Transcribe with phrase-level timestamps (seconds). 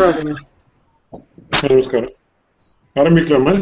[0.00, 3.52] नमस्कारः। नमस्कारः। आरम्भिकं वा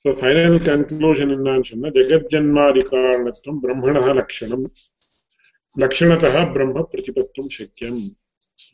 [0.05, 4.65] ஸோ ஃபைனல் கன்க்ளூஷன் என்னன்னு சொன்னா ஜெகத் ஜென்மாதி காரணத்துவம் பிரம்மண லட்சணம்
[5.75, 8.01] லட்சணத்தா பிரம்ம பிரதிபத்தும் சக்கியம்.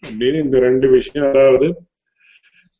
[0.04, 1.68] அப்படின்னு இந்த ரெண்டு விஷயம் அதாவது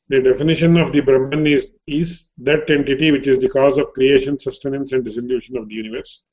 [0.09, 4.39] the definition of the Brahman is, is that entity which is the cause of creation,
[4.39, 6.25] sustenance and dissolution of the universe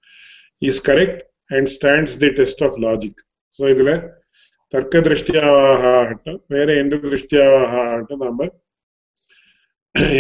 [0.62, 3.13] is correct and stands the test of logic.
[3.50, 3.92] So இதுல
[4.69, 8.48] தர்க்க திருஷ்டியாவாக ஆகட்டும் வேற எந்த திருஷ்டியாவாக ஆகட்டும் நாம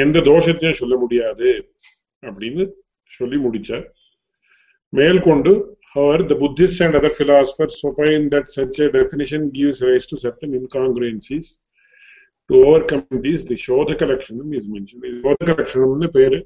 [0.03, 1.49] எந்த தோஷத்தையும் சொல்ல முடியாது
[2.23, 2.65] அப்படின்னு
[3.05, 3.87] சொல்லி முடிச்சார்
[4.89, 10.17] மேற்கொண்டு however the buddhists and other philosophers opine that such a definition gives rise to
[10.17, 10.53] certain
[12.50, 12.58] to
[12.90, 16.38] overcome these the shodhaka lakshanam is mention சோதக லட்சணம்னு பேரு.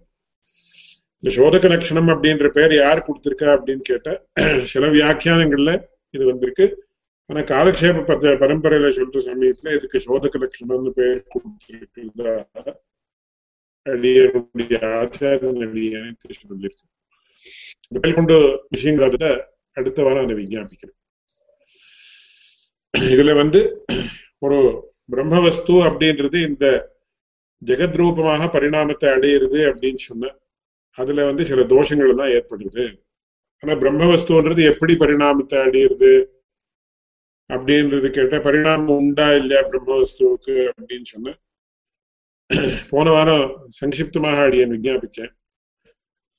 [1.23, 4.13] இந்த சோதக லட்சணம் அப்படின்ற பேர் யார் கொடுத்திருக்கா அப்படின்னு கேட்டா
[4.73, 5.73] சில வியாக்கியானங்கள்ல
[6.15, 6.67] இது வந்திருக்கு.
[7.31, 12.35] ஆனா காலக்ஷேப பத்த பரம்பரையில சொல்ற சமயத்துல இதுக்கு சோதக லட்சணம்னு பேர் கொடுத்திருக்கிறதா?
[13.87, 16.87] அடியனுடைய ஆச்சாரியன் அடியனுக்கு சொல்லியிருக்கு
[17.95, 18.37] மேற்கொண்டு
[18.75, 19.17] விஷயங்கள்
[19.77, 20.99] அடுத்த வாரம் அதை விஞ்ஞாபிக்கிறேன்
[23.13, 23.61] இதுல வந்து
[24.47, 24.59] ஒரு
[25.09, 26.67] பிரம்மவஸ்து அப்படின்றது இந்த
[27.63, 30.33] ஜெகத்ரூபமாக பரிணாமத்தை அடையிறது அப்படின்னு சொன்ன
[30.99, 32.85] அதுல வந்து சில தோஷங்கள் எல்லாம் ஏற்படுது.
[33.63, 36.13] ஆனா பிரம்மவஸ்துன்றது எப்படி பரிணாமத்தை அடையிறது
[37.51, 41.35] அப்படின்றது கேட்ட பரிணாமம் உண்டா இல்லையா பிரம்மவஸ்துவுக்கு அப்படின்னு சொன்ன
[42.91, 43.47] போன வாரம்
[43.79, 45.33] சங்கிப்தமாக அடியன் விஞ்ஞாபிச்சேன்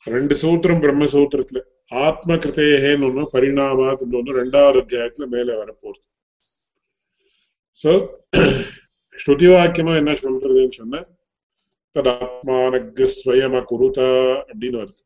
[0.07, 1.61] ரெண்டு சூத்திரம் பிரம்மசூத்திரத்துல
[2.05, 6.05] ஆத்ம கிருத்தேகேன்னு ஒண்ணு பரிணாமாத்துன்னு ஒண்ணு ரெண்டாவது அத்தியாயத்துல மேல வரப்போகுது.
[7.79, 7.91] சோ
[9.17, 11.01] ஸ்ருதி வாக்கியமா என்ன சொல்றதுன்னு சொன்ன
[11.95, 15.01] ததாத்மானக ஸ்வயம் அப்படின்னு வருது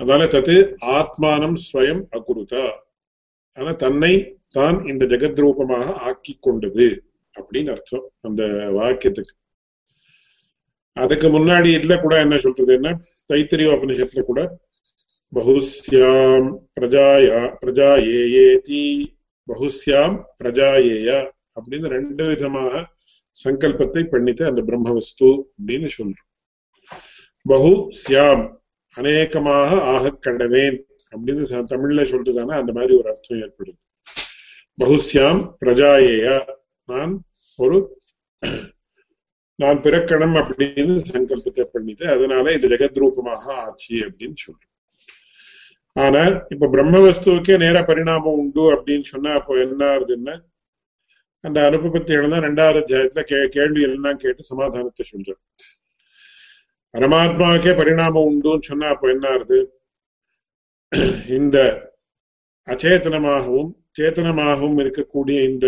[0.00, 0.56] அதனால தத்து
[0.96, 2.66] ஆத்மானம் ஸ்வயம் அகுருதா
[3.56, 4.12] ஆனா தன்னை
[4.52, 6.88] தான் இந்த ஜெகத் ரூபமாக ஆக்கி கொண்டது
[7.34, 9.34] அப்படின்னு அர்த்தம் அந்த வாக்கியத்துக்கு
[10.96, 12.90] அதுக்கு முன்னாடி இதுல கூட என்ன சொல்றது என்ன
[13.30, 14.40] தைத்திரிய உபனிஷத்துல கூட
[15.32, 18.84] பகுஸ்யாம் பிரஜாயா பிரஜா ஏஏதி
[19.48, 21.10] பகுஸ்யாம் பிரஜாயேய
[21.56, 22.84] அப்படின்னு ரெண்டு விதமாக
[23.36, 26.28] சங்கல்பத்தை பண்ணிட்டு அந்த பிரம்மவஸ்து அப்படின்னு சொல்றோம்.
[27.46, 28.44] பகு சியாம்
[28.94, 30.78] அநேகமாக ஆக கடவேன்
[31.12, 33.78] அப்படின்னு தமிழ்ல சொல்றதானா அந்த மாதிரி ஒரு அர்த்தம் ஏற்படுது.
[34.82, 36.36] பகுஸ்யாம் பிரஜாயேயா
[36.88, 37.12] நான்
[37.58, 37.78] ஒரு
[39.62, 44.74] நான் பிறக்கணும் அப்படின்னு சங்கல்பத்தை பண்ணிட்டு அதனால இது ஜெகத் ரூபமாக ஆச்சு அப்படின்னு சொல்றோம்.
[45.96, 50.34] ஆனா இப்ப பிரம்மவஸ்துவுக்கே நேர பரிணாமம் உண்டு அப்படின்னு சொன்னா அப்போ என்ன ஆகுதுன்னா
[51.44, 55.40] அந்த அனுபவத்திகள் தான் ரெண்டாவது அத்தியாயத்துல கே கேள்வி எல்லாம் கேட்டு சமாதானத்தை சொல்றேன்
[56.94, 59.58] பரமாத்மாவுக்கே பரிணாமம் உண்டுன்னு சொன்னா அப்போ என்ன ஆகுது?
[61.36, 61.56] இந்த
[62.68, 63.68] அச்சேதனமாகவும்
[63.98, 65.66] சேத்தனமாகவும் இருக்கக்கூடிய இந்த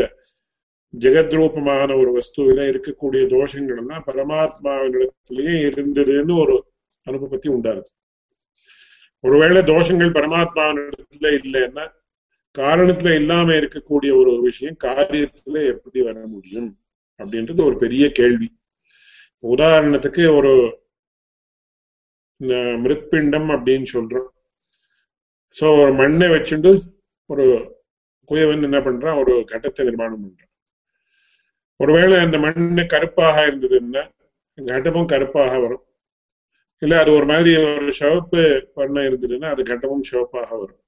[0.95, 6.57] ஜெகத்ரூபமான ஒரு வஸ்துவில இருக்கக்கூடிய தோஷங்கள் எல்லாம் பரமாத்மாவினிடத்திலேயே இருந்ததுன்னு ஒரு
[7.07, 7.91] அனுபவத்தி உண்டாருது.
[9.25, 11.85] ஒருவேளை தோஷங்கள் பரமாத்மாவினிடத்துல இல்லைன்னா
[12.59, 16.71] காரணத்துல இல்லாம இருக்கக்கூடிய ஒரு விஷயம் காரியத்துல எப்படி வர முடியும்
[17.21, 18.49] அப்படின்றது ஒரு பெரிய கேள்வி.
[19.43, 20.53] உதாரணத்துக்கு ஒரு
[22.85, 24.29] மிருத்பிண்டம் அப்படின்னு சொல்றோம்.
[25.55, 26.71] சோ ஒரு மண்ணை வச்சுட்டு
[27.27, 27.47] ஒரு
[28.29, 29.21] குயவன் என்ன பண்றான்?
[29.21, 30.53] ஒரு கட்டத்தை நிர்மாணம் பண்றான்.
[31.77, 34.03] ஒருவேளை அந்த மண்ணு கருப்பாக இருந்ததுன்னா
[34.57, 35.85] கட்டமும் கருப்பாக வரும்.
[36.83, 38.43] இல்ல அது ஒரு மாதிரி ஒரு சிவப்பு
[38.75, 40.83] வண்ணம் இருந்ததுன்னா அது கட்டமும் சிவப்பாக வரும்.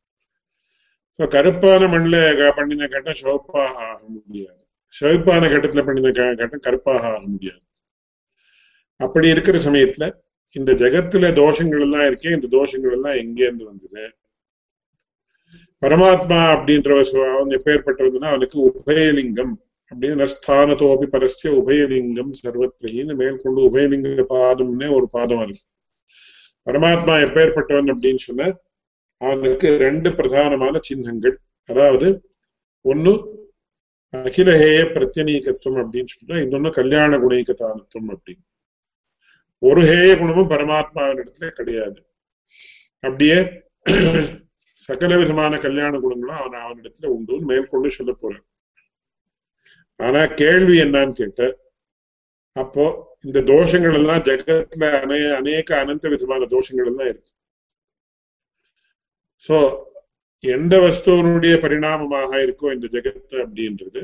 [1.18, 4.60] கருப்பான மண்ணில் பண்ணின கட்டம் சிவப்பாக ஆக முடியாது.
[4.94, 7.62] சிவப்பான கட்டத்துல பண்ணின கட்டம் கருப்பாக ஆக முடியாது.
[9.00, 10.06] அப்படி இருக்கிற சமயத்துல
[10.56, 14.04] இந்த ஜகத்துல தோஷங்கள் எல்லாம் இருக்கே இந்த தோஷங்கள் எல்லாம் எங்கேருந்து வந்தது?
[15.82, 16.90] பரமாத்மா அப்படின்ற
[17.34, 19.54] அவன் எப்பேற்பட்டவதுன்னா அவனுக்கு உபயலிங்கம்
[19.90, 25.62] அப்படின்னு ஸ்தானத்தோபி பரஸ்ய உபயலிங்கம் சர்வத்திரின்னு மேற்கொண்டு உபயலிங்க பாதம்னே ஒரு பாதம் இருக்கு.
[26.66, 28.60] பரமாத்மா எப்பேற்பட்டவன் அப்படின்னு சொன்ன
[29.16, 31.40] அவனுக்கு ரெண்டு பிரதானமான சின்னங்கள்.
[31.64, 32.30] அதாவது
[32.80, 33.12] ஒன்னு
[34.12, 38.44] அகிலஹேய பிரத்யநீகத்துவம் அப்படின்னு சொன்னா இன்னொன்னு கல்யாண குணைகதானத்துவம் அப்படின்னு.
[39.58, 42.06] ஒரு ஹேய குணமும் பரமாத்மாவின் இடத்துல கிடையாது.
[43.00, 43.62] அப்படியே
[44.72, 47.40] சகல விதமான கல்யாண குணங்களும் அவன் அவனிடத்துல உண்டு.
[47.40, 48.46] மேற்கொண்டு சொல்ல போறான்.
[49.96, 51.58] ஆனா கேள்வி என்னன்னு கேட்ட
[52.52, 57.32] அப்போ இந்த தோஷங்கள் எல்லாம் ஜெகத்துல அநே அநேக அனந்த விதமான தோஷங்கள் எல்லாம் இருக்கு.
[59.44, 59.56] சோ
[60.40, 64.02] எந்த வஸ்துவனுடைய பரிணாமமாக இருக்கோ இந்த ஜெகத்து அப்படின்றது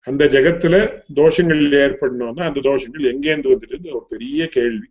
[0.00, 4.88] அந்த ஜெகத்துல தோஷங்கள் ஏற்படணும்னா அந்த தோஷங்கள் எங்கேருந்து வந்துட்டு ஒரு பெரிய கேள்வி.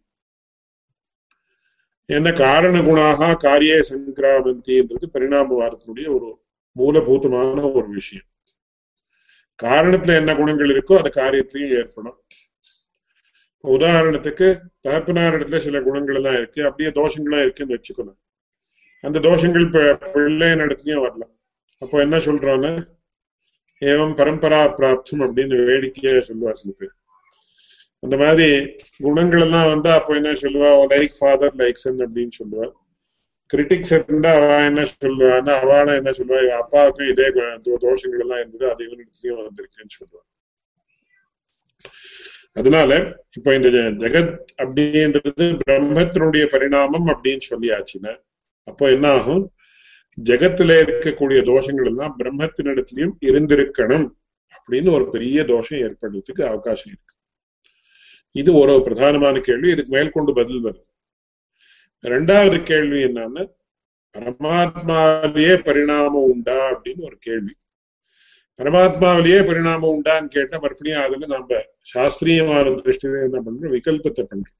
[2.09, 6.29] என்ன காரண குணாக காரிய சங்கிராமந்தின்றது பரிணாமவாதத்தினுடைய ஒரு
[6.75, 8.27] மூலபூதமான ஒரு விஷயம்.
[9.63, 12.17] காரணத்துல என்ன குணங்கள் இருக்கோ அது காரியத்திலையும் ஏற்படும்.
[13.73, 14.47] உதாரணத்துக்கு
[14.85, 16.61] தகப்பனார் இடத்துல சில குணங்கள் எல்லாம் இருக்கு.
[16.67, 18.17] அப்படியே தோஷங்களா இருக்குன்னு வச்சுக்கணும்.
[19.03, 19.65] அந்த தோஷங்கள்
[20.13, 21.33] பிள்ளையின் இடத்துலயும் வரலாம்.
[21.81, 22.71] அப்போ என்ன சொல்றோன்னு
[23.81, 26.93] ஏவம் பரம்பரா பிராப்தம் அப்படின்னு வேடிக்கையா சொல்லுவா சில பேர்.
[28.03, 28.47] அந்த மாதிரி
[29.05, 30.69] குணங்கள் எல்லாம் வந்தா அப்போ என்ன சொல்லுவா?
[30.93, 32.67] லைக் ஃபாதர் லைக் சன் அப்படின்னு சொல்லுவா.
[33.53, 36.39] கிரிட்டிக்ஸ் இருந்தா அவ என்ன சொல்லுவான்னா அவனா என்ன சொல்லுவா?
[36.61, 37.27] அப்பாவுக்கும் இதே
[37.87, 40.21] தோஷங்கள் எல்லாம் இருந்தது அது இவனிடத்துலயும் வந்திருக்குன்னு சொல்லுவா.
[42.53, 48.17] அதனால இப்ப இந்த ஜெகத் அப்படின்றது பிரம்மத்தினுடைய பரிணாமம் அப்படின்னு சொல்லியாச்சுன்னா
[48.63, 49.53] அப்போ என்ன ஆகும்
[50.29, 54.07] ஜெகத்துல இருக்கக்கூடிய தோஷங்கள் எல்லாம் பிரம்மத்தினிடத்திலையும் இருந்திருக்கணும்
[54.55, 57.15] அப்படின்னு ஒரு பெரிய தோஷம் ஏற்படுறதுக்கு அவகாசம் இருக்கு.
[58.31, 60.87] இது ஒரு பிரதானமான கேள்வி இதுக்கு மேற்கொண்டு பதில் வருது.
[62.01, 63.51] ரெண்டாவது கேள்வி என்னன்னா
[64.15, 67.55] பரமாத்மாவிலேயே பரிணாமம் உண்டா அப்படின்னு ஒரு கேள்வி.
[68.59, 71.57] பரமாத்மாவிலேயே பரிணாமம் உண்டான்னு கேட்டா மறுபடியும் அதுல நம்ம
[71.91, 74.59] சாஸ்திரியமான திருஷ்டியில என்ன பண்றோம் விகல்பத்தை பண்றோம்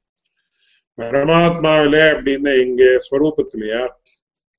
[0.98, 3.84] பரமாத்மாவில அப்படின்னு எங்க ஸ்வரூபத்திலயா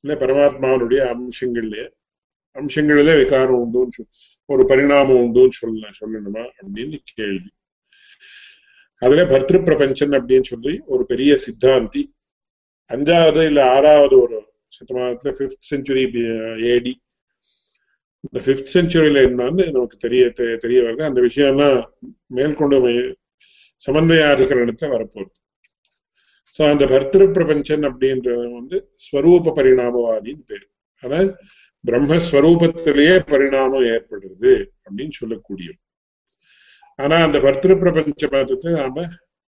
[0.04, 1.86] இல்ல பரமாத்மாவினுடைய அம்சங்கள்லயே
[2.56, 4.02] அம்சங்களிலே விகாரம் உண்டுன்னு
[4.48, 7.50] ஒரு பரிணாமம் உண்டுன்னு சொல்ல சொல்லணுமா அப்படின்னு கேள்வி
[9.02, 12.02] அதுல பர்திரு பிரபஞ்சன் அப்படின்னு சொல்லி ஒரு பெரிய சித்தாந்தி
[12.90, 14.38] அஞ்சாவது இல்ல ஆறாவது ஒரு
[14.72, 16.04] சதமானத்துல பிப்த் செஞ்சுரி
[16.70, 16.92] ஏடி
[18.25, 20.23] இந்த பிப்த் செஞ்சுரியில என்னன்னு நமக்கு தெரிய
[20.64, 21.02] தெரிய வருது.
[21.11, 21.78] அந்த விஷயம்லாம்
[22.37, 22.76] மேற்கொண்டு
[23.80, 25.32] சமன்வயாதிகரணத்துல வரப்போகுது.
[26.56, 30.66] ஸோ அந்த பர்திரு பிரபஞ்சன் அப்படின்றது வந்து ஸ்வரூப பரிணாமவாதின்னு பேரு.
[31.02, 31.18] ஆனா
[31.85, 34.52] பிரம்மஸ்வரூபத்திலேயே பரிணாமம் ஏற்படுறது
[34.87, 35.70] அப்படின்னு சொல்லக்கூடிய
[36.99, 39.04] ஆனா அந்த பர்திரு பிரபஞ்ச பதத்தை நாம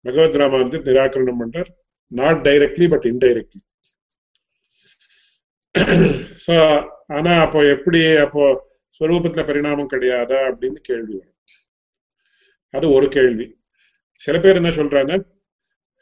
[0.05, 1.69] பகவத் ராமா வந்து நிராகரணம் பண்றார்.
[2.11, 3.61] Not directly but indirectly
[6.45, 6.55] so
[7.07, 8.43] ஆனா அப்போ எப்படி அப்போ
[8.97, 11.35] ஸ்வரூபத்துல பரிணாமம் கிடையாதா அப்படின்னு கேள்வி வரும்.
[12.73, 13.45] அது ஒரு கேள்வி.
[14.21, 15.13] சில பேர் என்ன சொல்றாங்க?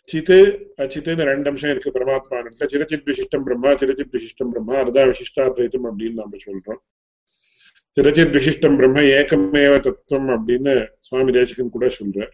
[0.04, 0.38] சித்து
[0.78, 6.38] அச்சித்துன்னு ரெண்டு அம்சம் இருக்கு பரமாத்மா சிரச்சித் விசிஷ்டம் பிரம்மா சிரச்சித் விசிஷ்டம் பிரம்மா அதுதான் விசிஷ்டாத்வைத்தம் அப்படின்னு நம்ம
[6.46, 6.82] சொல்றோம்.
[7.98, 12.28] சிரச்சித் விசிஷ்டம் பிரம்ம ஏக்கமேவ தத்துவம் அப்படின்னு சுவாமி தேசிகன் கூட சொல்ற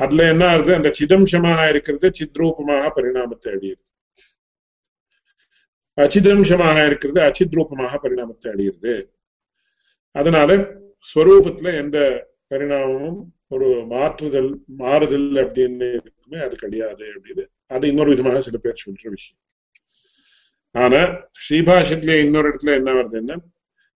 [0.00, 0.74] அதுல என்ன ஆகுது?
[0.74, 3.91] அந்த சிதம்சமாக இருக்கிறது சித்ரூபமாக பரிணாமத்தை அடையிறது.
[5.96, 9.10] அச்சிதம்சமாக இருக்கிறது அச்சித் ரூபமாக பரிணாமத்தை அடையிறது.
[10.10, 10.56] அதனால
[11.14, 17.46] ஸ்வரூபத்துல எந்த பரிணாமமும் ஒரு மாற்றுதல் மாறுதல் அப்படின்னு இருக்குமே அது கிடையாது அப்படின்னு.
[17.66, 19.40] அது இன்னொரு விதமாக சில பேர் சொல்ற விஷயம்.
[20.70, 23.36] ஆனா ஸ்ரீபாஷத்துல இன்னொரு இடத்துல என்ன வருதுன்னா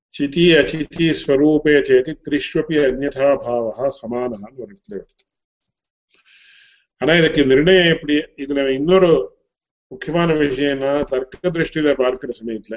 [0.09, 5.25] சிதி அச்சிதி ஸ்வரூபே சேதி திரிஷ்வபி அந்நதா பாவா சமானான்னு ஒரு இடத்துல வருது.
[6.97, 8.15] ஆனா இதுக்கு நிர்ணயம் எப்படி?
[8.15, 9.36] இதுல இன்னொரு
[9.93, 12.76] முக்கியமான விஷயம் என்ன தர்க்க திருஷ்டியில பார்க்கிற சமயத்துல.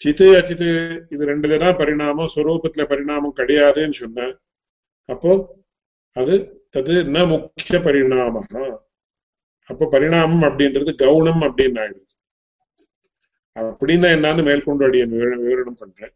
[0.00, 0.68] சித்து அச்சித்து
[1.14, 4.28] இது ரெண்டுல தான் பரிணாமம் ஸ்வரூபத்துல பரிணாமம் கிடையாதுன்னு சொன்ன
[5.08, 5.32] அப்போ
[6.16, 6.34] அது
[6.76, 8.42] தது ந முக்கிய பரிணாம
[9.70, 12.14] அப்போ பரிணாமம் அப்படின்றது கவுனம் அப்படின்னு ஆயிடுது.
[13.56, 16.14] அப்படின்னா என்னன்னு மேற்கொண்டு அடிய விவரணம் பண்றேன்.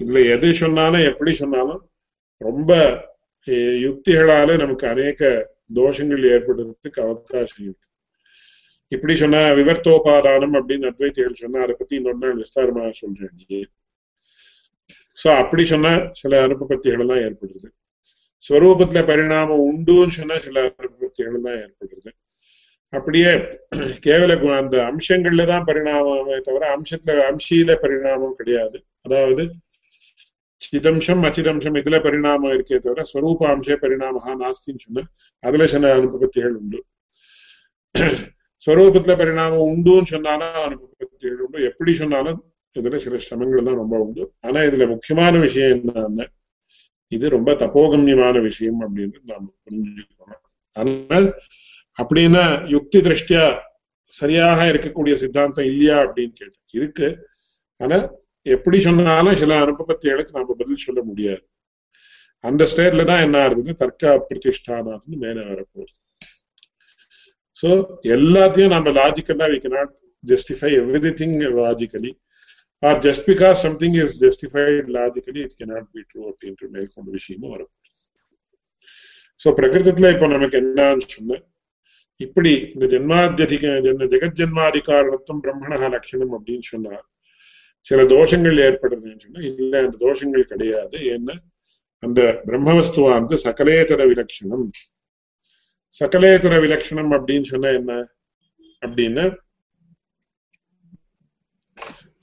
[0.00, 1.82] இதுல எது சொன்னாலும் எப்படி சொன்னாலும்
[2.40, 2.72] ரொம்ப
[3.86, 5.20] யுக்திகளால நமக்கு அநேக
[5.78, 7.86] தோஷங்கள் ஏற்படுறதுக்கு அவகாசம் இருக்கு.
[8.92, 13.66] இப்படி சொன்ன விவர்த்தோபாதானம் அப்படின்னு அத்வைத்திகள் சொன்னா அதை பத்தி இன்னொரு நாள் விஸ்தாரமா சொல்றேன்
[15.16, 17.68] சோ அப்படி சொன்னா சில அனுபபத்திகள் எல்லாம் ஏற்படுறது
[18.44, 22.10] ஸ்வரூபத்துல பரிணாமம் உண்டுன்னு சொன்னா சில அனுபபத்திகள் எல்லாம் ஏற்படுறது
[22.92, 23.30] அப்படியே
[24.06, 28.78] கேவல அந்த அம்சங்கள்ல தான் பரிணாமமே தவிர அம்சத்துல அம்சியில பரிணாமம் கிடையாது.
[29.02, 29.44] அதாவது
[30.62, 35.04] சிதம்சம் அச்சிதம்சம் இதுல பரிணாமம் இருக்கே தவிர ஸ்வரூப அம்ச பரிணாம நாஸ்தின்னு சொன்ன
[35.42, 36.80] அதுல சில அனுபவத்திகள் உண்டு.
[38.66, 41.64] ஸ்வரூபத்துல பரிணாமம் உண்டுன்னு சொன்னாலும் அனுபவத்திகள் உண்டு.
[41.64, 42.38] எப்படி சொன்னாலும்
[42.74, 44.32] இதுல சில சிரமங்கள் தான் ரொம்ப உண்டு.
[44.40, 46.26] ஆனா இதுல முக்கியமான விஷயம் என்னன்னா
[47.08, 50.42] இது ரொம்ப தப்போகமியமான விஷயம் அப்படின்னு நாம புரிஞ்சுக்கணும்.
[50.76, 51.26] ஆனால்
[51.98, 53.44] அப்படின்னா யுக்தி திருஷ்டியா
[54.04, 56.66] சரியாக இருக்கக்கூடிய சித்தாந்தம் இல்லையா அப்படின்னு கேட்டேன்.
[56.70, 57.08] இருக்கு.
[57.76, 57.98] ஆனா
[58.42, 61.42] எப்படி சொன்னாலும் சில அனுபவத்திகளுக்கு நாம பதில் சொல்ல முடியாது.
[62.40, 65.94] அந்த ஸ்டேட்ல தான் என்ன ஆகுது தர்க்க பிரதிஷ்டானாதுன்னு மேல வரப்போகுது.
[67.56, 67.68] சோ
[68.16, 69.92] எல்லாத்தையும் நம்ம லாஜிக்கலா we cannot
[70.24, 70.70] justify
[71.20, 72.12] everything logically
[72.82, 77.72] or just because something is justified logically it cannot be true அப்படின்ற மேற்கொண்ட விஷயமும் வரும்.
[79.40, 81.40] சோ பிரகிருதத்துல இப்ப நமக்கு என்னன்னு சொன்ன
[82.20, 83.64] இப்படி இந்த ஜென்மாத்தியதிக
[84.12, 87.04] ஜெகத் ஜென்மாதிகாரணத்தும் பிரம்மணா லட்சணம் அப்படின்னு சொன்னார்
[87.86, 90.96] சில தோஷங்கள் ஏற்படுறதுன்னு சொன்னா இல்ல அந்த தோஷங்கள் கிடையாது.
[91.14, 91.34] ஏன்னா
[92.02, 94.64] அந்த பிரம்மவஸ்துவானது சகலேதர விலட்சணம்.
[96.04, 98.08] சகலேதர விலட்சணம் அப்படின்னு சொன்னா என்ன?
[98.86, 99.36] அப்படின்னா.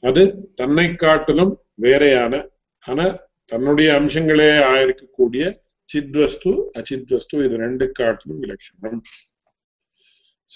[0.01, 2.49] அது தன்னை காட்டிலும் வேறையான
[2.85, 5.57] ஆனா தன்னுடைய அம்சங்களே ஆயிருக்கக்கூடிய
[5.93, 9.01] சித்வஸ்து அச்சித்வஸ்து இது ரெண்டு காட்டிலும் விலட்சணம்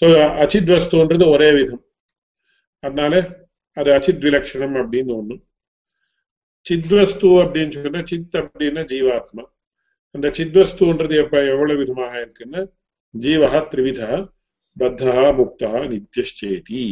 [0.00, 0.06] சோ
[0.44, 1.84] அச்சித்வஸ்துன்றது ஒரே விதம்.
[2.80, 3.38] அதனால
[3.72, 5.36] அது அச்சித் விலட்சணம் அப்படின்னு ஒண்ணு.
[6.70, 9.44] சித்வஸ்து அப்படின்னு சொன்னா சித் அப்படின்னா ஜீவாத்மா.
[10.10, 12.77] அந்த சித்வஸ்துன்றது எப்ப எவ்வளவு விதமாக இருக்குன்னா?
[13.14, 14.10] ஜீவா திரிவிதா
[14.76, 16.82] பத்தா முக்தா நித்தியச்சேதி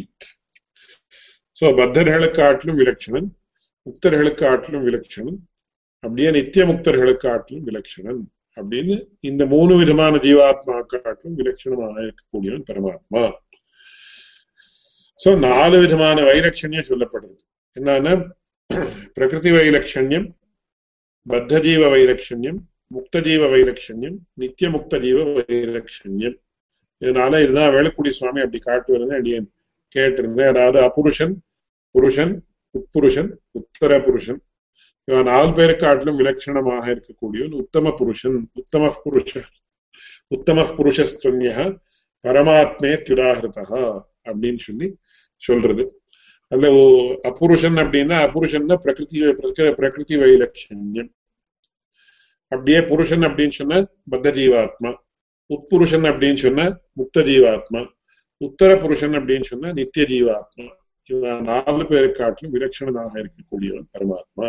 [1.57, 3.29] சோ பத்தர்களுக்கு ஆட்டிலும் விலட்சணன்
[3.87, 5.39] முக்தர்களுக்கு ஆட்டிலும் விலட்சணன்
[6.05, 8.23] அப்படியே நித்திய முக்தர்களுக்கு ஆட்டிலும் விலட்சணன்
[8.57, 13.23] அப்படின்னு இந்த மூணு விதமான ஜீவாத்மா காட்டிலும் விலட்சணமாக இருக்கக்கூடியவன் பரமாத்மா.
[15.21, 17.43] சோ நாலு விதமான வைலட்சண்யம் சொல்லப்படுறது
[17.77, 18.15] என்னன்னா
[19.17, 20.27] பிரகிருதி வைலட்சண்யம்
[21.27, 26.37] பத்த ஜீவ வைலட்சண்யம் முக்த ஜீவ வைலட்சண்யம் நித்திய முக்த ஜீவ வைலட்சண்யம்
[27.03, 29.39] இதனால இதுதான் வேலுக்குடி சுவாமி அப்படி காட்டுவது அப்படியே
[29.95, 30.51] கேட்டிருந்தேன்.
[30.53, 31.35] அதாவது அபுருஷன்
[31.95, 32.33] புருஷன்
[32.75, 34.41] உட்புருஷன் உத்தர புருஷன்.
[35.09, 39.43] இவன் நாலு பேருக்கு காட்டிலும் விலட்சணமாக இருக்கக்கூடியவன் உத்தம புருஷன் உத்தம புருஷ
[40.35, 41.51] உத்தம புருஷஸ்துவன்ய
[42.25, 43.83] பரமாத்மே துடாகிருதா
[44.29, 44.89] அப்படின்னு சொல்லி
[45.43, 45.85] சொல்றது.
[46.53, 46.67] அதுல
[47.31, 49.19] அப்புருஷன் அப்படின்னா அப்புருஷன்னா பிரகிருதி
[49.79, 51.11] பிரகிருதி வைலட்சண்யம்
[52.53, 53.83] அப்படியே புருஷன் அப்படின்னு சொன்ன
[54.13, 54.91] பத்த ஜீவாத்மா
[55.51, 57.83] உட்புருஷன் அப்படின்னு சொன்ன முக்த ஜீவாத்மா
[58.41, 60.67] உத்தர புருஷன் அப்படின்னு சொன்ன நித்திய ஜீவாத்மா.
[61.11, 64.49] இவன் நாலு பேரு காட்டிலும் விலட்சணனாக இருக்கக்கூடியவன் பரமாத்மா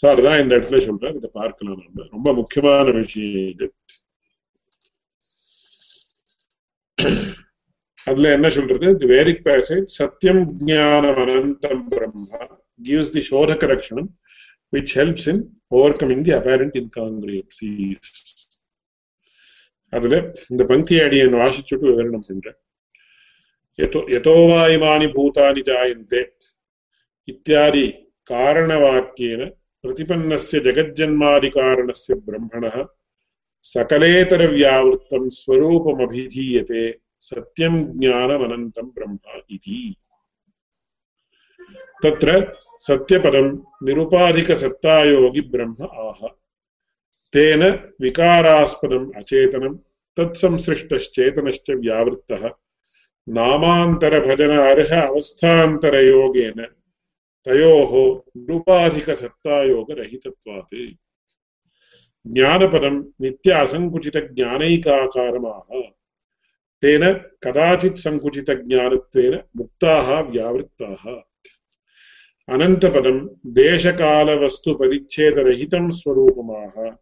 [0.00, 2.06] சோ அதுதான் இந்த இடத்துல சொல்றேன் இதை பார்க்கலாம் நம்ம.
[2.14, 3.66] ரொம்ப முக்கியமான விஷயம் இது.
[8.06, 8.88] அதுல என்ன சொல்றது?
[9.00, 12.42] தி வேரிக் பேசேஜ் சத்தியம் ஜானம் அனந்தம் பிரம்மா
[12.88, 14.10] கிவ்ஸ் தி சோதக லட்சணம்
[14.75, 15.37] which helps in
[15.71, 18.11] overcoming the apparent incongruencies
[19.93, 20.17] அதுல
[20.51, 22.59] இந்த பங்கி அடியன் வாசிச்சுட்டு விவரணம் பண்றேன்
[23.79, 26.21] यतो वा इमानि भूतानि जायन्ते
[27.27, 27.85] इत्यादि
[28.29, 29.41] कारणवाक्येन
[29.83, 32.75] प्रतिपन्नस्य जगज्जन्मादिकारणस्य ब्रह्मणः
[33.65, 36.83] सकलेतरव्यावृत्तं स्वरूपमभिधीयते
[37.21, 39.17] सत्यं ज्ञानमनन्तं ब्रह्म
[39.49, 39.79] इति
[41.74, 46.28] तत्र सत्यपदं निरुपाधिकसत्तायोगि ब्रह्म आह।
[47.32, 49.78] तेन विकारास्पदम् अचेतनं,
[50.16, 52.50] तत्संसृष्टश्चेतनश्च व्यावृत्तः।
[53.28, 56.66] नामान्तरभजन अर्ह अवस्थान्तरयोगेन
[57.44, 60.96] तयोः निरुपाधिकसत्तायोगरहितत्वात्।
[62.26, 65.80] ज्ञानपदं नित्य असङ्कुचितज्ञानैकाकारमाह
[66.82, 71.22] तेन कदाचित् सङ्कुचितज्ञानत्वेन मुक्ताः, व्यावृत्ताः।
[72.48, 76.96] अनन्तपदं देशकालवस्तुपरिच्छेदरहितं स्वरूपमाह।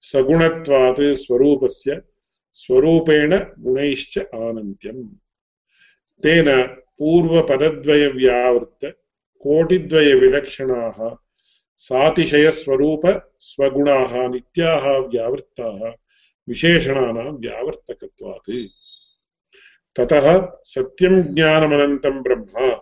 [0.00, 2.02] सगुणत्वात् स्वरूपस्य
[2.52, 5.08] स्वरूपेण गुणैश्च आनन्त्यम्।
[6.22, 8.96] तेन पूर्वपदद्वयव्यावृत्त
[9.40, 11.16] कोटिद्वयविलक्षणाः,
[11.78, 15.92] सातिशयस्वरूप स्वगुणाः, नित्याः व्यावृत्ताः,
[16.48, 18.52] विशेषणानां व्यावर्तकत्वात्।
[19.98, 22.76] ततः सत्यं ज्ञानमनन्तं ब्रह्म।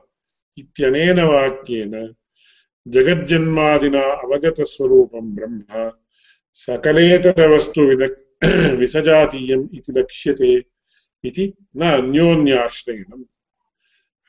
[0.59, 1.93] इत्यनेन वाक्येन
[2.85, 5.91] जगज्जन्मादिना अवगतस्वरूपं ब्रह्म
[6.57, 7.83] सकलेतरवस्तु
[8.79, 10.51] विसजातीयम् इति लक्ष्यते
[11.23, 11.45] इति
[11.77, 13.23] न अन्योन्याश्रयणम्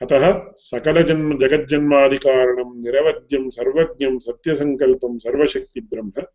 [0.01, 0.23] अतः
[0.61, 6.27] सकलजन्म जगज्जन्मादिकारणं निरवध्यं सर्वज्ञं सत्यसङ्कल्पं सर्वशक्तिब्रह्म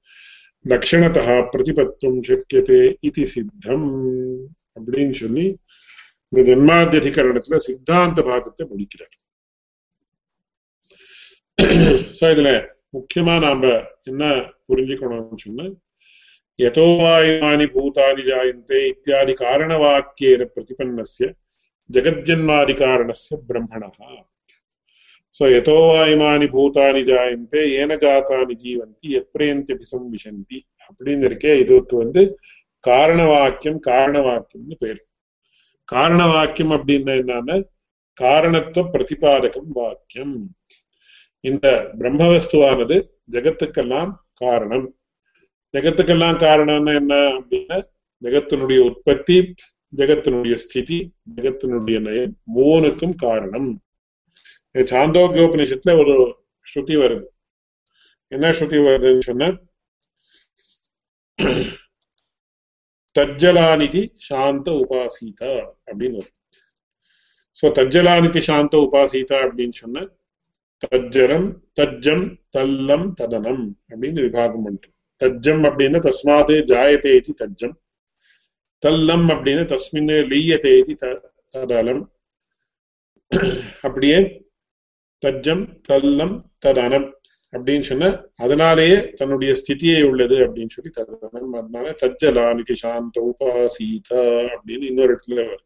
[0.64, 3.88] லட்சணத்தா பிரதிபத்தும் சக்கியதே இது சித்தம்
[4.76, 5.46] அப்படின்னு சொல்லி
[6.32, 9.16] இந்த ஜன்மாத்தியதிகரணத்துல சித்தாந்த பாகத்தை முடிக்கிறார்
[12.17, 12.49] ஸோ இதுல
[12.95, 13.69] முக்கியமா நாம
[14.09, 14.23] என்ன
[14.69, 15.65] புரிஞ்சுக்கணும்னு சொன்னா
[16.59, 21.27] யதோவாயுமானி பூதானி ஜாயந்தே இத்தியாதி காரணவாக்கியேன பிரதிபன்னஸ்ய
[21.89, 23.89] ஜெகஜன்மாதி காரணஸ்ய பிரம்மணா
[25.35, 32.21] ஸோ யதோவாயுமானி பூதானி ஜாயந்தே ஏன ஜாத்தானி ஜீவந்தி எப்பிரயந்தியபி சம்விசந்தி அப்படின்னு இருக்கே இதுக்கு வந்து
[32.83, 35.01] காரணவாக்கியம் காரணவாக்கியம்னு பேர்.
[35.89, 37.57] காரணவாக்கியம் அப்படின்னா என்னன்னா
[38.17, 40.35] காரணத்துவ பிரதிபாதகம் வாக்கியம்.
[41.49, 41.67] இந்த
[41.99, 42.95] பிரம்மவஸ்துவானது
[43.33, 44.11] ஜெகத்துக்கெல்லாம்
[44.43, 44.85] காரணம்.
[45.73, 47.77] ஜெகத்துக்கெல்லாம் காரணம்னா என்ன அப்படின்னா
[48.21, 49.37] ஜெகத்தினுடைய உற்பத்தி
[49.99, 50.97] ஜெகத்தினுடைய ஸ்திதி
[51.35, 53.69] ஜெகத்தினுடைய நயம் மூணுக்கும் காரணம்.
[54.93, 56.15] சாந்தோக்கியோபனிஷத்துல ஒரு
[56.67, 57.25] ஸ்ருதி வருது.
[58.31, 59.51] என்ன ஸ்ருதி வருதுன்னு சொன்ன
[63.15, 65.53] தஜ்ஜலானிதி சாந்த உபாசீதா
[65.87, 66.35] அப்படின்னு வரும்.
[67.57, 70.03] சோ தஜ்ஜலானிதி சாந்த உபாசீதா அப்படின்னு சொன்ன
[70.83, 71.47] தஜ்ஜலம்
[71.79, 74.89] தஜ்ஜம் தல்லம் ததனம் அப்படின்னு விபாகம் பண்ணிட்டு
[75.21, 77.75] தஜ்ஜம் அப்படின்னு தஸ்மாதே ஜாயதே இது தஜ்ஜம்.
[78.83, 80.95] தல்லம் அப்படின்னு தஸ்மின் லீயதே இது
[81.49, 82.03] ததலம்.
[83.81, 84.17] அப்படியே
[85.25, 86.35] தஜ்ஜம் தல்லம்
[86.65, 87.07] ததனம்
[87.53, 91.53] அப்படின்னு சொன்ன அதனாலேயே தன்னுடைய ஸ்திதியே உள்ளது அப்படின்னு சொல்லி ததனம்.
[91.53, 94.23] அதனால தஜ்ஜலானிக்கு சாந்த உபாசீதா
[94.55, 95.65] அப்படின்னு இன்னொரு இடத்துல வருது.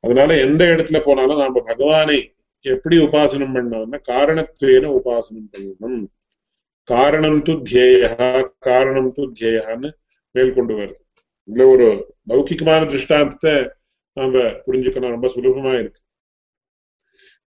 [0.00, 2.33] அதனால எந்த இடத்துல போனாலும் நாம பகவானை
[2.72, 6.04] எப்படி உபாசனம் பண்ணணும்னா காரணத்துவேன உபாசனம் பண்ணணும்.
[6.88, 8.28] காரணம் து தியேயா
[8.68, 9.88] காரணம் து தியேயான்னு
[10.34, 11.00] மேற்கொண்டு வருது
[11.48, 11.86] இதுல ஒரு
[12.30, 13.54] லௌகிகமான திருஷ்டாந்தத்தை
[14.16, 15.14] நாம புரிஞ்சுக்கணும்.
[15.16, 16.00] ரொம்ப சுலபமா இருக்கு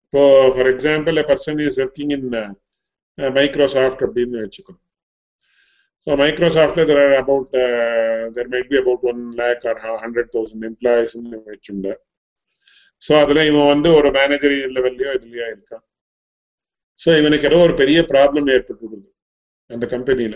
[0.06, 0.23] இப்போ
[0.56, 2.30] for example person is working in
[3.38, 4.84] Microsoft அப்படின்னு வச்சுக்கணும்.
[6.08, 7.49] So மைக்ரோசாஃப்ட்ல there are about
[8.36, 11.15] there might be about one lakh or hundred thousand employees
[11.51, 11.88] வச்சுண்ட
[13.01, 15.83] so அதுல இவன் வந்து ஒரு மேனேஜர் லெவல்லையோ இதுலயோ இருக்கான்.
[16.99, 18.99] ஸோ இவனுக்கு ஏதோ ஒரு பெரிய ப்ராப்ளம் ஏற்பட்டு
[19.69, 20.36] அந்த கம்பெனியில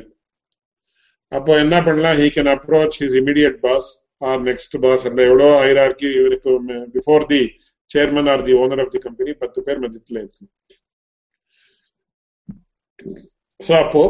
[1.32, 2.18] அப்போ என்ன பண்ணலாம்?
[2.22, 3.90] He can approach his immediate boss
[4.30, 6.52] or next boss அந்த எவ்வளோ ஹைரார்கி இவருக்கு
[6.96, 7.42] before the
[7.90, 10.44] chairman or the owner of the company பத்து பேர் மதியத்துல இருக்கு.
[13.60, 14.04] ஸோ அப்போ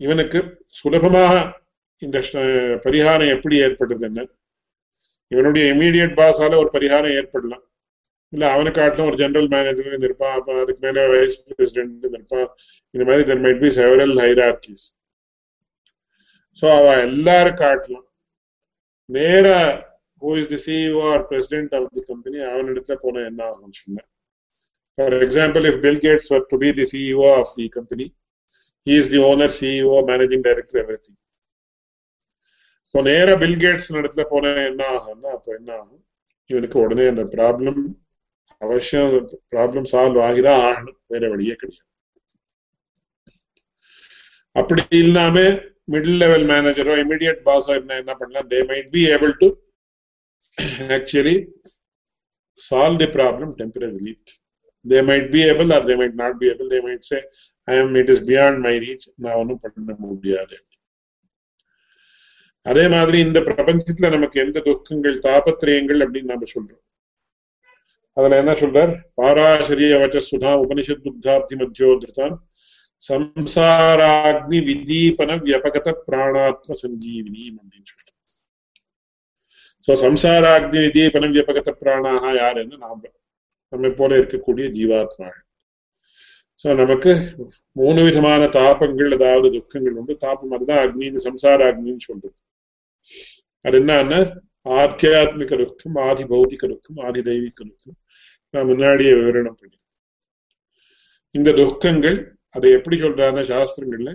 [0.00, 0.38] இவனுக்கு
[0.78, 1.34] சுலபமாக
[2.02, 4.20] இந்த uh, பரிகாரம் எப்படி ஏற்படுது என்ன
[5.30, 7.64] இவனுடைய இமீடியட் பாஸால ஒரு பரிகாரம் ஏற்படலாம்.
[8.36, 12.48] இல்ல அவனை காட்டிலும் ஒரு ஜெனரல் மேனேஜர் இருந்திருப்பான் அப்ப அதுக்கு மேல வைஸ் பிரசிடென்ட் இருந்திருப்பான்
[12.94, 14.84] இந்த மாதிரி there might be several hierarchies
[16.56, 18.06] so அவ எல்லாரும் காட்டலாம்
[19.08, 19.46] நேர
[20.22, 24.08] who is the CEO or president of the company அவனிடத்துல போன என்ன ஆகும்னு சொன்னேன்.
[24.98, 28.06] For example if Bill Gates were to be the CEO of the company
[28.86, 31.18] he is the owner CEO managing director everything
[32.86, 36.02] இப்போ நேர பில் கேட்ஸ் இடத்துல போன என்ன ஆகும்னா அப்போ என்ன ஆகும்?
[36.50, 37.80] இவனுக்கு உடனே அந்த ப்ராப்ளம்
[38.64, 39.12] அவசியம்
[39.52, 40.98] ப்ராப்ளம் சால்வ் ஆகிதான் ஆகணும்.
[41.12, 41.84] வேற வழியே கிடையாது.
[44.60, 45.38] அப்படி இல்லாம
[45.94, 48.48] மிடில் லெவல் மேனேஜரோ இமீடியட் பாஸோ என்ன என்ன பண்ணலாம்?
[48.52, 49.48] They might be able to
[50.96, 51.34] actually
[52.68, 54.14] solve the problem temporarily
[54.84, 57.18] they might be able or they might not be able they might say
[57.68, 60.56] I am it is beyond my reach நான் ஒன்றும் பண்ண முடியாது.
[62.66, 66.84] அதே மாதிரி இந்த பிரபஞ்சத்துல நமக்கு எந்த துக்கங்கள் தாபத்திரயங்கள் அப்படின்னு நாம சொல்றோம்.
[68.16, 68.92] அதுல என்ன சொல்றார்?
[69.18, 72.34] பாராசரிய வச்ச சுதா உபனிஷத் புத்தாப்தி மத்தியோதிருத்தான்
[73.02, 78.14] சம்சாராக்னி விதீபன வியபகத பிராணாத்ம சஞ்சீவினி அப்படின்னு சொல்றார்.
[79.88, 83.00] சோ சம்சாராக்னி விதீபன வியபகத பிராணாக யாருன்னு நாம
[83.72, 85.44] நம்மை போல இருக்கக்கூடிய ஜீவாத்மாகள்
[86.64, 87.12] சோ நமக்கு
[87.80, 90.12] மூணு விதமான தாபங்கள் ஏதாவது துக்கங்கள் உண்டு.
[90.24, 92.36] தாபம் அதுதான் அக்னின்னு சம்சார அக்னின்னு சொல்றது.
[93.64, 94.20] அது என்னன்னா
[94.66, 97.96] ஆத்தியாத்மிக துக்கம் ஆதி பௌத்திக துக்கம் ஆதி தெய்வீக துக்கம்
[98.54, 99.78] நான் முன்னாடியே விவரணம் பண்ணி
[101.34, 102.18] இந்த துக்கங்கள்
[102.54, 104.12] அதை எப்படி சொல்றாங்க சாஸ்திரங்கள்ல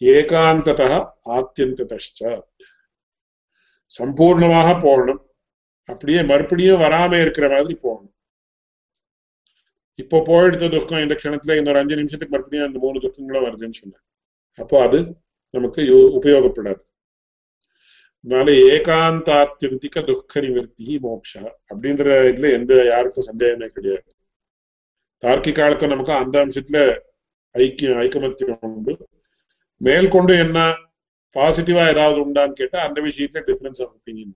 [0.00, 0.90] ஏகாந்ததா
[1.28, 1.98] ஆத்தியந்ததா
[3.92, 5.22] சம்பூர்ணமாக போகணும்
[5.88, 8.14] அப்படியே மறுபடியும் வராம இருக்கிற மாதிரி போகணும்
[9.98, 14.04] இப்போ போயெடுத்த துக்கம் இந்த க்ஷணத்துல இன்னொரு அஞ்சு நிமிஷத்துக்கு மறுபடியும் அந்த மூணு துக்கங்களும் வருதுன்னு சொன்னேன்
[14.58, 14.98] அப்போ அது
[15.54, 15.82] நமக்கு
[16.14, 16.82] உபயோகப்படாது
[18.24, 24.14] அதனால ஏகாந்தாத்தியந்திக துக்க நிவர்த்தி மோட்சா அப்படின்ற இதுல எந்த யாருக்கும் சந்தேகமே கிடையாது.
[25.26, 26.98] தார்க்கிகாலுக்கும் நமக்கு அந்த அம்சத்துல
[27.54, 29.08] ஐக்கியம் ஐக்கமத்தியம் உண்டு.
[29.76, 30.74] மேல்கொண்டு என்ன?
[31.34, 34.34] பாசிட்டிவா ஏதாவது உண்டான்னு கேட்டா அந்த விஷயத்துல டிஃபரன்ஸ் ஆஃப் ஒப்பீனியன்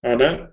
[0.00, 0.50] ஆனா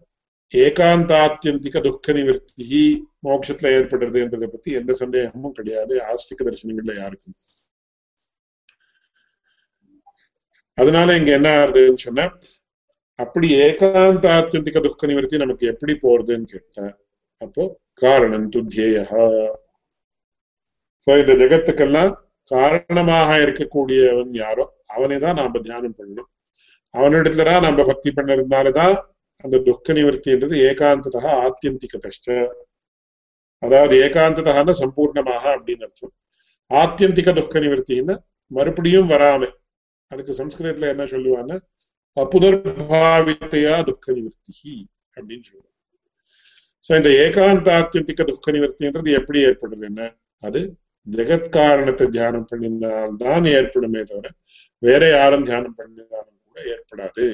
[0.56, 5.98] ஏகாந்தாத்தியந்திக துக்க நிவர்த்தி மோட்சத்துல ஏற்படுறதுன்றதை பத்தி எந்த சந்தேகமும் கிடையாது.
[5.98, 7.36] ஆஸ்திக தரிசனங்கள்ல யாருக்கும்.
[10.80, 12.26] அதனால இங்க என்ன ஆகுதுன்னு சொன்ன
[13.20, 16.86] அப்படி ஏகாந்தாத்தியந்திக துக்க நிவர்த்தி நமக்கு எப்படி போறதுன்னு கேட்டா
[17.42, 17.64] அப்போ
[18.02, 19.04] காரணம் துத்தியா
[21.08, 22.12] சோ இந்த ஜெகத்துக்கெல்லாம்
[22.52, 24.64] காரணமாக இருக்கக்கூடியவன் யாரோ
[24.96, 26.30] அவனை தான் நாம தியானம் பண்ணணும்.
[26.94, 28.96] அவனிடத்துலதான் நம்ம பக்தி பண்ணதுனாலதான்
[29.44, 32.28] அந்த துக்க நிவர்த்தின்றது ஏகாந்ததா ஆத்தியந்திகதஷ்ட
[33.64, 36.14] அதாவது ஏகாந்ததான சம்பூர்ணமாக அப்படின்னு அர்த்தம்.
[36.72, 38.16] ஆத்தியந்திக துக்க நிவர்த்தின்னா
[38.52, 39.42] மறுபடியும் வராம
[40.12, 41.58] அதுக்கு சம்ஸ்கிருதத்துல என்ன சொல்லுவான்னா
[42.18, 44.74] அப்புதர்பாவித்தையா துக்க நிவர்த்தி
[45.18, 45.76] அப்படின்னு சொல்லுவாங்க.
[46.86, 50.02] சோ இந்த ஏகாந்த ஆத்தியந்திக துக்க நிவர்த்தின்றது எப்படி ஏற்படுது என்ன
[50.44, 50.62] அது
[51.08, 54.28] ஜெகத்காரணத்தை தியானம் பண்ணினால்தான் ஏற்படுமே தவிர
[54.84, 57.26] வேற யாரும் தியானம் பண்ணினாலும் கூட ஏற்படாது.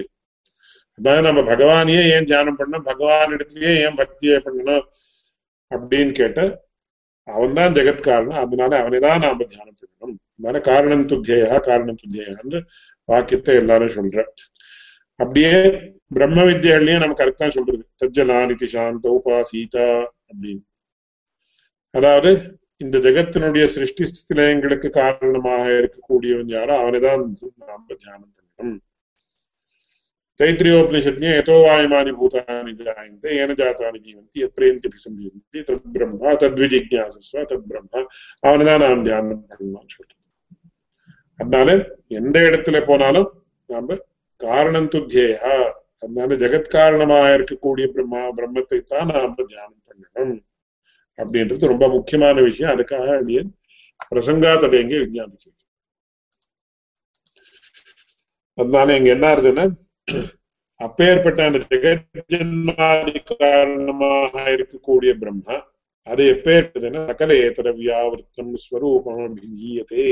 [0.98, 4.86] அதான் நம்ம பகவானையே ஏன் தியானம் பண்ணணும் பகவான் இடத்துலயே ஏன் பக்தியை பண்ணணும்
[5.72, 6.42] அப்படின்னு கேட்ட
[7.28, 10.20] அவன் தான் ஜெகத்காரணம் அதனால அவனை தான் நாம தியானம் பண்ணணும்.
[10.46, 12.60] மன காரணம் துத்தியா காரணம் துத்தியான்னு
[13.10, 14.18] வாக்கியத்தை எல்லாரும் சொல்ற
[15.20, 15.52] அப்படியே
[16.16, 17.84] பிரம்ம வித்யாலயே நமக்கு கரெக்டா சொல்றது.
[18.02, 19.88] தஜ்ஜலா நிதி சாந்த சீதா
[20.30, 20.64] அப்படின்னு.
[21.94, 22.32] அதாவது
[22.82, 27.22] இந்த ஜெகத்தினுடைய சிருஷ்டி ஸ்திதி லயங்களுக்கு காரணமாக இருக்கக்கூடியவன் யாரோ அவனைதான்
[27.64, 28.82] நாம தியானம் பண்ணணும்.
[30.40, 38.02] தைத்திரியோபனிஷத்லயும் எதோ வாயுமானி பூதானி ஜாயந்தே ஏன ஜாத்தானி ஜீவந்தி எப்படி சம்பீவந்தி தத் பிரம்மா தத்விஜிஜாசஸ்வ தத் பிரம்மா
[38.44, 40.25] அவனை தான் நாம் தியானம் பண்ணணும்னு சொல்றோம்
[41.40, 41.70] அதனால
[42.20, 43.30] எந்த இடத்துல போனாலும்
[43.70, 43.98] நாம
[44.42, 45.56] காரணம் துத்தியேயா?
[46.00, 50.40] அதனால ஜெகத் காரணமாக இருக்கக்கூடிய பிரம்மா பிரம்மத்தை தான் நாம தியானம் பண்ணணும்.
[51.20, 52.74] அப்படின்றது ரொம்ப முக்கியமான விஷயம்.
[52.76, 53.52] அதுக்காக அடியன்
[54.12, 55.50] பிரசங்கா ததைங்க விஜாபிச்சு
[58.58, 59.64] அதனால இங்க என்ன ஆகுதுன்னா
[60.80, 65.56] அப்பேற்பட்ட அந்த ஜெகஜன்மாதி காரணமாக இருக்கக்கூடிய பிரம்மா
[66.08, 70.06] அது எப்பேற்பட்டதுன்னா சகல ஏதர வியாவிருத்தம் ஸ்வரூபம் அபிதீயதே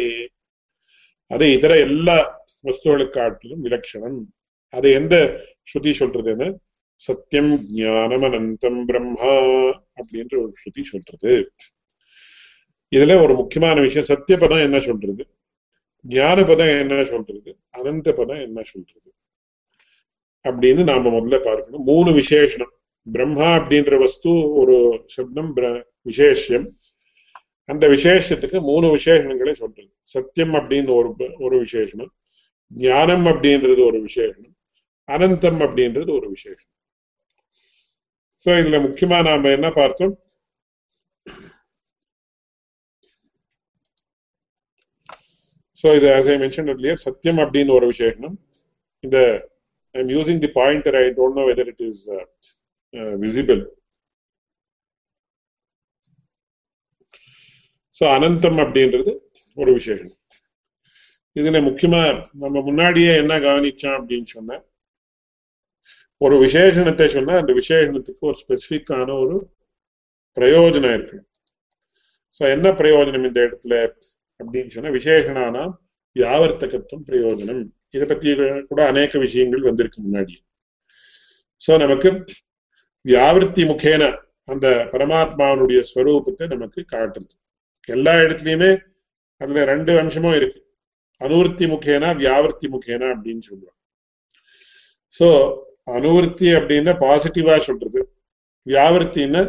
[1.33, 2.17] அது இதர எல்லா
[2.63, 4.19] வஸ்துகளுக்கு காட்டிலும் விலட்சணம்
[4.69, 5.15] அது எந்த
[5.63, 6.55] ஸ்ருதி சொல்றதுன்னு
[6.95, 9.33] சத்தியம் ஞானம் அனந்தம் பிரம்மா
[9.95, 11.53] அப்படின்ற ஒரு ஸ்ருதி சொல்றது.
[12.95, 15.27] இதுல ஒரு முக்கியமான விஷயம் சத்திய பதம் என்ன சொல்றது?
[16.01, 17.57] ஞான பதம் என்ன சொல்றது?
[17.77, 19.13] அனந்த பதம் என்ன சொல்றது?
[20.43, 21.83] அப்படின்னு நாம முதல்ல பார்க்கணும்.
[21.83, 22.73] மூணு விசேஷனம்
[23.11, 25.53] பிரம்மா அப்படின்ற வஸ்து ஒரு சப்தம்
[26.01, 26.77] விசேஷம்.
[27.69, 31.09] அந்த விசேஷத்துக்கு மூணு விசேஷங்களே சொல்றது சத்தியம் அப்படின்னு ஒரு
[31.45, 32.11] ஒரு விசேஷனம்
[32.71, 34.55] ஞானம் அப்படின்றது ஒரு விசேஷனம்
[35.09, 36.71] அனந்தம் அப்படின்றது ஒரு விசேஷம்
[38.45, 40.13] சோ இதுல முக்கியமா நாம என்ன பார்த்தோம்
[45.83, 48.37] சோ இது as I mentioned earlier சத்தியம் அப்படின்னு ஒரு விசேஷனம்
[49.03, 49.17] இந்த
[49.95, 50.95] I'm using the pointer.
[50.95, 52.23] I don't know whether it is uh,
[52.93, 53.61] uh, visible.
[57.95, 59.11] So அனந்தம் அப்படின்றது
[59.57, 60.13] ஒரு விசேஷம்.
[61.35, 62.01] இதுல முக்கியமா
[62.43, 64.59] நம்ம முன்னாடியே என்ன கவனிச்சோம் அப்படின்னு சொன்ன
[66.21, 69.35] ஒரு விசேஷணத்தை சொன்னா அந்த விசேஷணத்துக்கு ஒரு ஸ்பெசிபிக்கான ஒரு
[70.37, 71.17] பிரயோஜனம் இருக்கு.
[72.37, 73.75] ஸோ என்ன பிரயோஜனம் இந்த இடத்துல
[74.39, 75.63] அப்படின்னு சொன்னா விசேஷனானா
[76.15, 77.61] வியாவர்த்தகத்துவம் பிரயோஜனம்.
[77.95, 78.29] இதை பத்தி
[78.69, 80.35] கூட அநேக விஷயங்கள் வந்திருக்கு முன்னாடி
[81.61, 82.09] சோ நமக்கு
[83.05, 84.03] வியாவிருத்தி முகேன
[84.53, 87.33] அந்த பரமாத்மாவனுடைய ஸ்வரூபத்தை நமக்கு காட்டுறது.
[87.87, 88.71] எல்லா இடத்துலயுமே
[89.41, 90.59] அதுல ரெண்டு அம்சமும் இருக்கு.
[91.21, 93.77] அனுவர்த்தி முகேனா வியாவிருத்தி முகேனா அப்படின்னு சொல்றோம்
[95.15, 95.27] சோ
[95.97, 98.01] அனுவர்த்தி அப்படின்னா பாசிட்டிவா சொல்றது.
[98.65, 99.41] வியாவிருத்தின்னா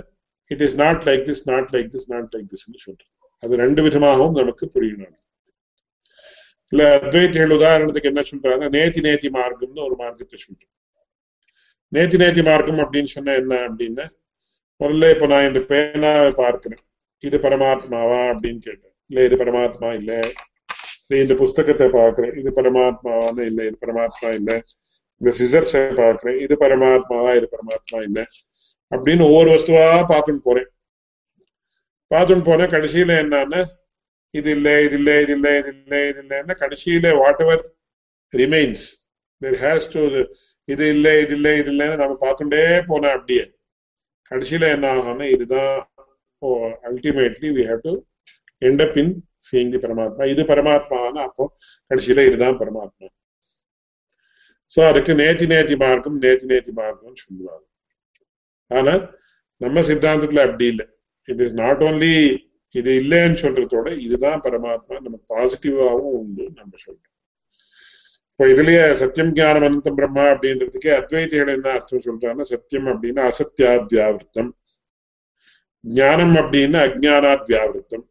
[0.51, 3.11] it is not like this not like this not like this சொல்றது.
[3.42, 5.20] அது ரெண்டு விதமாகவும் நமக்கு புரியணும்
[6.73, 10.73] இல்ல அத்வைத்திகள் உதாரணத்துக்கு என்ன சொல்றாங்க நேத்தி நேத்தி மார்க்கம்னு ஒரு மார்க்கத்தை சொல்றேன்
[11.92, 14.07] நேத்தி நேத்தி மார்க்கம் அப்படின்னு சொன்னா என்ன அப்படின்னா
[14.81, 16.83] முதல்ல இப்ப நான் இந்த பேனாவை பார்க்கிறேன்.
[17.25, 18.95] இது பரமாத்மாவா அப்படின்னு கேட்டேன்.
[19.11, 20.13] இல்ல இது பரமாத்மா இல்ல.
[21.21, 24.51] இந்த புஸ்தகத்தை பாக்குறேன் இது பரமாத்மாவான்னு இல்ல இது பரமாத்மா இல்ல.
[25.21, 28.21] இந்த சிசர்ஸை பாக்குறேன் இது பரமாத்மாவா இது பரமாத்மா இல்ல.
[28.93, 30.69] அப்படின்னு ஒவ்வொரு வஸ்துவா பார்த்துன்னு போறேன்.
[32.11, 33.61] பார்த்துன்னு போன கடைசியில என்னன்னா
[34.35, 37.63] இது இல்ல இது இல்ல இது இல்ல இது இல்ல இது இல்லைன்னா கடைசியில whatever
[38.33, 38.85] remains
[39.43, 40.01] there has to
[40.69, 43.45] இது இல்ல இது இல்ல இது இல்லைன்னு நம்ம பார்த்துட்டே போன அப்படியே.
[44.31, 45.75] கடைசியில என்ன ஆகும்னா இதுதான்
[46.88, 47.94] ultimately we have to
[48.68, 49.12] end up in
[49.48, 51.44] seeing the Paramatma இது பரமாத்மான்னு அப்போ
[51.90, 53.09] கடைசியில இதுதான் பரமாத்மா
[54.74, 57.64] சோ அதுக்கு நேத்தி நேத்தி மார்க்கம் நேத்தி நேத்தி மார்க்கம் சொல்லுவாங்க.
[58.70, 58.94] ஆனா
[59.61, 60.87] நம்ம சித்தாந்தத்துல அப்படி இல்லை.
[61.28, 62.14] இட் இஸ் நாட் ஓன்லி
[62.74, 67.12] இது இல்லைன்னு சொல்றதோட இதுதான் பரமாத்மா நம்ம பாசிட்டிவாகவும் உண்டு நம்ம சொல்றோம்.
[68.30, 74.50] இப்போ இதுலயே சத்தியம் ஜானம் அனந்தம் பிரம்மா அப்படின்றதுக்கே அத்வைதிகள் என்ன அர்த்தம் சொல்றாங்கன்னா சத்தியம் அப்படின்னா அசத்தியாத்யாவிருத்தம்.
[75.85, 78.05] ஞானம் அப்படின்னு அஜானாத் வியாவிருத்தம்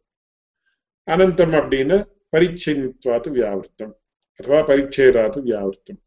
[1.08, 1.96] அனந்தம் அப்படின்னு
[2.32, 3.92] பரிச்சயத்வாத்து வியாவிருத்தம்.
[4.40, 6.00] அथवा பரிச்சேதாத்து வியாவிருத்தம்.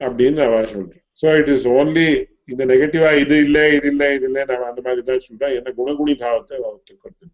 [0.00, 2.06] அப்படின்னு அவ சொல்றேன் சோ இட் இஸ் ஓன்லி
[2.44, 6.14] இந்த நெகட்டிவா இது இல்ல இது இல்ல இது இல்ல நம்ம அந்த மாதிரி தான் சொல்றேன் என்ன குணகுணி
[6.22, 7.26] பாவத்தை வகுத்துக்கிறது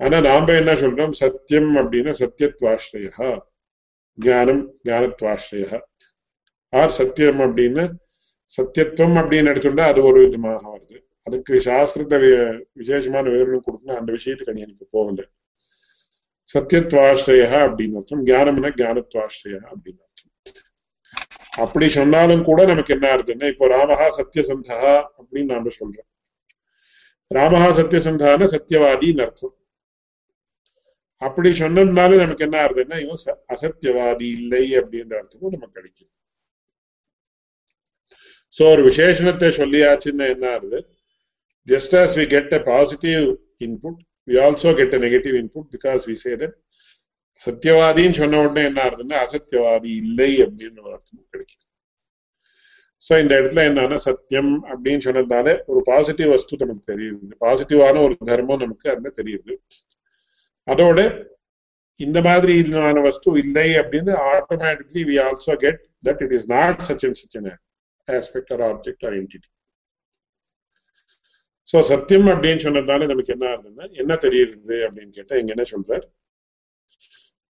[0.00, 1.12] ஆனா நாம என்ன சொல்றோம்?
[1.14, 3.28] சத்தியம் அப்படின்னா சத்தியத்வாஸ்ரயா
[4.18, 5.78] ஞானம் ஞானத்வாஸ்ரயா
[6.72, 7.84] ஆர் சத்தியம் அப்படின்னா
[8.50, 10.98] சத்தியத்துவம் அப்படின்னு எடுத்துட்டா அது ஒரு விதமாக வருது.
[11.26, 12.16] அதுக்கு சாஸ்திரத்தை
[12.72, 13.98] விசேஷமான விவரணம் கொடுக்கணும்.
[14.00, 15.22] அந்த விஷயத்துக்கு எனக்கு போகல.
[16.54, 18.24] சத்தியத்வாஸ்ரயா அப்படின்னு அர்த்தம்.
[18.26, 20.32] ஞானம்னா ஞானத்வாஸ்ரயா அப்படின்னு அர்த்தம்.
[21.64, 24.78] அப்படி சொன்னாலும் கூட நமக்கு என்ன ஆகுதுன்னா இப்போ ராமஹா சத்தியசந்தா
[25.18, 26.08] அப்படின்னு நாம சொல்றோம்.
[27.30, 29.56] ராமஹா சத்தியசந்தான சத்தியவாதின்னு அர்த்தம்.
[31.22, 36.10] அப்படி சொன்னதுனால நமக்கு என்ன ஆகுதுன்னா இவன் அசத்தியவாதி இல்லை அப்படின்ற அர்த்தமும் நமக்கு கிடைக்குது.
[38.54, 40.80] சோ ஒரு விசேஷணத்தை சொல்லியாச்சுன்னு என்ன ஆகுது
[41.68, 43.24] just as we get a positive
[43.60, 46.56] input we also get a negative input because we say that
[47.42, 51.64] சத்தியவாதின்னு சொன்ன உடனே என்ன ஆகுதுன்னா அசத்தியவாதி இல்லை அப்படின்னு ஒரு அர்த்தமும் கிடைக்குது
[53.02, 58.62] சோ இந்த இடத்துல என்னன்னா சத்தியம் அப்படின்னு சொன்னதுனாலே ஒரு பாசிட்டிவ் வஸ்து நமக்கு தெரியுது பாசிட்டிவான ஒரு தர்மம்
[58.62, 59.54] நமக்கு அதுல தெரியுது
[60.68, 61.00] அதோட
[62.00, 62.54] இந்த மாதிரி
[63.00, 67.36] வஸ்து இல்லை அப்படின்னு automatically we also get that it is not such and such
[68.08, 69.48] aspect or object or entity
[71.68, 76.04] so சத்தியம் அப்படின்னு சொன்னதால நமக்கு என்ன ஆகுதுன்னா என்ன தெரியுது அப்படின்னு கேட்டா இங்க என்ன சொல்றார்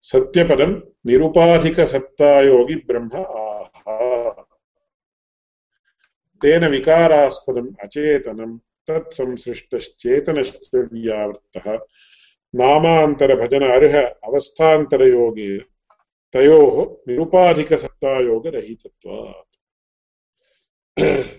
[0.05, 0.75] சத்தியபதம்
[1.09, 3.97] நிருபாதிக சத்தாயோகி பிரம்ம ஆஹா
[6.43, 8.55] தேன விகாராஸ்பதம் அச்சேதனம்
[8.89, 11.67] தத் சம்சிருஷ்டேதனஸ்ட வியாவர்த்தः
[12.55, 13.97] நாமாந்தர பஜன அருக
[14.29, 15.51] அவஸ்தாந்தர யோகே
[16.35, 16.59] தயோ
[17.09, 19.21] நிருபாதிக சத்தாயோக ரஹிதத்வா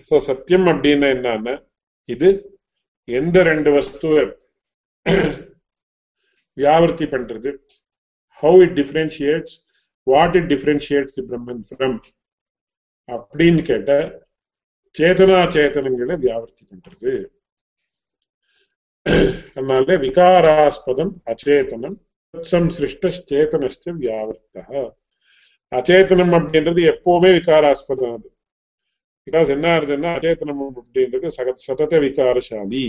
[0.08, 1.54] சோ சத்தியம் அப்படின்னா என்னன்னா
[2.08, 2.28] இது
[3.08, 4.24] எந்த ரெண்டு வஸ்துவை
[6.56, 7.50] வியாபர்த்தி பண்றது
[8.42, 9.54] how it differentiates
[10.06, 11.96] what it differentiates the Brahman from
[13.08, 13.92] அப்படின்னு கேட்ட
[14.94, 17.12] சேதனா சேதனங்களை வியாபர்த்தி பண்றது
[19.52, 21.96] அதனால விகாராஸ்பதம் அச்சேதனம்
[22.34, 24.82] சம்சிருஷ்டேதனஸ்ட வியாவர்த்தா
[25.72, 28.28] அச்சேதனம் அப்படின்றது எப்பவுமே விகாராஸ்பதம் அது
[29.26, 32.84] பிகாஸ் என்ன ஆகுதுன்னா அச்சேத்தனம் அப்படின்றது சக சதத விகாரசாலி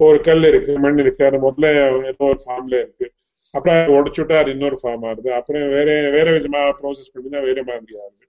[0.00, 1.66] ஒரு கல் இருக்கு மண் இருக்கு அது முதல்ல
[2.10, 3.06] ஏதோ ஒரு ஃபார்ம்ல இருக்கு.
[3.54, 5.30] அப்புறம் உடைச்சுட்டா அது இன்னொரு ஃபார்ம் ஆகுது.
[5.32, 8.24] அப்புறம் வேற வேற விதமா ப்ராசஸ் பண்ணினா வேற மாதிரி ஆகுது.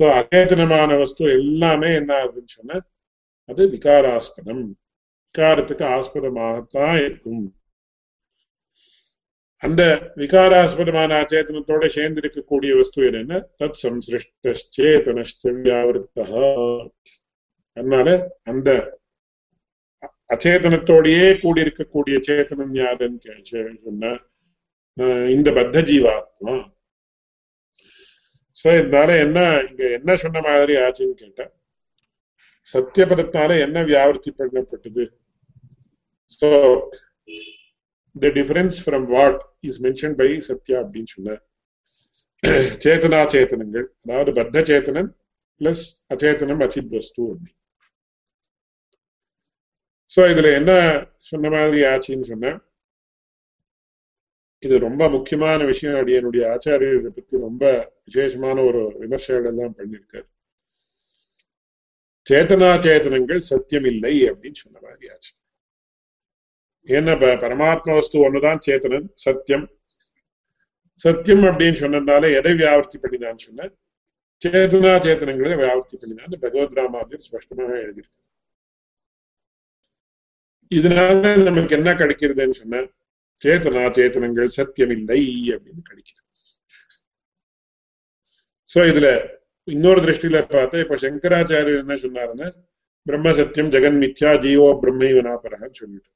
[0.00, 2.76] ஸோ அச்சேதனமான வஸ்து எல்லாமே என்ன ஆகுதுன்னு சொன்னா
[3.48, 4.64] அது விகாராஸ்பதம்.
[5.28, 7.42] விகாரத்துக்கு ஆஸ்பதமாகத்தான் இருக்கும்.
[9.62, 9.82] அந்த
[10.16, 16.24] விகாராஸ்பதமான அச்சேதனத்தோட சேர்ந்து இருக்கக்கூடிய வஸ்து என்னன்னா தத் சம்சிருஷ்டேதனஷ்டவியாவிருத்தா
[17.76, 18.96] அதனால அந்த
[20.30, 24.16] அச்சேதனத்தோடையே கூடி இருக்கக்கூடிய சேத்தனம் யாருன்னு சொன்ன
[25.30, 26.54] இந்த பத்த ஜீவாத்மா
[28.56, 31.52] சோ இதனால என்ன இங்க என்ன சொன்ன மாதிரி ஆச்சுன்னு கேட்டேன்
[32.68, 35.04] சத்தியபதத்தினால என்ன வியாபத்தி பண்ணப்பட்டது?
[36.30, 36.48] So
[38.24, 41.36] the difference from what is mention by Satya அப்படின்னு சொன்ன
[42.84, 45.10] சேத்தனா சேத்தனங்கள் அதாவது பத்த சேத்தனம்
[45.60, 47.52] பிளஸ் அச்சேத்தனம் அச்சித் வஸ்து அப்படி
[50.12, 50.72] சோ இதுல என்ன
[51.30, 52.52] சொன்ன மாதிரி ஆச்சுன்னு சொன்ன
[54.62, 55.96] இது ரொம்ப முக்கியமான விஷயம்.
[55.98, 57.64] அப்படி என்னுடைய ஆச்சாரியரை பத்தி ரொம்ப
[58.06, 60.26] விசேஷமான ஒரு விமர்சனம் எல்லாம் பண்ணியிருக்காரு.
[62.26, 65.32] சேத்தனா சேத்தனங்கள் சத்தியம் இல்லை அப்படின்னு சொன்ன மாதிரி ஆச்சு.
[66.96, 69.66] ஏன்னா பரமாத்ம வஸ்து ஒண்ணுதான் சேத்தனன் சத்தியம்.
[71.04, 73.68] சத்தியம் அப்படின்னு சொன்னதால எதை வியாவர்த்தி பண்ணினான்னு சொன்ன?
[74.42, 78.16] சேதனா சேத்தனங்களை வியாவர்த்தி பண்ணினான்னு பகவத் ராமாஜர் ஸ்பஷ்டமாக எழுதியிருக்கு.
[80.70, 82.82] இதனால நமக்கு என்ன கிடைக்கிறதுன்னு சொன்ன?
[83.42, 85.22] சேத்தனா சேத்தனங்கள் சத்தியம் இல்லை
[85.54, 86.26] அப்படின்னு கிடைக்கிறது.
[88.70, 89.08] சோ இதுல
[89.74, 92.48] இன்னொரு திருஷ்டியில பார்த்தா இப்ப சங்கராச்சாரியர் என்ன சொன்னாருன்னா
[93.06, 96.10] பிரம்ம சத்தியம் ஜெகன் மித்யா ஜீவோ பிரம்மைவனாபரகன்னு சொல்லிட்டு.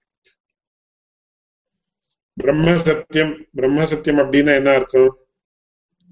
[2.36, 5.12] பிரம்ம சத்தியம் பிரம்ம சத்தியம் அப்படின்னா என்ன அர்த்தம்?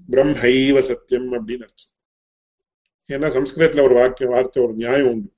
[0.09, 1.93] பிரம்மைவ சத்தியம் அப்படின்னு அர்த்தம்.
[3.09, 5.29] ஏன்னா சம்ஸ்கிருதத்துல ஒரு வாக்கியம் வார்த்தை ஒரு நியாயம் உண்டு.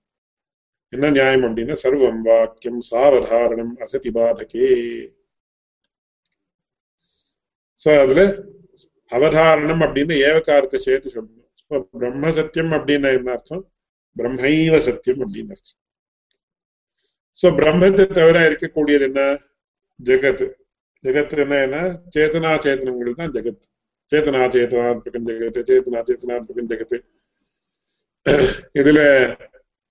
[0.93, 4.67] என்ன நியாயம் அப்படின்னா சர்வம் வாக்கியம் சாவதாரணம் அசதி பாதகே.
[7.83, 8.21] சோ அதுல
[9.11, 11.87] அவதாரணம் அப்படின்னு ஏவகாரத்தை சேர்த்து சொல்லணும்.
[12.01, 13.63] பிரம்ம சத்தியம் அப்படின்னா என்ன அர்த்தம்?
[14.17, 15.79] பிரம்மைவ சத்தியம் அப்படின்னு அர்த்தம்.
[17.39, 19.21] சோ பிரம்மத்தை தவிர இருக்கக்கூடியது என்ன?
[19.99, 20.45] ஜெகத்
[21.03, 21.81] ஜெகத் என்னன்னா
[22.15, 23.63] சேத்தனா சேத்தனங்கள் தான் ஜெகத்.
[24.11, 26.97] சேத்தனா சேத்தனாத்மகம் ஜெகத்து சேத்தனா சேத்தனாத்மகம் ஜெகத்து
[28.79, 28.99] இதுல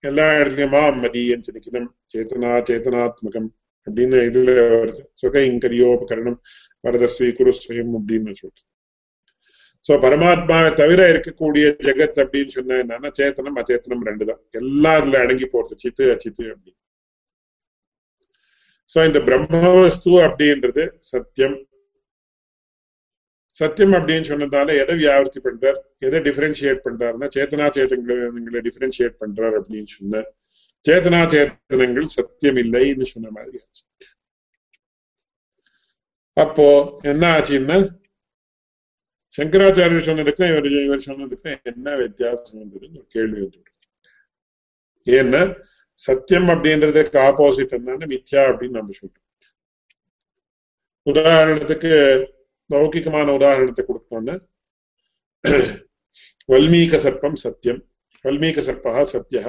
[0.05, 3.49] எல்லா இடத்துலயும் மாம் மதியன் சிரிக்கணும் சேத்தனா சேத்தனாத்மகம்
[3.87, 6.39] அப்படின்னு இதுல வருது சுக இங்கரியோபகரணம்
[6.85, 8.63] வரதஸ்வி குரு ஸ்வயம் அப்படின்னு சொல்லிட்டு.
[9.87, 14.43] சோ பரமாத்மாவை தவிர இருக்கக்கூடிய ஜெகத் அப்படின்னு சொன்ன என்னன்னா சேத்தனம் அச்சேத்தனம் ரெண்டு தான்.
[14.61, 16.79] எல்லாம் அடங்கி போறது சித்து அச்சித்து அப்படின்னு.
[18.93, 20.82] சோ இந்த பிரம்மவஸ்து அப்படின்றது
[21.12, 21.57] சத்தியம்.
[23.61, 25.78] சத்தியம் அப்படின்னு சொன்னதால எதை வியாபர்த்தி பண்றார்?
[26.07, 30.22] எதை டிஃபரன்ஷியேட் பண்றாருன்னா சேத்தனா சேத்தங்களை டிஃபரன்ஷியேட் பண்றார் அப்படின்னு சொன்ன
[30.84, 33.82] சேத்தனா சேத்தனங்கள் சத்தியம் இல்லைன்னு சொன்ன மாதிரி ஆச்சு.
[36.36, 36.68] அப்போ
[37.12, 37.76] என்ன ஆச்சுன்னா
[39.34, 42.72] சங்கராச்சாரியர் சொன்னதுக்கும் இவர் இவர் சொன்னதுக்கும் என்ன வித்தியாசம்
[43.14, 43.68] கேள்வி வந்துடும்
[45.07, 45.43] ஏன்னா
[46.01, 49.26] சத்தியம் அப்படின்றதுக்கு ஆப்போசிட் என்னன்னு மித்யா அப்படின்னு நம்ம சொல்றோம்.
[51.07, 51.90] உதாரணத்துக்கு
[52.70, 54.34] லௌகிகமான உதாரணத்தை கொடுத்தோம்னா
[56.53, 57.80] வல்மீக சர்ப்பம் சத்தியம்
[58.24, 59.45] வல்மீக சர்ப்பா சத்தியா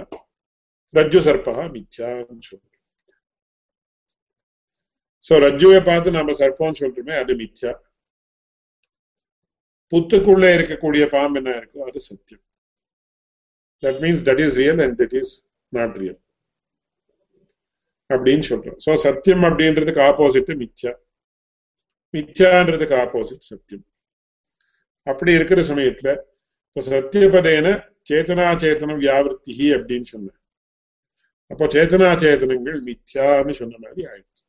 [0.98, 2.70] ரஜ்ஜு சர்ப்பா மித்யான்னு சொல்றோம்.
[5.26, 7.74] சோ ரஜ்ஜுவை பார்த்து நாம சர்ப்பம்னு சொல்றோமே அது மித்யா.
[9.92, 12.44] புத்துக்குள்ள இருக்கக்கூடிய பாம்பு என்ன இருக்கோ அது சத்தியம்.
[13.84, 15.34] That means that is real and that is
[15.78, 16.20] not real
[18.14, 18.78] அப்படின்னு சொல்றோம்.
[18.86, 20.94] சோ சத்தியம் அப்படின்றதுக்கு ஆப்போசிட் மித்யா.
[22.14, 23.86] மித்யான்றதுக்கு ஆப்போசிட் சத்தியம்.
[25.08, 26.12] அப்படி இருக்கிற சமயத்துல
[26.68, 27.68] இப்போ சத்தியபதேன
[28.10, 30.34] சேத்தனா சேத்தனம் வியாவிருத்தி அப்படின்னு சொன்ன
[31.52, 34.42] அப்போ சேத்தனாச்சேதனங்கள் மித்யான்னு சொன்ன மாதிரி ஆயிடுச்சு.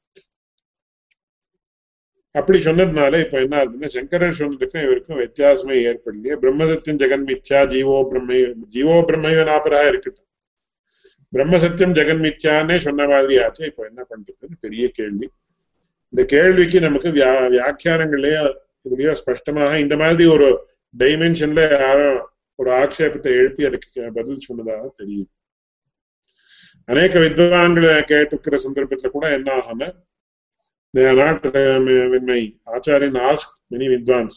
[2.38, 6.34] அப்படி சொன்னதுனால இப்ப என்ன ஆகுதுன்னா சங்கரர் சொன்னதுக்கும் இவருக்கும் வித்தியாசமே ஏற்படலையே.
[6.42, 8.38] பிரம்மதத்தின் ஜெகன் மித்யா ஜீவோ பிரம்மை
[8.76, 9.44] ஜீவோ பிரம்மைவ
[9.90, 10.23] இருக்கட்டும்.
[11.34, 13.64] பிரம்ம பிரம்மசத்தியம் ஜெகன் மித்யான்னே சொன்ன மாதிரி ஆச்சு.
[13.64, 15.26] இப்ப என்ன பண்றதுன்னு பெரிய கேள்வி.
[16.08, 18.42] இந்த கேள்விக்கு நமக்கு வியா வியாக்கியானங்கள்லயோ
[18.84, 20.48] இதுலயோ ஸ்பஷ்டமாக இந்த மாதிரி ஒரு
[20.98, 22.20] டைமென்ஷன்ல யாரும்
[22.56, 25.30] ஒரு ஆக்ஷேபத்தை எழுப்பி அதுக்கு பதில் சொன்னதாக தெரியும்.
[26.84, 29.92] அநேக வித்வான்களை கேட்டிருக்கிற சந்தர்ப்பத்துல கூட என்ன ஆகாம
[32.24, 34.36] மை uh, ஆச்சாரியன் ஆஸ்க் மெனி வித்வான்ஸ்.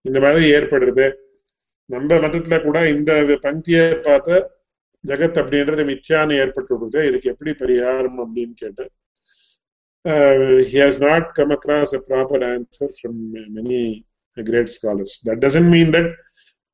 [0.00, 1.12] இந்த மாதிரி ஏற்படுறது.
[1.84, 3.12] நம்ம மதத்துல கூட இந்த
[3.42, 4.56] பங்கியை பார்த்த
[5.04, 8.92] ஜெகத் அப்படின்றது மித்யான்னு ஏற்பட்டு விடுது இதுக்கு எப்படி பரிகாரம் அப்படின்னு கேட்டேன்.
[10.04, 13.14] Uh, has not not proper answer a proper answer from
[13.56, 13.80] many
[14.36, 15.12] great scholars.
[15.26, 15.90] That doesn't mean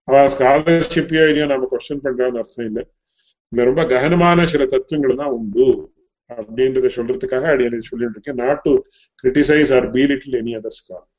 [0.08, 2.82] அவ ஸ்காலர்ஷிப்பையோ இல்லையோ நம்ம கொஸ்டின் பண்றோம்னு அர்த்தம் இல்லை.
[3.52, 5.66] இந்த ரொம்ப ககனமான சில தத்துவங்கள் தான் உண்டு
[6.30, 8.40] அப்படின்றத சொல்றதுக்காக அடி எனக்கு சொல்லிட்டு இருக்கேன்.
[8.44, 8.72] Not to
[9.24, 11.10] criticize or belittle any other scholar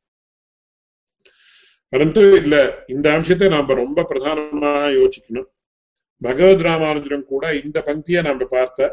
[1.93, 2.55] பரந்து இல்ல
[2.95, 5.49] இந்த அம்சத்தை நாம ரொம்ப பிரதானமா யோசிக்கணும்.
[6.25, 8.89] பகவத் ராமானுஜரும் கூட இந்த பங்கியை நம்ம பார்த்த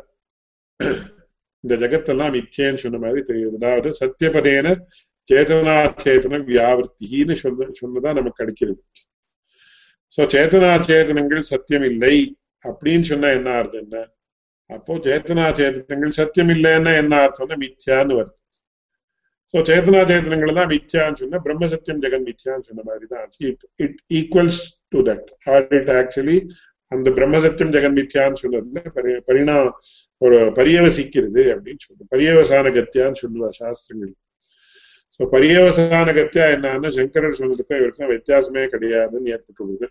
[1.64, 3.56] இந்த ஜெகத்தெல்லாம் மித்தியன்னு சொன்ன மாதிரி தெரியுது.
[3.60, 4.68] அதாவது சத்தியபதேன
[5.28, 8.80] சேதனா சேதன சொன்ன சொன்னதான் நமக்கு கிடைக்கிறது.
[10.14, 12.16] சோ சேதனா சேதனங்கள் சத்தியம் இல்லை
[12.64, 13.98] அப்படின்னு சொன்னா என்ன அர்த்தம் என்ன?
[14.70, 17.12] அப்போ சேத்தனா சேதனங்கள் சத்தியம் இல்லைன்னா என்ன?
[17.24, 18.34] அர்த்தம்னா மித்யான்னு வருது.
[19.54, 23.98] சோ சேத்தனா சேதனங்கள் தான் மித்யான்னு சொன்னா பிரம்ம சத்தியம் ஜெகன் மித்யான்னு சொன்ன மாதிரி தான் it it
[24.20, 24.60] equals
[24.94, 26.36] to that or it actually
[26.92, 29.56] அந்த பிரம்ம சத்தியம் ஜெகன் மித்யான்னு சொன்னதுல பரிணா
[30.18, 34.12] ஒரு பரியவசிக்கிறது அப்படின்னு சொல்லுவோம் பரியவசான கத்தியான்னு சொல்லுவா சாஸ்திரங்கள்.
[35.16, 39.88] சோ பரியவசான கத்தியா என்னன்னா சங்கரர் சொன்னதுக்கும் இவருக்கும் வித்தியாசமே கிடையாதுன்னு ஏற்பட்டுள்ளது.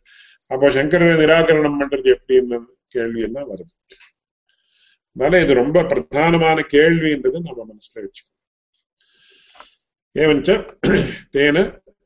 [0.52, 3.72] அப்போ சங்கரரை நிராகரணம் பண்றது எப்படின்னு கேள்வி எல்லாம் வருது.
[5.16, 8.38] அதனால இது ரொம்ப பிரதானமான கேள்வின்றது நம்ம மனசுல வச்சுக்கணும்.
[10.16, 10.49] ஏவஞ்ச
[11.36, 11.58] தேன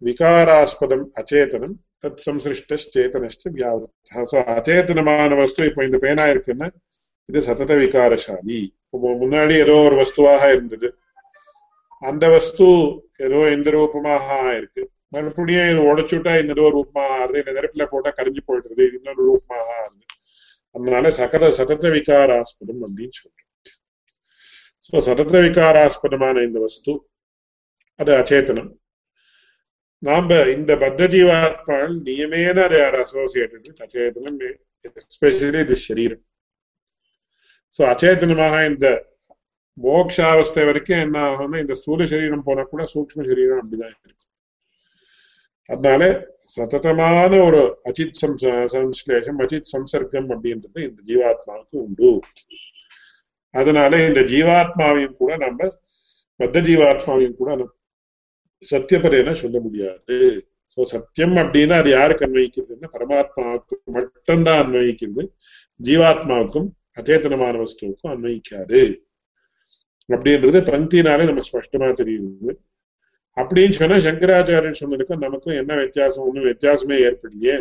[0.03, 1.75] விகாராஸ்பதம் அச்சேதனம்
[2.05, 6.67] தத் சம்சிருஷ்டேதனஷ்ட வியாவிருத்தா ஸோ அச்சேதனமான வஸ்து இப்ப இந்த பேனா இருக்குன்னா
[7.29, 8.59] இது சதத விகாரசாலி
[9.21, 10.89] முன்னாடி ஏதோ ஒரு வஸ்துவாக இருந்தது
[12.01, 12.67] அந்த வஸ்து
[13.25, 14.27] ஏதோ எந்த ரூபமாக
[14.57, 14.83] இருக்கு
[15.13, 20.03] மறுபடியும் இது உடைச்சுட்டா இந்த ஒரு ரூபமாக ஆறுது இந்த நெருப்புல போட்டா கரைஞ்சு போயிடுறது இன்னொரு ரூபமாக ஆறுது
[20.75, 23.41] அதனால சகல சதத விகாராஸ்பதம் அப்படின்னு சொல்றோம்
[24.87, 26.93] ஸோ சதத விகாராஸ்பதமான இந்த வஸ்து
[27.99, 28.71] அது அச்சேதனம்
[30.07, 34.39] நாம இந்த பத்த ஜீவாத்மாள் நியமேன அதை ஆர் அசோசியேட்டட் வித் அச்சேதனம்
[35.01, 36.23] எஸ்பெஷலி தி சரீரம்.
[37.75, 38.87] சோ அச்சேதனமாக இந்த
[39.77, 44.21] மோக்ஷாவஸ்தை வரைக்கும் என்ன ஆகும்னா இந்த ஸ்தூல சரீரம் போனா கூட சூக்ம சரீரம் அப்படிதான் இருக்கும்.
[45.69, 46.01] அதனால
[46.55, 48.19] சததமான ஒரு அச்சித்
[48.73, 52.11] சம்ஸ்லேஷம் அச்சித் சம்சர்க்கம் அப்படின்றது இந்த ஜீவாத்மாவுக்கு உண்டு.
[53.53, 55.69] அதனால இந்த ஜீவாத்மாவையும் கூட நம்ம
[56.39, 57.49] பத்த ஜீவாத்மாவையும் கூட
[58.71, 60.17] சத்தியபதேன சொல்ல முடியாது.
[60.77, 65.23] சோ சத்தியம் அப்படின்னா அது யாருக்கு அன்வயிக்கிறதுன்னா பரமாத்மாவுக்கு மட்டும்தான் அன்வயிக்கிறது.
[65.83, 66.67] ஜீவாத்மாவுக்கும்
[66.99, 69.03] அச்சேதனமான வஸ்துவுக்கும் அன்வயிக்காது.
[70.09, 72.53] அப்படின்றது பங்கினாலே நமக்கு ஸ்பஷ்டமா தெரியுது.
[73.37, 76.25] அப்படின்னு சொன்னா சங்கராச்சாரியன் சொன்னதுக்கும் நமக்கும் என்ன வித்தியாசம்?
[76.25, 77.55] ஒன்றும் வித்தியாசமே ஏற்படலையே.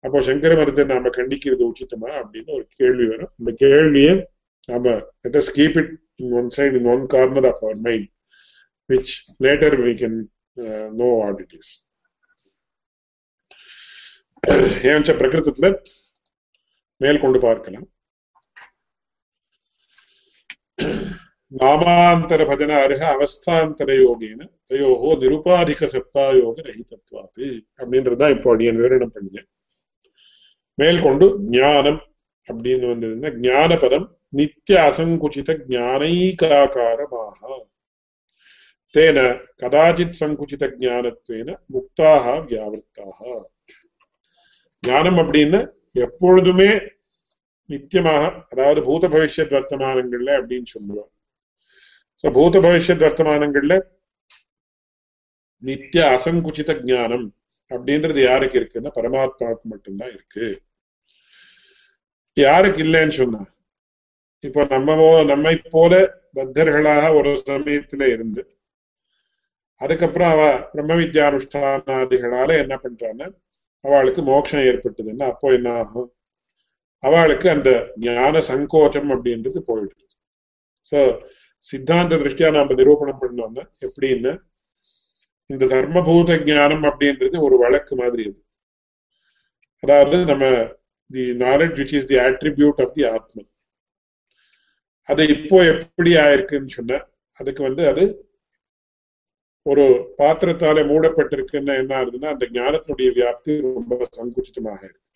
[0.00, 3.32] அப்போ சங்கர மரத்தை நாம கண்டிக்கிறது உச்சித்தமா அப்படின்னு ஒரு கேள்வி வரும்.
[3.38, 4.28] இந்த கேள்வியை
[4.68, 4.90] நாம
[5.24, 8.06] let us keep it in one side in one corner of our mind
[8.90, 9.92] which later we
[10.56, 11.68] uh, know what it is
[14.84, 15.68] ஏன்ச்ச பிரகிருத்தத்துல
[17.40, 17.88] பார்க்கலாம்
[21.52, 27.48] நாமாந்தர பஜன அருக அவஸ்தாந்தர யோகின தயோகோ நிருபாதிக சப்தாயோக ரஹிதத்வாது
[27.78, 29.48] அப்படின்றதுதான் இப்போ அடியன் விவரணம் பண்ணேன்
[30.78, 32.00] மேற்கொண்டு ஞானம்
[32.48, 37.40] அப்படின்னு வந்ததுன்னா ஞான பதம் நித்திய அசங்குச்சித ஞானைகாகாரமாக
[38.94, 39.18] தேன
[39.56, 43.18] कदाचित् சங்குச்சித ஞானத்வேன முக்தாக வியாவிருத்தாக
[44.82, 45.60] ஞானம் அப்படின்னு
[45.96, 46.70] எப்பொழுதுமே
[47.70, 51.12] நித்தியமாக அதாவது பூத பவிஷ்யத் வர்த்தமானங்கள்ல அப்படின்னு சொல்லுவாங்க
[52.24, 53.74] சோ பூத பவிஷ்யத் வர்த்தமானங்கள்ல
[55.62, 57.26] நித்திய அசங்குச்சித ஞானம்
[57.70, 60.46] அப்படின்றது யாருக்கு இருக்குன்னா பரமாத்மாவுக்கு மட்டும்தான் இருக்கு
[62.36, 63.42] யாருக்கு இல்லைன்னு சொன்னா
[64.44, 65.94] இப்போ நம்ம நம்மை போல
[66.34, 68.42] பத்தர்களாக ஒரு சமயத்துல இருந்து
[69.80, 73.26] அதுக்கப்புறம் அவ பிரம்ம வித்யானுஷ்டானாதிகளால என்ன பண்றான்னா
[73.84, 76.08] அவளுக்கு மோட்சம் ஏற்பட்டதுன்னா அப்போ என்ன ஆகும்
[77.02, 77.70] அவளுக்கு அந்த
[78.06, 80.04] ஞான சங்கோச்சம் அப்படின்றது போயிடுது.
[80.92, 80.98] சோ
[81.64, 84.32] சித்தாந்த திருஷ்டியா நாம நிரூபணம் பண்ணோம்னா எப்படின்னா
[85.50, 88.40] இந்த தர்மபூத ஞானம் அப்படின்றது ஒரு வழக்கு மாதிரி அது.
[89.82, 90.44] அதாவது நம்ம
[91.10, 93.48] the knowledge which is the attribute of the Atman
[95.08, 96.98] அது இப்போ எப்படி ஆயிருக்குன்னு சொன்ன
[97.40, 98.02] அதுக்கு வந்து அது
[99.66, 99.84] ஒரு
[100.20, 105.06] பாத்திரத்தாலே மூடப்பட்டிருக்குன்னா என்ன ஆகுதுன்னா அந்த ஞானத்தினுடைய வியாப்தி ரொம்ப சங்குச்சிதமாக இருக்கு.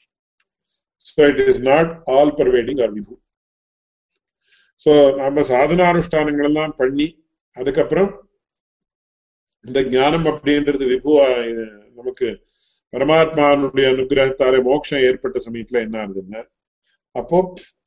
[1.07, 3.15] So it is not all pervading அறிவு
[4.81, 7.07] சோ ஸோ நம்ம சாதனானுஷ்டானங்கள் எல்லாம் பண்ணி
[7.57, 8.11] அதுக்கப்புறம்
[9.65, 11.27] இந்த ஞானம் அப்படின்றது விபுவா
[11.99, 12.29] நமக்கு
[12.93, 16.43] பரமாத்மானுடைய அனுகிரகத்தாலே மோட்சம் ஏற்பட்ட சமயத்துல என்ன ஆகுதுன்னா
[17.17, 17.39] அப்போ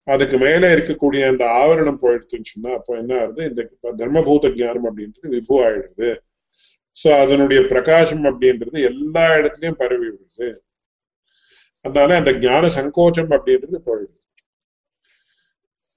[0.07, 3.41] அதுக்கு மேல இருக்கக்கூடிய அந்த ஆவரணம் போயிடுச்சுன்னு சொன்னா அப்போ என்ன ஆகுது?
[3.49, 3.61] இந்த
[4.01, 6.09] தர்மபூத ஞானம் அப்படின்றது விபு ஆயிடுது.
[6.97, 10.49] சோ அதனுடைய பிரகாசம் அப்படின்றது எல்லா இடத்துலயும் பரவி விடுது.
[11.85, 14.15] அதனால அந்த ஞான சங்கோச்சம் அப்படின்றது போயிடுது.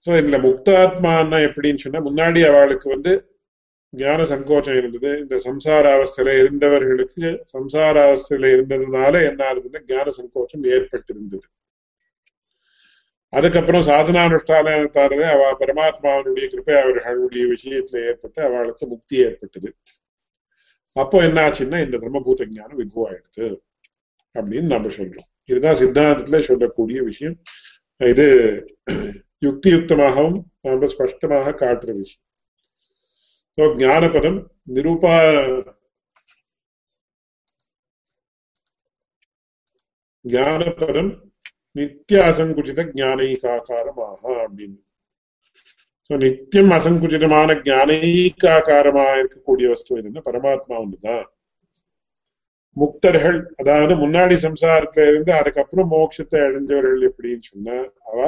[0.07, 3.12] சோ இதுல முக்தாத்மான்னா எப்படின்னு சொன்னா முன்னாடி அவளுக்கு வந்து
[3.92, 5.11] ஞான சங்கோச்சம் இருந்தது.
[5.20, 7.24] இந்த சம்சார அவஸ்தையில இருந்தவர்களுக்கு
[7.55, 11.46] சம்சார அவஸ்தையில இருந்ததுனால என்ன ஆகுதுன்னா ஞான சங்கோச்சம் ஏற்பட்டிருந்தது.
[13.32, 19.70] அதுக்கப்புறம் சாதனானுஷ்டானத்தாலே அவ பரமாத்மாவனுடைய கிருப்பை அவர்களுடைய விஷயத்துல ஏற்பட்டு அவளுக்கு முக்தி ஏற்பட்டது.
[20.97, 23.49] அப்போ என்ன ஆச்சுன்னா இந்த பிரம்மபூத ஞானம் விபுவாயிடுது
[24.34, 27.36] அப்படின்னு நம்ம சொல்றோம் இதுதான் சித்தாந்தத்துல சொல்லக்கூடிய விஷயம்
[28.01, 28.26] இது
[29.43, 32.26] யுக்தி யுக்தமாகவும் நாம ஸ்பஷ்டமாக காட்டுற விஷயம்
[33.59, 34.38] ஸோ ஞானபதம்
[34.68, 35.14] நிரூபா
[40.24, 41.11] ஞானபதம்
[41.76, 44.78] நித்திய அசங்குச்சித ஞானைகாக்காரமாக அப்படின்னு
[46.11, 51.27] ஸோ நித்தியம் அசங்குஜிதமான ஞானைகாக்காரமாக இருக்கக்கூடிய வஸ்து என்னன்னா பரமாத்மா ஒன்றுதான்
[52.77, 58.19] முக்தர்கள் அதாவது முன்னாடி சம்சாரத்துல இருந்து அதுக்கப்புறம் மோட்சத்தை அடைஞ்சவர்கள் எப்படின்னு சொன்னா அவ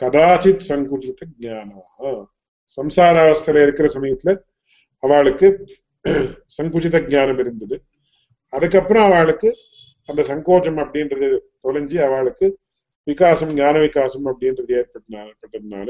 [0.00, 1.80] கதாச்சித் சங்குஜித ஜானா
[2.78, 4.32] சம்சார அவஸ்தையில இருக்கிற சமயத்துல
[5.02, 5.48] அவளுக்கு
[6.58, 7.76] சங்குஜித ஜானம் இருந்தது.
[8.52, 9.48] அதுக்கப்புறம் அவளுக்கு
[10.08, 11.28] அந்த சங்கோச்சம் அப்படின்றது
[11.64, 12.46] தொலைஞ்சி அவளுக்கு
[13.06, 15.88] விகாசம் ஞான விகாசம் அப்படின்றது ஏற்பட்டதுனால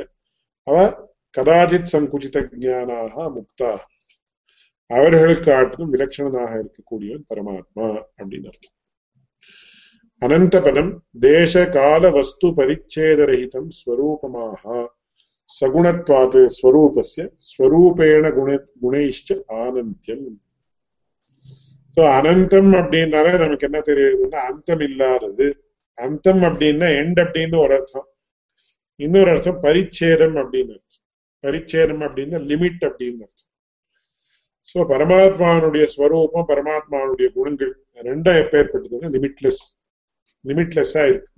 [0.66, 0.76] அவ
[1.34, 3.72] கதாச்சித் சங்குச்சித ஜானாக முக்தா
[4.90, 7.86] அவர்களுக்கு ஆட்டும் விலட்சணனாக இருக்கக்கூடியவன் பரமாத்மா
[8.18, 8.74] அப்படின்னு அர்த்தம்
[10.22, 10.92] அனந்த பதம்
[11.22, 14.84] தேச கால வஸ்து பரிச்சேதரஹிதம் ஸ்வரூபமாக
[15.50, 18.50] சகுணத்வாத் ஸ்வரூபஸ்ய ஸ்வரூபேண குண
[18.80, 20.24] குணைஷ்ட ஆனந்தியம்
[21.96, 25.46] ஸோ அனந்தம் அப்படின்னாலே நமக்கு என்ன தெரியுதுன்னா அந்தம் இல்லாதது
[25.98, 28.08] அந்தம் அப்படின்னா எண்ட் அப்படின்னு ஒரு அர்த்தம்
[29.04, 31.04] இன்னொரு அர்த்தம் பரிச்சேதம் அப்படின்னு அர்த்தம்.
[31.44, 33.50] பரிச்சேதம் அப்படின்னா லிமிட் அப்படின்னு அர்த்தம்.
[34.68, 37.74] சோ பரமாத்மானுடைய ஸ்வரூபம் பரமாத்மானுடைய குணங்கள்
[38.08, 39.62] ரெண்டா எப்பேற்பட்டதுன்னா லிமிட்லெஸ்
[40.44, 41.32] லிமிட்லெஸ்ஸா இருக்கு.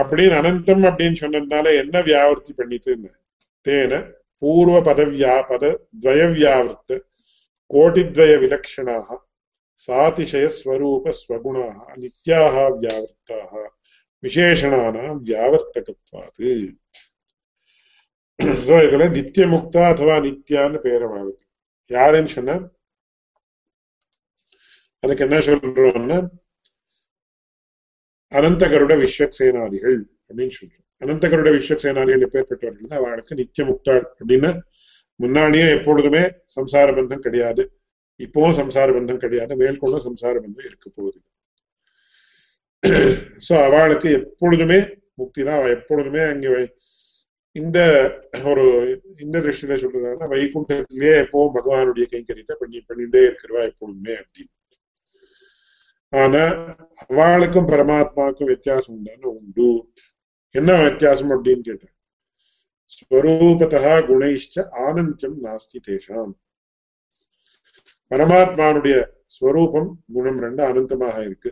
[0.00, 2.92] அப்படின்னு அனந்தம் அப்படின்னு சொன்னதுனால என்ன வியாவர்த்தி பண்ணிட்டு
[3.66, 4.00] தேன
[4.42, 5.64] பூர்வ பதவியா பத
[6.02, 6.98] துவய வியாவர்த்த
[7.70, 9.18] கோட்டித்வய விலக்ஷணாக
[9.86, 13.52] சாதிசய ஸ்வரூப ஸ்வகுணாக நித்யாக வியாவர்த்தாக.
[14.24, 16.50] விசேஷணானாம் வியாவர்த்தகத்வாது
[18.66, 21.40] ஸோ இதுல நித்திய முக்தா அதுவா நித்யான்னு பேரமாகுது
[21.90, 22.56] யாருன்னு சொன்ன
[25.02, 26.18] அதுக்கு என்ன சொல்றோம்னா
[28.32, 30.86] அனந்தகருட விஸ்வசேனாதிகள் அப்படின்னு சொல்றோம்.
[31.02, 34.50] அனந்தகருட விஸ்வக்சேனாதிகள் எப்பேற்பட்டவர்கள் அவளுக்கு நித்திய முக்தாள் அப்படின்னு
[35.20, 36.22] முன்னாடியே எப்பொழுதுமே
[36.56, 37.62] சம்சார பந்தம் கிடையாது
[38.20, 41.18] இப்பவும் சம்சார பந்தம் கிடையாது மேற்கொள்ள சம்சார பந்தம் இருக்க போகுது.
[43.46, 44.78] சோ அவளுக்கு எப்பொழுதுமே
[45.20, 46.48] முக்தி தான் அவ எப்பொழுதுமே அங்க
[47.56, 47.78] இந்த
[48.50, 48.64] ஒரு
[49.24, 54.52] இந்த திருஷ்டியில சொல்றதுனா வைகுண்டத்திலேயே எப்பவும் பகவானுடைய கைங்கரியத்தை பண்ணி பண்ணிட்டே இருக்கிறவா எப்பொழுதுமே அப்படின்னு.
[56.12, 56.42] ஆனா
[57.06, 59.68] அவளுக்கும் பரமாத்மாவுக்கும் வித்தியாசம் உண்டான உண்டு.
[60.54, 61.94] என்ன வித்தியாசம் அப்படின்னு கேட்டேன்
[62.96, 66.32] ஸ்வரூபத்தா குணைஷ்ட ஆனந்தியம் நாஸ்தி தேஷாம்.
[68.10, 68.96] பரமாத்மானுடைய
[69.36, 71.50] ஸ்வரூபம் குணம் ரெண்டு அனந்தமாக இருக்கு.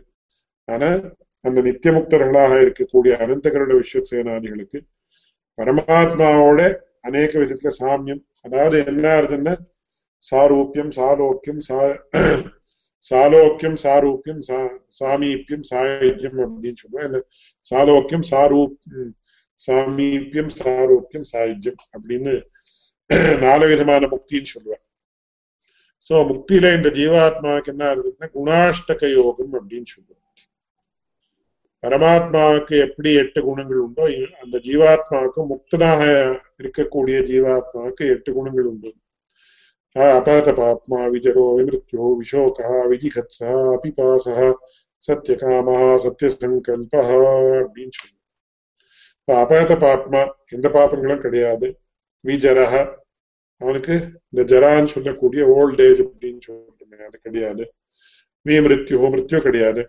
[0.67, 0.89] ஆனா
[1.45, 4.79] அந்த நித்தியமுக்தர்களாக இருக்கக்கூடிய அனந்தகருட விஸ்வசேனானிகளுக்கு
[5.57, 6.61] பரமாத்மாவோட
[7.07, 8.21] அநேக விதத்துல சாமியம்.
[8.45, 9.53] அதாவது என்ன ஆகுதுன்னா
[10.23, 11.79] சாரூபியம் சாலோக்கியம் சா
[13.07, 13.77] சாலோக்கியம்
[14.41, 14.59] சா
[14.99, 17.19] சாமீபியம் சாயுஜ்யம் அப்படின்னு சொல்லுவேன் இல்ல
[17.71, 18.77] சாலோக்கியம் சாரூப்
[19.61, 22.33] சாமீபியம் சாரூபியம் சாயுஜ்யம் அப்படின்னு
[23.45, 24.83] நாலு விதமான முக்தின்னு சொல்லுவேன்
[26.09, 30.21] சோ முக்தியில இந்த ஜீவாத்மாவுக்கு என்ன இருக்குன்னா குணாஷ்டக யோகம் அப்படின்னு சொல்லுவோம்
[31.83, 34.03] பரமாத்மாவுக்கு எப்படி எட்டு குணங்கள் உண்டோ
[34.41, 36.01] அந்த ஜீவாத்மாவுக்கு முக்தனாக
[36.59, 38.91] இருக்கக்கூடிய ஜீவாத்மாவுக்கு எட்டு குணங்கள் உண்டு
[39.95, 43.51] அபாதபாத்மா விஜரோ விமிருத்யோ விஷோகா விஜிகத்ஸா
[43.83, 44.47] பிபாசா
[45.03, 47.01] சத்தியகாமா சத்தியசங்கல்பா
[47.59, 48.19] அப்படின்னு சொல்லி
[49.27, 51.67] அபாத பாப்மா எந்த பாப்பங்களும் கிடையாது
[52.25, 52.73] விஜரஹ
[53.61, 53.95] அவனுக்கு
[54.29, 57.63] இந்த ஜரான்னு சொல்லக்கூடிய ஓல்ட் ஏஜ் அப்படின்னு சொல்லிட்டு அது கிடையாது
[58.45, 59.83] வி மிருத்யோ மிருத்யோ கிடையாது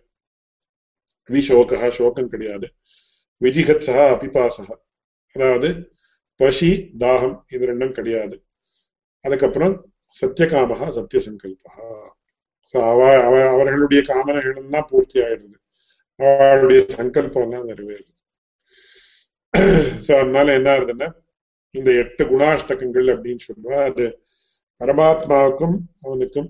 [1.31, 2.66] விசோகா சோகம் கிடையாது
[3.41, 4.64] விஜிகத்சா அபிபாசா
[5.37, 5.68] அதாவது
[6.41, 6.70] பசி
[7.03, 8.37] தாகம் இது ரெண்டும் கிடையாது.
[9.25, 9.75] அதுக்கப்புறம்
[10.14, 11.75] சத்தியகாமகா சத்தியசங்கல்பா
[12.75, 14.57] அவ அவ அவர்களுடைய காமனைகள்
[14.91, 15.57] பூர்த்தி ஆயிடுது.
[16.20, 18.12] அவளுடைய சங்கல்பம் எல்லாம் நிறைவேறுது.
[20.05, 21.09] சோ அதனால என்ன ஆகுதுன்னா
[21.75, 24.05] இந்த எட்டு குணாஷ்டகங்கள் அப்படின்னு சொல்லுவா அது
[24.81, 26.49] பரமாத்மாவுக்கும் அவனுக்கும்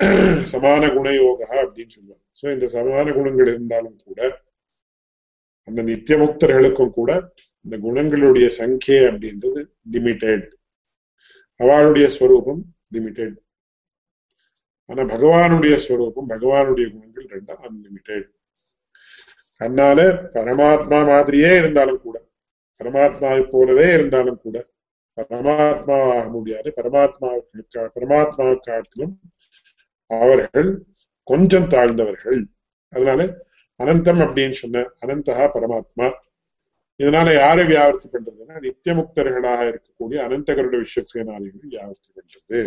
[0.52, 2.24] சமான குணயோகா அப்படின்னு சொல்லுவாங்க.
[2.40, 4.20] சோ இந்த சமான குணங்கள் இருந்தாலும் கூட
[5.68, 7.10] அந்த நித்தியமுக்தர்களுக்கும் கூட
[7.64, 9.60] இந்த குணங்களுடைய சங்கே அப்படின்றது
[9.94, 10.46] லிமிட்டெட்
[11.60, 13.36] அவளுடைய ஸ்வரூபம் லிமிட்டெட்
[14.90, 18.28] ஆனா பகவானுடைய ஸ்வரூபம் பகவானுடைய குணங்கள் ரெண்டும் அன்லிமிட்டெட்
[19.60, 19.98] அதனால
[20.34, 22.16] பரமாத்மா மாதிரியே இருந்தாலும் கூட
[22.80, 24.56] பரமாத்மாவை போலவே இருந்தாலும் கூட
[25.18, 26.68] பரமாத்மா ஆக முடியாது.
[26.78, 27.60] பரமாத்மாவுக்கு
[27.96, 29.14] பரமாத்மாவுக்கு காட்டிலும்
[30.20, 30.70] அவர்கள்
[31.28, 32.40] கொஞ்சம் தாழ்ந்தவர்கள்.
[32.92, 33.20] அதனால
[33.80, 36.08] அனந்தம் அப்படின்னு சொன்ன அனந்தகா பரமாத்மா
[37.00, 42.60] இதனால யாரை வியாபர்த்தி பண்றதுன்னா நித்தியமுக்தர்களாக இருக்கக்கூடிய அனந்தகருட விஸ்வசேனாதிகள் வியாபர்த்தி பண்றது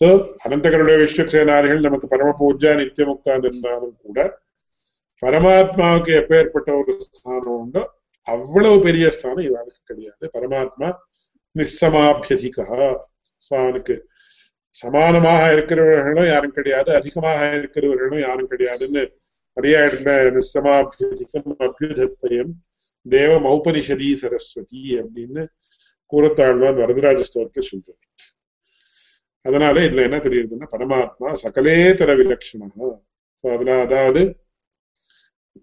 [0.00, 0.08] சோ
[0.44, 4.18] அனந்தகருட விஸ்வசேனாதிகள் நமக்கு பரம பூஜா நித்தியமுக்தா இருந்தாலும் கூட
[5.22, 7.82] பரமாத்மாவுக்கு எப்பேற்பட்ட ஒரு ஸ்தானம் உண்டோ
[8.28, 10.24] அவ்வளவு பெரிய ஸ்தானம் இவனுக்கு கிடையாது.
[10.34, 10.88] பரமாத்மா
[11.54, 12.66] நிசமாபியதிகா
[13.50, 13.94] அவனுக்கு
[14.74, 19.02] சமானமாக இருக்கிறவர்களும் யாரும் கிடையாது அதிகமாக இருக்கிறவர்களும் யாரும் கிடையாதுன்னு
[19.56, 22.52] நிறைய இடத்துல நிசமாபியதிகம் அபியுதத்தையும்
[23.06, 25.42] தேவ மௌபனிஷதி சரஸ்வதி அப்படின்னு
[26.12, 28.02] கூறத்தாழ்வான் வரதராஜ ஸ்தோரத்தை சொல்றாரு.
[29.44, 32.68] அதனால இதுல என்ன தெரியுதுன்னா பரமாத்மா சகலேதர விலட்சணா
[33.44, 34.20] அதுல அதாவது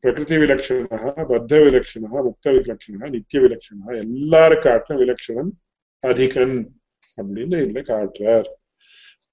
[0.03, 0.97] பிரகிருதி விலட்சணா
[1.31, 5.51] பத்த விலட்சணா முக்த விலட்சணா நித்திய விலட்சணா எல்லாரும் காட்டுற விலட்சணம்
[6.03, 6.57] அதிகன்
[7.17, 8.49] அப்படின்னு இதுல காட்டுறார்.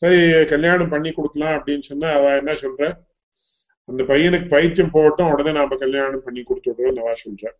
[0.00, 0.20] சரி
[0.52, 2.82] கல்யாணம் பண்ணி கொடுக்கலாம் அப்படின்னு சொன்னா அவ என்ன சொல்ற?
[3.88, 7.52] அந்த பையனுக்கு பைத்தியம் போட்டோம் உடனே நாம கல்யாணம் பண்ணி கொடுத்துடுறோம் அவ சொல்ற.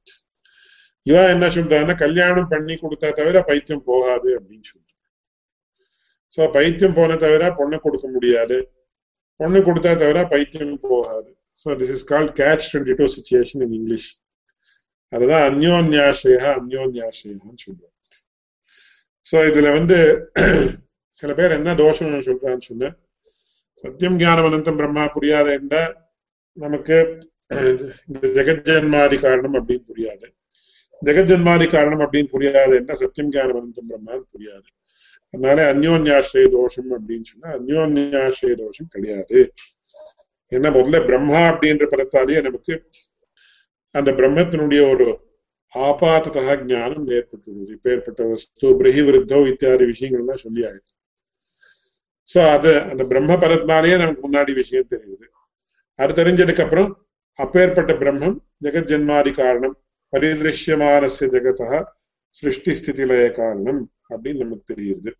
[1.06, 4.88] இவ என்ன சொல்றான்னா கல்யாணம் பண்ணி கொடுத்தா தவிர பைத்தியம் போகாது அப்படின்னு சொல்ற.
[6.36, 8.56] சோ பைத்தியம் போன தவிர பொண்ணை கொடுக்க முடியாது.
[9.40, 11.28] பொண்ணு கொடுத்தா தவிர பைத்தியம் போகாது.
[11.62, 14.08] So this is called catch twenty two situation in English
[15.12, 17.94] அதுதான் அந்யோன்யாசய அந்யோன்யாசயன்னு சொல்றாங்க
[19.26, 19.98] சோ இதுல வந்து
[21.22, 22.90] சில பேர் என்ன தோஷம் சொல்றான்னு சொன்ன
[23.84, 25.76] சத்தியம் ஞானம் அனந்தம் பிரம்மா புரியாத என்ற
[26.56, 26.96] நமக்கு
[28.10, 30.26] இந்த ஜெகஜன்மாதி காரணம் அப்படின்னு புரியாது.
[31.02, 34.68] ஜெகஜன்மாதி காரணம் அப்படின்னு புரியாது என்ன சத்தியம் ஞானம் அனந்தம் பிரம்மான்னு புரியாது.
[35.34, 39.38] அதனால அந்யோன்யாசிரிய தோஷம் அப்படின்னு சொன்னா அந்யோன்யாசிரிய தோஷம் கிடையாது.
[40.52, 42.74] ஏன்னா முதல்ல பிரம்மா அப்படின்ற படத்தாலேயே நமக்கு
[43.98, 45.06] அந்த பிரம்மத்தினுடைய ஒரு
[45.74, 47.70] ஆபாத்ததா ஞானம் ஏற்பட்டுள்ளது.
[47.76, 50.94] இப்ப ஏற்பட்ட வஸ்து பிரகி விருத்தோ இத்தியாதி விஷயங்கள்லாம் சொல்லி ஆயிடுச்சு.
[52.28, 55.26] சோ அது அந்த பிரம்ம பதத்தினாலேயே நமக்கு முன்னாடி விஷயம் தெரியுது.
[55.98, 56.90] அது தெரிஞ்சதுக்கு அப்புறம்
[57.38, 59.76] அப்பேற்பட்ட பிரம்மம் ஜெகத் ஜென்மாதி காரணம்
[60.12, 61.82] பரிதிருஷ்யமானசிய ஜெகதா
[62.34, 63.80] சிருஷ்டி ஸ்திதிலய காரணம்
[64.10, 65.10] அப்படின்னு நமக்கு தெரியுது.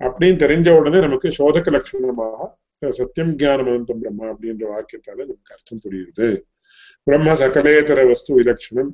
[0.00, 2.48] அப்படின்னு தெரிஞ்ச உடனே நமக்கு சோதக லட்சணமாக
[2.92, 6.28] சத்தியம் ஜானம் அனந்தம் பிரம்மா அப்படின்ற வாக்கியத்தால நமக்கு அர்த்தம் புரியுது.
[7.06, 8.90] பிரம்ம சகலேதர வஸ்து விலட்சணம்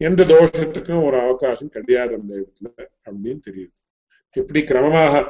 [0.00, 2.68] எந்த தோஷத்துக்கும் ஒரு அவகாசம் கிடையாது அந்த இடத்துல
[3.06, 3.76] அப்படின்னு தெரியுது
[4.36, 5.22] எப்படி கிரமமாக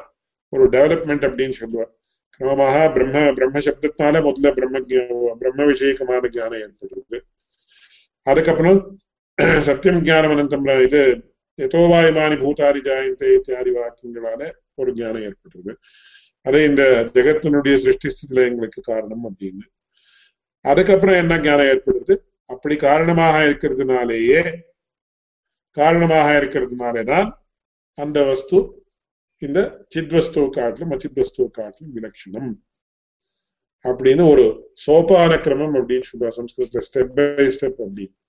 [0.53, 1.93] ஒரு டெவலப்மெண்ட் அப்படின்னு சொல்லுவார்
[2.41, 4.81] கிரமமாக பிரம்ம பிரம்ம சப்தத்தால முதல்ல பிரம்ம
[5.41, 7.19] பிரம்ம விஷயக்கமான ஜானம் ஏற்படுறது
[8.27, 8.81] அதுக்கப்புறம்
[9.67, 11.03] சத்தியம் ஜானம் அனந்தம் இது
[11.59, 14.43] எதோவாயுமானி பூதாரி ஜாயந்தே இத்தியாதி வாக்கியங்களால
[14.75, 15.73] ஒரு ஞானம் ஏற்படுறது
[16.47, 16.83] அதே இந்த
[17.15, 19.65] ஜெகத்தினுடைய சிருஷ்டி ஸ்திதியில எங்களுக்கு காரணம் அப்படின்னு
[20.63, 22.17] அதுக்கப்புறம் என்ன ஞானம் ஏற்படுது?
[22.47, 24.41] அப்படி காரணமாக இருக்கிறதுனாலேயே
[25.77, 27.31] காரணமாக இருக்கிறதுனாலேதான்
[27.99, 28.85] அந்த வஸ்து
[29.39, 32.53] இந்த சித்வஸ்துவ காட்டிலும் அச்சித்வஸ்துவ காட்டிலும் விலட்சணம்
[33.85, 36.29] அப்படின்னு ஒரு சோபான கிரமம் அப்படின்னு சொல்லுவா
[36.93, 38.21] ஸ்டெப் பை ஸ்டெப் அப்படின்னு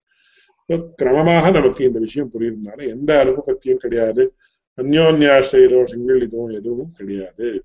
[1.02, 4.34] கிரமமாக நமக்கு இந்த விஷயம் புரியுறதுனால எந்த அனுபவத்தியும் கிடையாது.
[4.82, 7.64] அந்யோன்யாசிரிய தோஷங்கள் இதுவும் எதுவும் கிடையாது.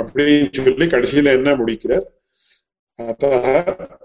[0.00, 2.06] அப்படின்னு சொல்லி கடைசியில என்ன முடிக்கிறார்?
[2.98, 3.24] அத்த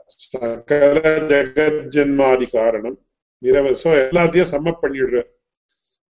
[0.05, 0.99] சகல
[1.31, 2.97] ஜெகஜன்மாதி காரணம்
[3.41, 5.29] நிரவசோ எல்லாத்தையும் சம்ம பண்ணிடுறார்.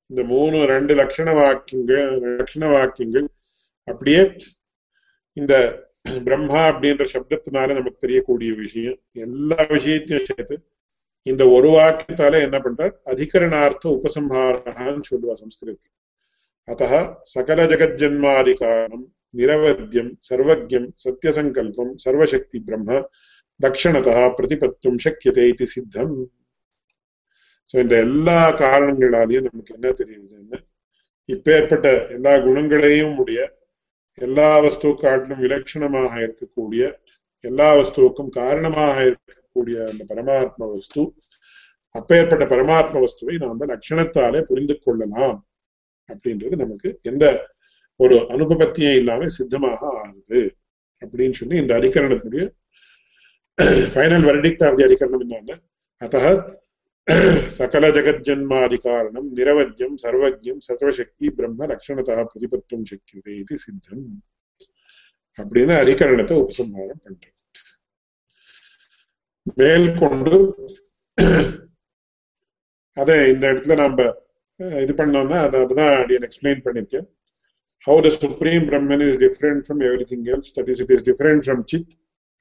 [0.10, 2.10] இந்த மூணு ரெண்டு லட்சண வாக்கியங்கள்
[2.40, 3.28] லட்சண வாக்கியங்கள்
[3.88, 4.24] அப்படியே
[5.34, 5.54] இந்த
[6.24, 8.98] பிரம்மா அப்படின்ற சப்தத்தினால நமக்கு தெரியக்கூடிய விஷயம்.
[9.12, 10.56] எல்லா விஷயத்தையும் சேர்த்து
[11.22, 12.94] இந்த ஒரு வாக்கியத்தால என்ன பண்றார்?
[13.06, 15.96] அதிகரணார்த்த உபசம்ஹாரான்னு சொல்லுவா சம்ஸ்கிருதத்தில்.
[16.68, 16.84] அத்த
[17.22, 18.56] சகல ஜெகஜன்மாதி
[19.34, 22.90] காரணம் நிரவத்தியம் சர்வஜம் சத்தியசங்கல்பம் சர்வசக்தி பிரம்ம
[23.60, 26.14] தக்ஷணதா பிரதிபத்தும் சக்கியதே இது சித்தம்.
[27.70, 30.58] சோ இந்த எல்லா காரணங்களாலையும் நமக்கு என்ன தெரியுதுன்னு
[31.30, 33.42] இப்பேற்பட்ட எல்லா குணங்களையும் உடைய
[34.18, 36.84] எல்லா வஸ்துக்காட்டிலும் விலட்சணமாக இருக்கக்கூடிய
[37.42, 41.04] எல்லா வஸ்துவுக்கும் காரணமாக இருக்கக்கூடிய அந்த பரமாத்ம வஸ்து
[41.96, 45.40] அப்பேற்பட்ட பரமாத்ம வஸ்துவை நாம லட்சணத்தாலே புரிந்து கொள்ளலாம்.
[46.10, 47.26] அப்படின்றது நமக்கு எந்த
[48.04, 50.42] ஒரு அனுபவத்தையே இல்லாம சித்தமாக ஆகுது
[51.02, 52.44] அப்படின்னு சொல்லி இந்த அதிகரணத்துடைய
[53.94, 55.58] ஃபைனல் வெர்டிக்ட் ஆஃப் தி அதிகரணம் என்னன்னா
[56.02, 56.18] அத்த
[57.58, 64.06] சகல ஜெகஜன்மாதிகாரணம் நிரவத்தியம் சர்வஜம் சத்வசக்தி பிரம்ம லட்சணத்தா பிரதிபத்துவம் சக்கியதே இது சித்தம்
[65.38, 67.40] அப்படின்னு அதிகரணத்தை உபசம்ஹாரம் பண்றோம்
[69.58, 70.38] மேற்கொண்டு
[72.98, 74.02] அதை இந்த இடத்துல நம்ம
[74.80, 77.08] இது பண்ணோம்னா அதுதான் அப்படி எக்ஸ்பிளைன் பண்ணிருக்கேன்
[77.88, 81.60] how the supreme brahman is different from everything else that is it is different from
[81.66, 81.88] chit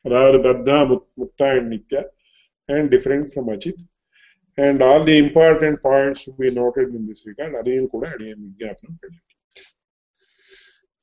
[0.05, 0.77] Radha, பத்தா
[1.21, 2.01] Mukta and nitya
[2.69, 3.77] and different from achit
[4.59, 9.39] and all the important points we noted in this regard அதையும் கூட அடியன் விஜாபனம் பண்ணிருக்கேன்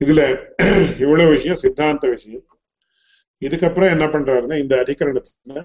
[0.02, 0.22] இதுல
[1.06, 2.46] இவ்வளவு விஷயம் சித்தாந்த விஷயம்
[3.42, 5.64] இதுக்கப்புறம் என்ன பண்றாருன்னா இந்த அதிகரணத்துல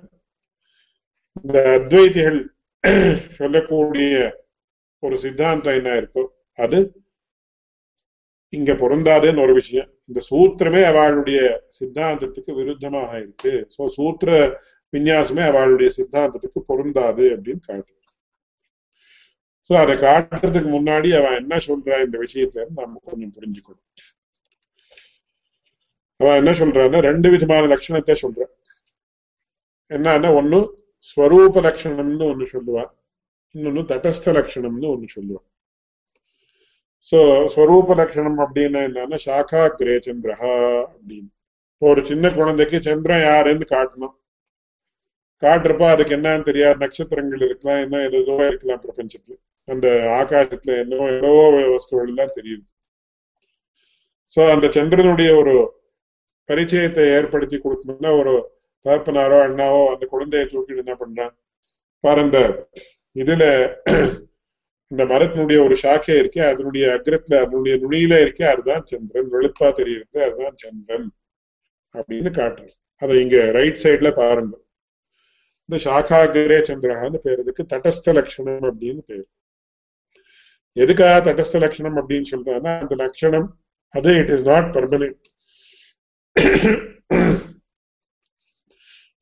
[1.36, 2.38] இந்த அத்வைதிகள்
[3.38, 4.14] சொல்லக்கூடிய
[5.02, 6.24] ஒரு சித்தாந்தம் என்ன இருக்கோ
[6.58, 6.78] அது
[8.56, 9.88] இங்க பொருந்தாதுன்னு ஒரு விஷயம்.
[10.08, 11.40] இந்த சூத்திரமே அவளுடைய
[11.78, 13.52] சித்தாந்தத்துக்கு விருத்தமாக இருக்கு.
[13.74, 14.30] சோ சூத்திர
[14.92, 17.92] விநியாசமே அவளுடைய சித்தாந்தத்துக்கு பொருந்தாது அப்படின்னு காட்டு
[19.70, 23.86] சோ அதை காட்டுறதுக்கு முன்னாடி அவன் என்ன சொல்றா இந்த விஷயத்துல நம்ம கொஞ்சம் புரிஞ்சுக்கணும்.
[26.20, 28.52] அவன் என்ன சொல்றான்னா ரெண்டு விதமான லட்சணத்தை சொல்றான்
[29.90, 30.58] என்னன்னா ஒண்ணு
[31.06, 32.90] ஸ்வரூப லட்சணம்னு ஒண்ணு சொல்லுவான்
[33.54, 35.46] இன்னொன்னு தட்டஸ்த லட்சணம்னு ஒண்ணு சொல்லுவான்
[37.08, 37.18] சோ
[37.54, 40.52] ஸ்வரூப லட்சணம் அப்படின்னா என்னன்னா சாக்கா கிரே சந்திரஹா
[40.92, 41.28] அப்படின்னு.
[41.72, 44.14] இப்போ ஒரு சின்ன குழந்தைக்கு சந்திரன் யாருன்னு காட்டணும்.
[45.42, 46.76] காட்டுறப்ப அதுக்கு என்னன்னு தெரியாது.
[46.84, 49.36] நட்சத்திரங்கள் இருக்கலாம் என்ன ஏதோ இருக்கலாம் பிரபஞ்சத்துல.
[49.68, 49.88] அந்த
[50.20, 51.32] ஆகாசத்துல என்னவோ ஏதோ
[51.74, 52.64] வஸ்துகள் எல்லாம் தெரியுது.
[54.32, 55.54] சோ அந்த சந்திரனுடைய ஒரு
[56.48, 58.34] பரிச்சயத்தை ஏற்படுத்தி கொடுக்கணும்னா ஒரு
[58.86, 61.34] தகப்பனாரோ அண்ணாவோ அந்த குழந்தையை தூக்கிட்டு என்ன பண்றான்?
[62.04, 62.22] பாரு
[63.22, 63.44] இதுல
[64.94, 69.30] இந்த மரத்தினுடைய ஒரு சாக்கை இருக்கே அதனுடைய அக்ரத்துல அதனுடைய நுனியில இருக்கே அதுதான் சந்திரன்.
[69.30, 71.08] வெளுப்பா தெரியுது அதுதான் சந்திரன்
[71.94, 72.74] அப்படின்னு காட்டுறது.
[73.02, 74.54] அதை இங்க ரைட் சைட்ல பாருங்க.
[75.68, 77.38] இந்த சாக்காகிரே சந்திரகான்னு பேர்.
[77.38, 79.26] இதுக்கு தட்டஸ்த லட்சணம் அப்படின்னு பேர்.
[80.76, 83.48] எதுக்காக தட்டஸ்த லட்சணம் அப்படின்னு சொல்றாங்கன்னா அந்த லட்சணம்
[83.94, 85.22] அது இட் இஸ் நாட் பர்மனன்ட்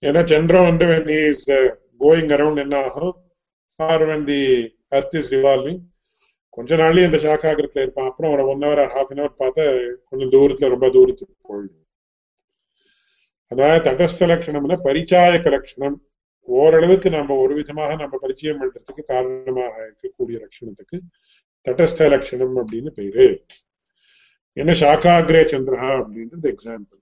[0.02, 0.86] ஏன்னா சந்திரன் வந்து
[2.00, 3.16] கோயிங் he என்ன ஆகும்?
[3.80, 4.40] Or when the
[4.99, 5.80] earth is revolving
[6.57, 8.09] கொஞ்ச நாள்லயும் இந்த சாக்காகிரத்துல இருப்பான்.
[8.11, 9.64] அப்புறம் ஒரு one hour or half an hour பார்த்தா
[10.11, 11.78] கொஞ்சம் தூரத்துல ரொம்ப தூரத்துக்கு போயிடும்.
[13.53, 15.97] அதாவது தடஸ்த லட்சணம்னா பரிச்சாயக்க லட்சணம்
[16.49, 20.99] ஓரளவுக்கு நம்ம ஒரு விதமாக நம்ம பரிச்சயம் பண்றதுக்கு காரணமாக இருக்கக்கூடிய லட்சணத்துக்கு
[21.66, 23.26] தடஸ்த லட்சணம் அப்படின்னு பேரு.
[24.57, 27.01] என்ன சாக்காகிரே சந்திரஹா அப்படின்றது எக்ஸாம்பிள்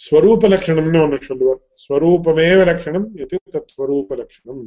[0.00, 3.36] ஸ்வரூப லட்சணம்னு ஒண்ணு சொல்லுவார் ஸ்வரூபமேவ லட்சணம் எது?
[3.56, 4.62] தத்வரூப லட்சணம்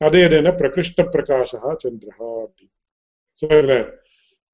[0.00, 3.78] அது எதுனா பிரகிருஷ்ட பிரகாஷா சந்திரா அப்படின்னு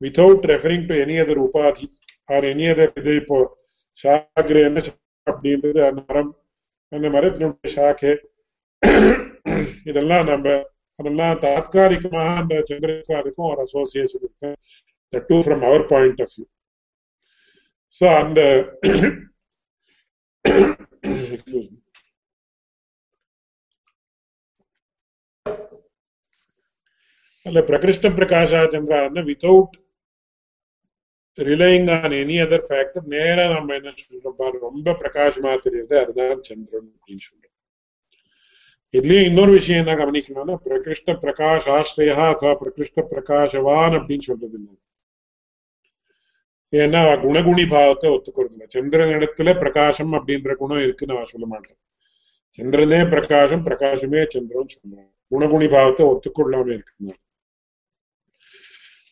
[0.01, 1.87] without referring to any other உபாதி
[2.29, 3.39] ஆர் எனி அதர் இது இப்போ
[3.99, 4.79] சாகிர என்ன
[5.27, 6.33] அப்படின்றது அந்த மரம்
[6.93, 8.13] அந்த மரத்தினுடைய சாக்கை
[9.85, 10.49] இதெல்லாம் நம்ம
[10.99, 14.51] அதெல்லாம் தாத்காலிகமாக அந்த சந்திரனுக்கும் ஒரு அசோசியேஷன் இருக்கு
[15.13, 16.47] the two from our point of view.
[17.89, 18.49] So on the
[21.29, 21.84] excuse
[27.47, 29.75] அல்ல பிரகிருஷ்ட பிரகாஷா Chandra without
[31.39, 36.89] relying on any other factor நேரா நம்ம என்ன சொல்றோம் பாரு ரொம்ப பிரகாசமா தெரியுது அதுதான் சந்திரன்
[36.91, 37.53] அப்படின்னு சொல்றோம்
[38.95, 44.75] இதுலயும் இன்னொரு விஷயம் என்ன கவனிக்கணும்னா பிரகிருஷ்ட பிரகாஷ் ஆசிரியா அथवा பிரகிருஷ்ட பிரகாஷவான் அப்படின்னு சொல்றது இல்லை
[46.73, 51.79] ஏன்னா குணகுணி பாவத்தை ஒத்துக்கிறது இல்லை சந்திரன் இடத்துல பிரகாசம் அப்படின்ற குணம் இருக்குன்னு நான் சொல்ல மாட்டேன்
[52.59, 57.13] சந்திரனே பிரகாசம் பிரகாசமே சந்திரன் சொல்றேன் குணகுணி பாவத்தை ஒத்துக்கொள்ளாம இருக்குங்க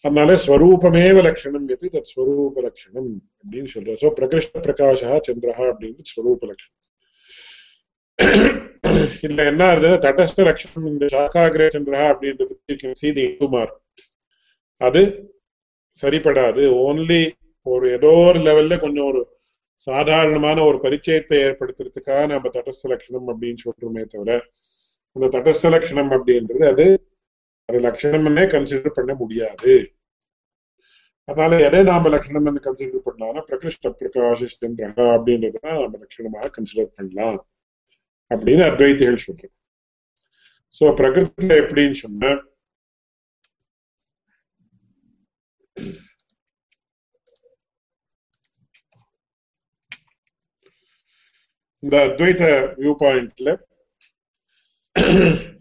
[0.04, 1.86] அதனால ஸ்வரூபமேவ லட்சணம் எது?
[1.94, 6.78] தத் ஸ்வரூப லட்சணம் அப்படின்னு சொல்ற சோ பிரகிருஷ்ண பிரகாஷா சந்திரஹா அப்படின்னு ஸ்வரூப லட்சணம்
[9.22, 9.90] இதுல என்ன ஆகுது?
[10.04, 12.54] தடஸ்த லட்சணம் இந்த சாக்காகிரே சந்திரஹா அப்படின்றது
[14.80, 15.02] அது
[15.96, 17.22] சரிப்படாது ஓன்லி
[17.66, 19.20] ஒரு ஏதோ ஒரு லெவல்ல கொஞ்சம் ஒரு
[19.80, 24.32] சாதாரணமான ஒரு பரிச்சயத்தை ஏற்படுத்துறதுக்காக நம்ம தடஸ்த லட்சணம் அப்படின்னு சொல்றோமே தவிர
[25.16, 26.86] இந்த தடஸ்த லட்சணம் அப்படின்றது அது
[27.68, 29.74] அது லட்சணம்னே கன்சிடர் பண்ண முடியாது.
[31.28, 37.40] அதனால எதை நாம லட்சணம் கன்சிடர் பண்ணலாம்னா பிரகிருஷ்ட பிரகாசிஷ்டந்திரகா அப்படின்றதுதான் நம்ம லட்சணமாக கன்சிடர் பண்ணலாம்
[38.30, 39.54] அப்படின்னு அத்வைத்திகள் சொல்றோம்
[40.74, 42.32] சோ பிரகிருத்தில எப்படின்னு சொன்ன
[51.82, 52.42] இந்த அத்வைத
[52.78, 53.50] வியூ பாயிண்ட்ல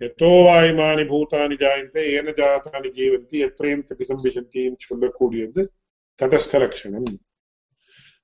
[0.07, 5.63] எத்தோ வாயுமானி பூதானி ஜாயந்தே ஏன ஜாதானி ஜீவந்தி எத்திரையும் பிரதிசம்பிசந்தின்னு சொல்லக்கூடியது
[6.19, 7.07] தடஸ்த லட்சணம்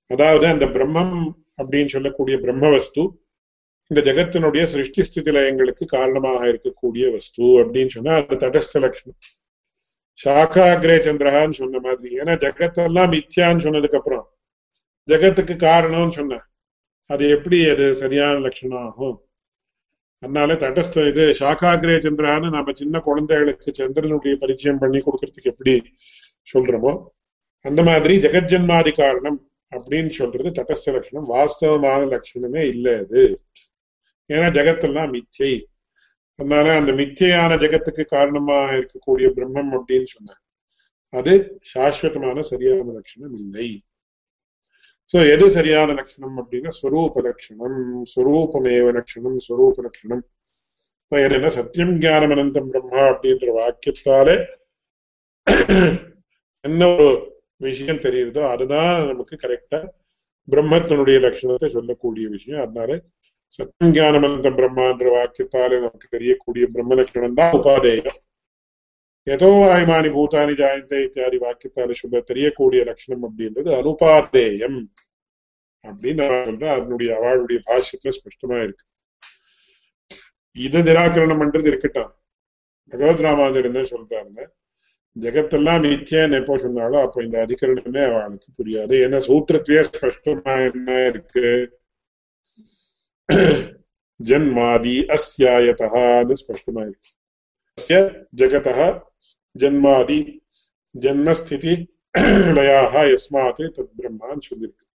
[0.10, 1.16] அதாவது அந்த பிரம்மம்
[1.62, 3.04] அப்படின்னு சொல்லக்கூடிய பிரம்ம வஸ்து
[3.92, 9.20] இந்த ஜெகத்தினுடைய சிருஷ்டி ஸ்திதி லயங்களுக்கு காரணமாக இருக்கக்கூடிய வஸ்து அப்படின்னு சொன்னா அது தடஸ்த லட்சணம்
[10.20, 12.10] சாக்காகிரே சந்திரகான்னு சொன்ன மாதிரி.
[12.22, 14.26] ஏன்னா ஜெகத்தெல்லாம் மித்யான்னு சொன்னதுக்கு அப்புறம்
[15.08, 16.40] ஜெகத்துக்கு காரணம்னு சொன்ன.
[17.10, 19.16] அது எப்படி அது சரியான லட்சணம் ஆகும்?
[20.20, 25.74] அதனால தட்டஸ்த இது சாகாகிரே சந்திரான்னு நம்ம சின்ன குழந்தைகளுக்கு சந்திரனுடைய பரிச்சயம் பண்ணி கொடுக்கறதுக்கு எப்படி
[26.54, 26.94] சொல்றோமோ
[27.66, 29.40] அந்த மாதிரி ஜெகஜன்மாதி காரணம்
[29.72, 31.30] அப்படின்னு சொல்றது தட்டஸ்த லட்சணம்.
[31.30, 33.24] வாஸ்தவமான லட்சணமே இல்லை அது.
[34.30, 35.52] ஏன்னா ஜெகத்தெல்லாம் மிச்சை
[36.40, 40.44] அதனால அந்த மிச்சையான ஜெகத்துக்கு காரணமா இருக்கக்கூடிய பிரம்மம் அப்படின்னு சொன்னாங்க.
[41.14, 41.34] அது
[41.74, 43.70] சாஸ்வதமான சரியான லட்சணம் இல்லை.
[45.12, 47.78] சோ எது சரியான லட்சணம் அப்படின்னா ஸ்வரூப லட்சணம்
[48.14, 50.24] ஸ்வரூபமேவ லட்சணம் ஸ்வரூப லட்சணம்.
[51.12, 51.50] என்ன?
[51.58, 54.36] சத்தியம் ஞானம் அனந்தம் பிரம்மா அப்படின்ற வாக்கியத்தாலே
[56.66, 57.08] என்ன ஒரு
[57.68, 59.80] விஷயம் தெரியுதோ அதுதான் நமக்கு கரெக்டா
[60.48, 62.62] பிரம்மத்தினுடைய லட்சணத்தை சொல்லக்கூடிய விஷயம்.
[62.66, 63.00] அதனால
[63.58, 68.20] சத்தியம் ஞானம் அனந்தம் பிரம்மான்ற வாக்கியத்தாலே நமக்கு தெரியக்கூடிய பிரம்ம லட்சணம் தான் உபாதேயம்.
[69.28, 74.78] எதோ ஆயமானி பூதானி ஜாயந்தே இத்தியாதி வாக்கியத்தால சொல்ல தெரியக்கூடிய லட்சணம் அப்படின்றது அனுபாதேயம்
[75.86, 78.86] அப்படின்னு நான் சொல்றேன் அதனுடைய அவளுடைய பாஷ்யத்துல ஸ்பஷ்டமா இருக்கு
[80.56, 82.14] இதை நிராகரணம் பண்றது இருக்கட்டும்
[82.94, 84.48] பகவத் ராமாந்திரன் என்ன
[85.16, 91.46] ஜெகத்தெல்லாம் மித்தியன்னு எப்போ சொன்னாலும் அப்ப இந்த அதிகரணமே அவளுக்கு புரியாது ஏன்னா சூத்திரத்திலேயே ஸ்பஷ்டமா என்ன இருக்கு
[94.20, 97.12] ஜன்மாதி அஸ்யாயதான்னு ஸ்பஷ்டமா இருக்கு
[97.78, 97.98] அஸ்ய
[98.40, 98.80] ஜகதः
[99.62, 100.20] ஜன்மாதி
[100.96, 101.74] ஜன்மஸ்திதி
[102.58, 104.86] லயாக யஸ்மாத் தத் சொல்லியிருக்கு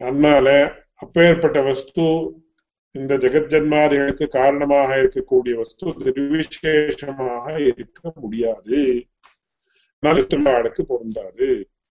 [0.00, 0.48] அதனால
[1.04, 2.06] அப்பேற்பட்ட வஸ்து
[2.94, 8.80] இந்த ஜெகஜன்மாதிகளுக்கு காரணமாக இருக்கக்கூடிய வஸ்து நிர்விசேஷமாக இருக்க முடியாது।
[10.30, 11.48] திருவாளுக்கு பொருந்தாது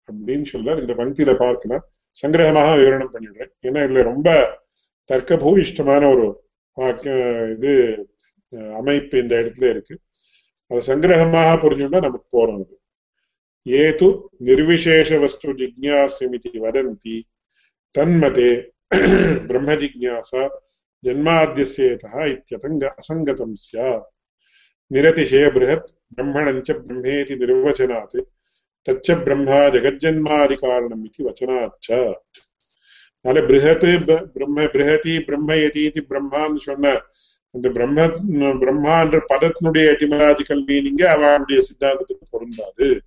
[0.09, 1.85] அப்படின்னு சொல்ல இந்த பங்கியில பார்க்கலாம்
[2.23, 3.53] சங்கிரகமாக விவரணம் பண்ணிடுறேன்.
[3.67, 4.29] ஏன்னா இதுல ரொம்ப
[5.11, 6.27] தர்க்கபூயிஷ்டமான ஒரு
[7.57, 7.75] இது
[8.80, 9.96] அமைப்பு இந்த இடத்துல இருக்கு
[10.72, 12.76] அது சங்கிரகமாக புரிஞ்சுட்டா நமக்கு போறோம் அது
[13.66, 14.08] ஏது
[14.48, 17.18] நிர்விசேஷ வஸ்து ஜிக்யாசிமிதி வதந்தி
[17.96, 18.52] தன்மதே
[19.48, 20.44] பிரம்ம ஜிக்யாசா
[21.04, 24.06] जन्माद्यस्येतः इत्यतङ्ग असङ्गतं स्यात्
[24.92, 28.18] निरतिशय बृहत् ब्रह्मणञ्च ब्रह्मेति निर्वचनात्
[28.88, 31.90] तच्च ब्रह्मा जगज्जन्मादिकारणम् इति वचनाच्च
[33.26, 33.86] அதனால பிருகத்
[34.34, 36.90] பிரம்ம பிருகதி பிரம்மயதி பிரம்மான்னு சொன்ன
[37.55, 38.07] அந்த பிரம்ம
[38.63, 43.03] பிரம்மான்ற பதத்தினுடைய எட்டிமலாஜிக்கல் மீனிங்க அவளுடைய சித்தாந்தத்துக்கு பொருந்தாது.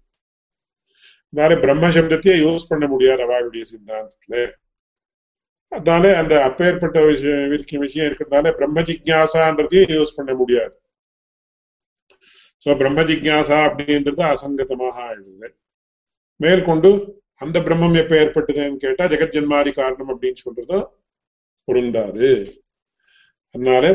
[1.29, 4.51] அதனால பிரம்ம சப்தத்தையே யூஸ் பண்ண முடியாது அவளுடைய சித்தாந்தத்துல.
[5.67, 10.75] அதனால அந்த அப்பேற்பட்ட விஷயம் விஷயம் இருக்கிறதுனால பிரம்ம ஜிக்யாசான்றதையும் யூஸ் பண்ண முடியாது.
[12.65, 15.49] சோ பிரம்ம ஜிக்யாசா அப்படின்றது அசங்கதமாக ஆயிடுது.
[16.35, 20.85] மேற்கொண்டு அந்த பிரம்மம் எப்ப ஏற்பட்டதுன்னு கேட்டா ஜெகஜன்மாதி காரணம் அப்படின்னு சொல்றதும்
[21.67, 22.29] பொருந்தாது.
[23.55, 23.85] அதனால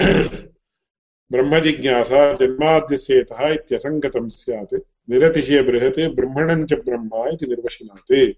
[1.32, 4.74] ब्रह्मजिज्ञासा जन्माद्यसेतः इत्यसङ्गतं स्यात्,
[5.10, 8.34] निरतिशय बृहत्, ब्रह्मणं च ब्रह्म इति निर्वशनात्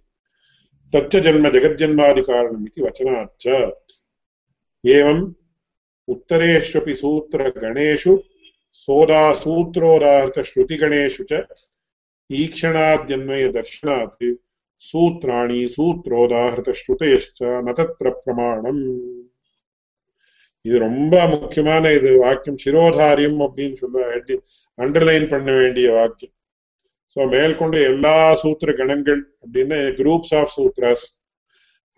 [0.93, 3.47] तच्च जन्म जगज्जन्मादिकारणमिति वचनाच्च
[4.87, 5.33] एवम्
[6.09, 8.19] उत्तरेष्वपि सूत्रगणेषु,
[8.75, 11.43] सोदासूत्रोदाहृतश्रुतिगणेषु च
[12.33, 14.35] ईक्षणाद्यन्वयदर्शनात्
[14.79, 19.22] सूत्राणि सूत्रोदाहृतश्रुतयश्च न तत्र प्रमाणम्
[20.67, 22.61] இது ரொம்ப முக்கியமான இது வாக்கியம்.
[22.65, 24.05] சிரோதாரியம் அப்படின்னு சொல்ல
[24.79, 26.35] அண்டர்லைன் பண்ண வேண்டிய வாக்கியம்.
[27.17, 31.07] சோ மேற்கொண்டு எல்லா சூத்திர கணங்கள் அப்படின்னு குரூப்ஸ் ஆஃப் சூத்ராஸ்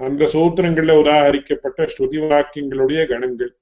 [0.00, 3.52] அந்த சூத்திரங்கள்ல உதாகரிக்கப்பட்ட ஸ்ருதி வாக்கியங்களுடைய கணங்கள்.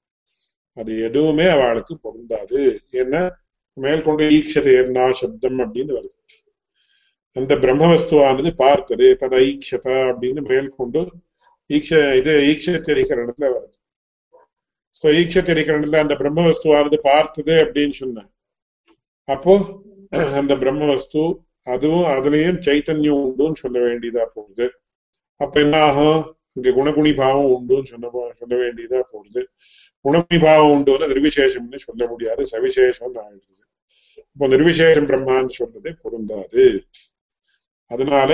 [0.77, 2.61] அது எதுவுமே அவளுக்கு பொருந்தாது.
[3.01, 3.23] ஏன்னா
[3.77, 6.17] மேற்கொண்டு ஈக்ஷதை என்ன சப்தம் அப்படின்னு வருது.
[7.37, 11.03] அந்த பிரம்மவஸ்துவானது பார்த்தது தத ஈக்ஷத அப்படின்னு மேற்கொண்டு
[11.71, 13.77] ஈக்ஷ இது ஈக்ஷத்திரிகரணத்துல வருது.
[15.03, 15.09] ஸோ
[15.49, 18.27] திரிகரணத்துல அந்த பிரம்மவஸ்துவானது பார்த்தது அப்படின்னு சொன்ன
[19.29, 19.53] அப்போ
[20.41, 21.23] அந்த பிரம்மவஸ்து
[21.67, 24.67] அதுவும் அதுலயும் சைத்தன்யம் உண்டுன்னு சொல்ல வேண்டியதா போகுது.
[25.41, 26.21] அப்ப என்ன ஆகும்?
[26.55, 29.43] இங்க குணகுணி பாவம் உண்டுன்னு சொன்ன சொல்ல வேண்டியதா போகுது.
[30.05, 32.43] குணகுணி பாவம் உண்டுன்னு நிர்விசேஷம்னு சொல்ல முடியாது.
[32.47, 33.55] சவிசேஷம் ஆயிடுது.
[34.33, 36.65] இப்போ நிர்விசேஷம் பிரம்மான்னு சொல்றது பொருந்தாது.
[37.91, 38.31] அதனால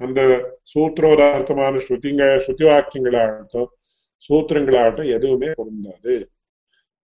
[0.00, 0.20] அந்த
[0.72, 3.70] சூத்திரோதார்த்தமான ஸ்ருதிங்க ஸ்ருதி வாக்கியங்களாகட்டும்
[4.26, 6.14] சூத்திரங்களாகட்டும் எதுவுமே பொருந்தாது.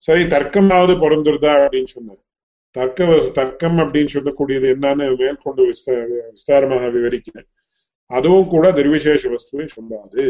[0.03, 2.23] சரி தர்க்கமாவது பொருந்துருதா அப்படின்னு சொன்னார்.
[2.77, 3.07] தர்க்க
[3.39, 7.49] தர்க்கம் அப்படின்னு சொல்லக்கூடியது என்னன்னு மேற்கொண்டு விஸ்தாரமாக விவரிக்கிறேன்.
[8.11, 10.25] அதுவும் கூட நிர்விசேஷ வஸ்துவை சொல்லாது.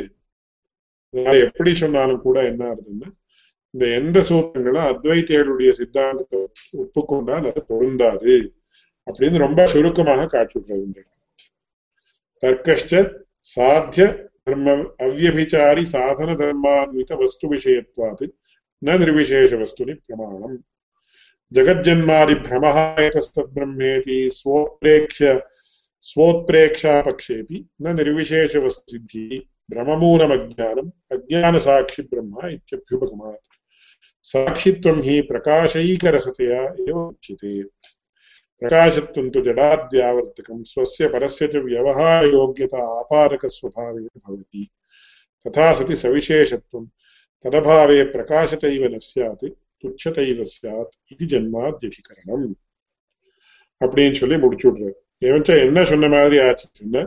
[1.45, 3.09] எப்படி சொன்னாலும் கூட என்ன ஆகுதுன்னா
[3.74, 6.39] இந்த எந்த சூத்திரங்களும் அத்வைத்தியருடைய சித்தாந்தத்தை
[6.82, 8.36] ஒப்புக்கொண்டால் அது பொருந்தாது
[9.07, 11.03] அப்படின்னு ரொம்ப சுருக்கமாக காட்டிவிடுறது
[12.43, 13.03] தர்க்கஷ்ட
[13.57, 14.07] சாத்திய
[14.49, 18.22] धर्म अव्यभिचारी साधन धर्मान्वित वस्तु साधनधर्मान्वितवस्तुविषयत्वात्
[18.84, 20.59] न निर्विशेष निर्विशेषवस्तुनि प्रमाणम्।
[21.53, 25.42] जगज्जन्मादिभ्रमः एतस्तद्ब्रह्मेति स्वोत्प्रेक्ष्य
[26.03, 29.40] स्वोत्प्रेक्षापक्षेऽपि न निर्विशेष निर्विशेषवस्तुसिद्धिः
[29.74, 33.44] भ्रममूलमज्ञानम् अज्ञानसाक्षिब्रह्म इत्यभ्युपगमात्।
[34.22, 37.62] साक्षित्वं हि प्रकाशैकरसतया एव उच्यते।
[38.62, 44.64] प्रकाशत्वं तु जडाद्यावर्तकं स्वस्य परस्य च व्यवहारयोग्यता आपादकस्वभावेन भवति
[45.45, 46.86] तथा सति सविशेषत्वं
[47.45, 49.45] तदभावे प्रकाशतैव न स्यात्
[49.84, 52.45] துச்சதைவ சாத் இது ஜென்மாத்தியதிகரணம்
[53.82, 57.01] அப்படின்னு சொல்லி முடிச்சு விடுறாரு ஏவச்சா என்ன சொன்ன மாதிரி ஆச்சுன்னா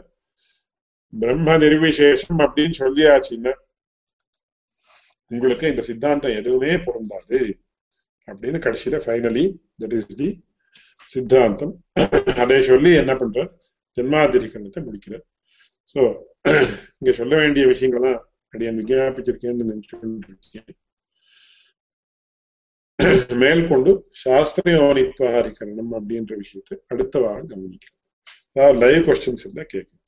[1.12, 3.52] பிரம்ம நிர்விசேஷம் அப்படின்னு சொல்லி ஆச்சுன்னா
[5.30, 7.40] உங்களுக்கு இந்த சித்தாந்தம் எதுவுமே பொருந்தாது
[8.28, 9.46] அப்படின்னு கடைசியில ஃபைனலி
[9.82, 10.28] தட் இஸ் தி
[11.13, 11.73] சித்தாந்தம்.
[12.41, 13.39] அதை சொல்லி என்ன பண்ற
[13.97, 15.25] ஜென்மாதிரிகரணத்தை முடிக்கிறார்.
[15.93, 16.01] சோ
[16.99, 18.19] இங்க சொல்ல வேண்டிய விஷயங்கள்லாம்
[18.53, 20.77] அப்படியே விஜயாபிச்சிருக்கேன்னு நினைச்சுருக்கேன்
[23.41, 23.91] மேற்கொண்டு
[24.23, 27.97] சாஸ்திரயோனித்வாதிகரணம் அப்படின்ற விஷயத்தை அடுத்த வாரம் கவனிக்கலாம்.
[28.55, 30.00] அதாவது லைவ் கொஸ்டின்ஸ் இருந்தா கேட்கணும்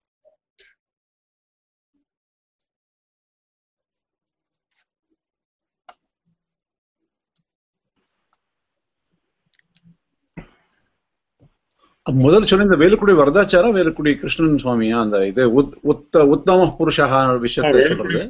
[12.06, 14.97] முதல் சொன்ன இந்த வேலுக்குடி வரதாச்சாரா வேலுக்குடி கிருஷ்ணன் சுவாமியா?
[14.99, 17.06] அந்த இது உத்- உத்த உத்தம புருஷா
[17.39, 18.22] விஷயத்தை சொல்றது?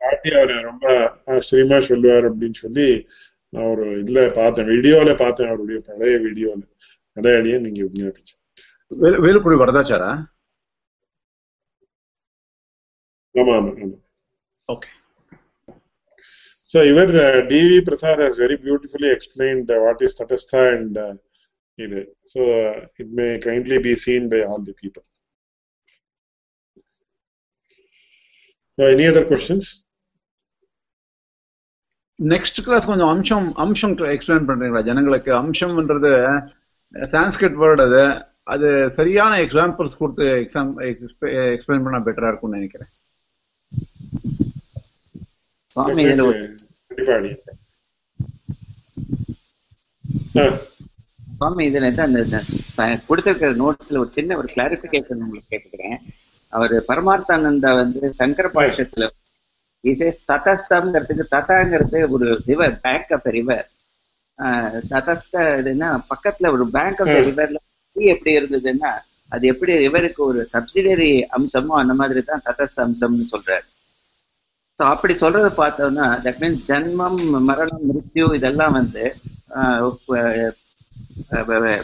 [0.00, 0.86] காட்டி அவரை ரொம்ப
[1.26, 2.88] ஆச்சரியமா சொல்லுவார் அப்படின்னு சொல்லி
[3.52, 6.60] நான் ஒரு இதுல பார்த்தேன் வீடியோல பார்த்தேன் அவருடைய பழைய வீடியோல.
[7.16, 8.40] அதே அடியே நீங்க விஞ்ஞாபிச்சேன்
[8.90, 10.10] வேலு- வேலுக்குடி வரதாச்சாரா?
[13.34, 13.96] ஆமா ஆமா ஆமா.
[14.68, 14.90] Okay.
[16.70, 17.80] So even uh, D.V.
[17.80, 21.12] Prasad has very beautifully explained uh, what is Tatastha and uh,
[21.78, 22.00] இது.
[22.24, 25.04] So uh, it may kindly be seen by all the people.
[28.78, 29.66] So any other questions?
[32.18, 36.12] Next class கொஞ்சம் அம்சம் அம்சம் explain பண்றீங்களா ஜனங்களுக்கு அம்சம்ன்றது
[36.94, 38.00] Sanskrit word அது
[38.54, 38.68] அது
[38.98, 40.70] சரியான examples கொடுத்து எக்ஸாம்
[41.54, 42.92] எக்ஸ்பிளைன் பண்ணா பெட்டரா இருக்கும்னு நினைக்கிறேன்
[45.76, 47.44] கண்டிப்பா
[51.36, 52.20] சுவாமி இதுல இருந்து அந்த
[53.08, 55.96] கொடுத்திருக்கிற நோட்ஸ்ல ஒரு சின்ன ஒரு கிளாரிபிகேஷன் உங்களுக்கு கேட்டுக்கிறேன்.
[56.52, 59.06] அவர் பரமார்த்தானந்தா வந்து சங்கர பாஷ்யத்துல
[59.84, 63.66] இசேஸ் ததஸ்தம்ங்கிறதுக்கு ததாங்கிறது ஒரு ரிவர் பேங்க் ஆஃப் ரிவர்
[64.92, 67.58] ததஸ்த இதுன்னா பக்கத்துல ஒரு பேங்க் ஆஃப் ரிவர்ல
[67.96, 68.90] எப்படி இருந்ததுன்னா
[69.32, 73.66] அது எப்படி ரிவருக்கு ஒரு சப்சிடரி அம்சமோ அந்த மாதிரி தான் ததஸ்த அம்சம்னு சொல்றாரு.
[74.78, 79.04] ஸோ அப்படி சொல்றத பார்த்தோம்னா தட் மீன்ஸ் ஜன்மம் மரணம் மிருத்யு இதெல்லாம் வந்து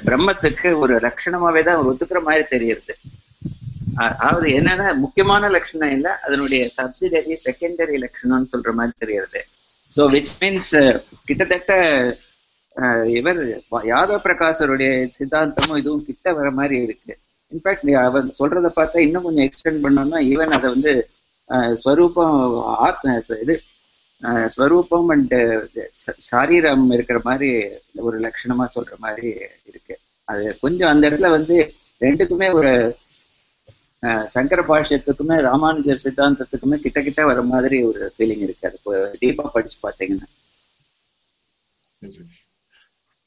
[0.06, 2.94] பிரம்மத்துக்கு ஒரு லட்சணமாவே தான் ஒத்துக்கிற மாதிரி தெரியுது.
[4.16, 9.40] அதாவது என்னன்னா முக்கியமான லட்சணம் இல்ல அதனுடைய சப்சிடரி செகண்டரி லட்சணம்னு சொல்ற மாதிரி தெரியுது.
[9.92, 10.74] ஸோ விச் மீன்ஸ்
[11.26, 11.72] கிட்டத்தட்ட
[13.16, 13.40] இவர்
[13.88, 17.12] யாதவ் பிரகாசருடைய சித்தாந்தமும் இதுவும் கிட்ட வர மாதிரி இருக்கு.
[17.52, 20.92] இன்ஃபேக்ட் அவர் சொல்றதை பார்த்தா இன்னும் கொஞ்சம் எக்ஸ்டெண்ட் பண்ணோம்னா ஈவன் அதை வந்து
[21.50, 22.36] அஹ், ஸ்வரூபம்
[22.86, 23.54] ஆத்ம இது
[24.48, 25.34] ஸ்வரூபம் அண்ட்
[26.28, 27.50] சாரீரம் இருக்கிற மாதிரி
[28.00, 29.28] ஒரு லட்சணமா சொல்ற மாதிரி
[29.70, 29.94] இருக்கு.
[30.28, 31.56] அது கொஞ்சம் அந்த இடத்துல வந்து
[32.00, 32.72] ரெண்டுக்குமே ஒரு
[34.02, 38.66] அஹ், சங்கர பாஷ்யத்துக்குமே ராமானுஜர் சித்தாந்தத்துக்குமே கிட்ட கிட்ட வர மாதிரி ஒரு ஃபீலிங் இருக்கு.
[38.68, 38.78] அது
[39.20, 40.28] டீப்பா படிச்சு பாத்தீங்கன்னா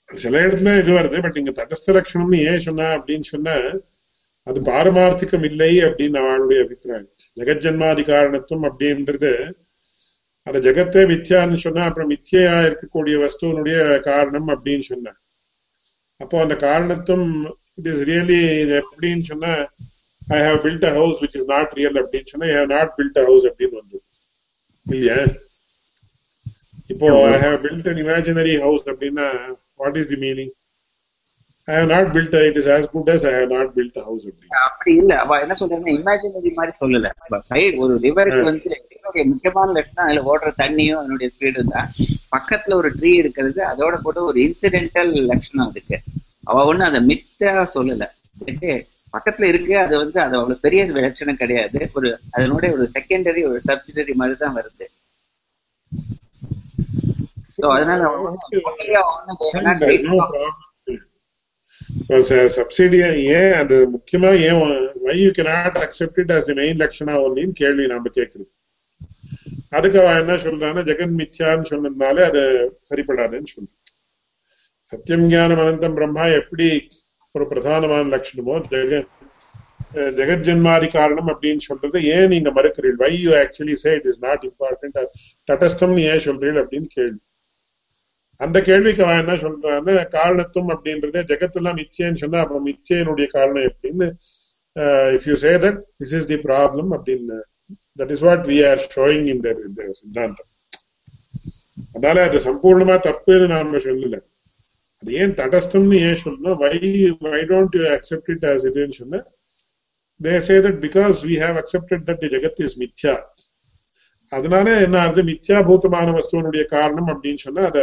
[0.09, 3.55] சில இடத்துல இது வருது பட் இங்க தடஸ்த லட்சணம்னு ஏன் சொன்ன அப்படின்னு சொன்னா
[4.47, 7.07] அது பாரமார்த்திகம் இல்லை அப்படின்னு அவளுடைய அபிப்பிராயம்.
[7.37, 9.31] ஜெகஜன்மாதி காரணத்துவம் அப்படின்றது
[10.47, 13.77] அந்த ஜெகத்தே மித்யான்னு சொன்னா அப்புறம் மித்தியா இருக்கக்கூடிய வஸ்துவனுடைய
[14.07, 15.13] காரணம் அப்படின்னு சொன்ன
[16.21, 17.31] அப்போ அந்த காரணத்துவம்
[17.79, 18.39] இட் இஸ் ரியலி
[18.79, 19.53] எப்படின்னு சொன்னா
[20.35, 23.19] I have built a house which is not real அப்படின்னு சொன்னா I have not built
[23.21, 23.97] a house அப்படின்னு வந்து
[24.87, 25.17] இல்லையா?
[26.89, 29.25] இப்போ I have built an imaginary house அப்படின்னா
[29.79, 30.51] what is the meaning
[31.67, 34.25] I have not built it is as good as I have not built house
[34.61, 35.13] அப்படி இல்ல.
[35.23, 37.09] அவ என்ன சொல்றாங்கன்னா இமேஜினரி மாதிரி சொல்லல.
[37.51, 38.75] சைடு ஒரு ரிவருக்கு வந்து
[39.05, 41.89] ரிவருடைய முக்கியமான லட்சணம் அதுல ஓடுற தண்ணியும் அதனுடைய ஸ்பீடும் தான்.
[42.35, 45.97] பக்கத்துல ஒரு ட்ரீ இருக்கிறது அதோட கூட ஒரு இன்சிடென்டல் லட்சணம் அதுக்கு.
[46.49, 48.05] அவ ஒண்ணு அதை மித்தா சொல்லல.
[49.13, 51.79] பக்கத்துல இருக்கு அது வந்து அது அவ்வளவு பெரிய லட்சணம் கிடையாது.
[51.97, 54.87] ஒரு அதனுடைய ஒரு செகண்டரி ஒரு சப்சிடரி மாதிரி தான் வருது.
[57.55, 60.51] ஸோ அதனால அவங்க ஒண்ணும் ஒண்ணும் they are not There's no waiting problem.
[62.57, 62.99] Subsidy
[63.37, 64.59] ஏன் அது முக்கியமா ஏன்
[65.05, 65.31] why you
[66.37, 68.45] as the main lakshana ஒன்லின்னு கேள்வி நாம கேட்கறது
[69.77, 72.41] அதுக்கு அவன் என்ன சொல்றான்னா ஜெகன் மித்யான்னு சொன்னதுனால அது
[72.89, 73.81] சரிப்படாதுன்னு சொல்றான்.
[74.91, 76.67] சத்தியம் ஞானம் அனந்தம் பிரம்மா எப்படி
[77.35, 79.03] ஒரு பிரதானமான லட்சணமோ ஜெக
[80.17, 83.01] ஜெகத் ஜென்மாதி காரணம் அப்படின்னு சொல்றது ஏன் நீங்க மறுக்கிறீர்கள்?
[83.03, 84.97] Why you actually say it is not important
[85.49, 87.19] தடஸ்தம் ஏன் சொல்றீர்கள் அப்படின்னு கேள்வி.
[88.41, 94.07] அந்த கேள்விக்கு அவன் என்ன சொல்றான்னு காரணத்துவம் அப்படின்றதே ஜெகத்தெல்லாம் மித்தியன்னு சொன்னா அப்புறம் மித்தியனுடைய காரணம் எப்படின்னு
[95.17, 97.37] if you say that this is the problem அப்படின்னு.
[97.99, 99.47] That is what we are showing இந்த
[99.99, 100.51] சித்தாந்தம்
[101.95, 104.17] அதனால அது சம்பூர்ணமா தப்புன்னு நாம சொல்லல.
[105.03, 106.73] அது ஏன் தடஸ்தம்னு ஏன் சொல்லணும் why
[107.25, 109.19] why don't you accept it as இதுன்னு சொன்னா
[110.19, 113.15] they say that because we have accepted that jagat is mithya
[114.31, 115.21] அதனால என்ன ஆகுது?
[115.29, 117.79] மித்யாபூதமான வஸ்துவனுடைய காரணம் அப்படின்னு சொன்னா அத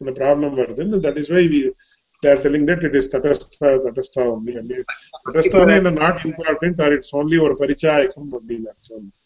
[0.00, 1.60] அந்த ப்ராப்ளம் வருது that is why we
[2.22, 4.80] they are telling that it is tatastha tatastha only I mean,
[5.26, 9.04] tatastha is not important or it's only ஒரு பரிச்சாயக்கம் அப்படின்னு அர்த்தம்.
[9.04, 9.17] Like,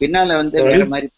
[0.00, 0.56] பின்னால வந்து?
[0.62, 1.08] வேற மாதிரி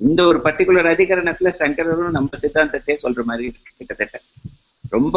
[0.00, 3.46] இந்த ஒரு பர்டிகுலர் அதிகரணத்துல சங்கரரும் நம்ம சித்தாந்தத்தையே சொல்ற மாதிரி
[3.78, 4.16] கிட்டத்தட்ட.
[4.90, 5.16] ரொம்ப.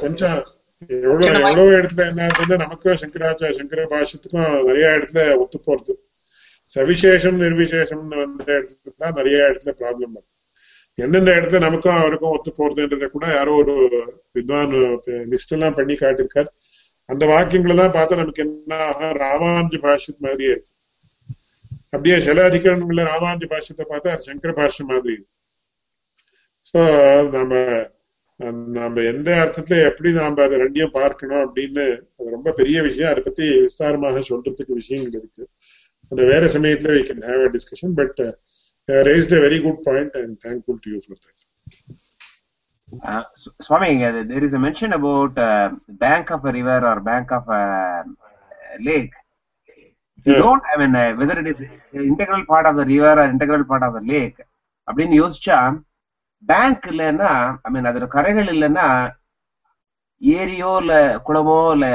[0.00, 0.36] கொஞ்சம்
[1.02, 5.92] எவ்வளவு எவ்வளவு இடத்துல என்ன ஆகுதுன்னா நமக்கும் சங்கராச்சார சங்கர பாஷத்துக்கும் நிறைய இடத்துல ஒத்து போறது.
[6.70, 10.32] சவிசேஷம் நிர்விசேஷம்னு வந்த இடத்துல நிறைய இடத்துல ப்ராப்ளம் வருது
[10.98, 13.74] எந்தெந்த இடத்துல நமக்கும் அவருக்கும் ஒத்து போறதுன்றத கூட யாரோ ஒரு
[14.32, 14.74] வித்வான்
[15.32, 16.48] லிஸ்ட் எல்லாம் பண்ணி காட்டிருக்கார்
[17.12, 20.72] அந்த வாக்கியங்கள் பார்த்தா நமக்கு என்ன ஆகும், ராமானுஜ பாஷ்யத் மாதிரியே இருக்கு.
[21.94, 25.32] அப்படியே சில அதிகரணங்கள்ல ராமானுஜ பாஷ்யத்தை பார்த்தா அது சங்கர பாஷ்யம் மாதிரி இருக்கு.
[26.70, 26.80] ஸோ
[27.36, 27.52] நம்ம
[28.78, 31.84] நம்ம எந்த அர்த்தத்துல எப்படி நாம அதை ரெண்டையும் பார்க்கணும் அப்படின்னு
[32.18, 33.10] அது ரொம்ப பெரிய விஷயம்.
[33.12, 35.44] அதை பத்தி விஸ்தாரமாக சொல்றதுக்கு விஷயங்கள் இருக்கு.
[36.12, 38.20] அந்த வேற சமயத்துல we can have a discussion but
[39.08, 41.40] raised a very good point and thankful to you for that
[42.88, 43.22] Uh,
[43.60, 47.48] Swami, uh, there is a mention about uh, bank of a river or bank of
[47.48, 48.04] a
[48.80, 49.12] lake.
[50.18, 50.38] If you Yeah.
[50.42, 51.58] don't, I mean, uh, whether it is
[51.92, 54.38] integral part of the river or integral part of the lake,
[54.88, 55.56] அப்படின்னு யோசிச்சா
[56.42, 57.30] bank இல்லைன்னா
[57.66, 58.84] ஐ மீன் அதோட கரைகள் இல்லைன்னா
[60.22, 60.94] ஏரியோ இல்ல
[61.28, 61.86] குளமோ இல்ல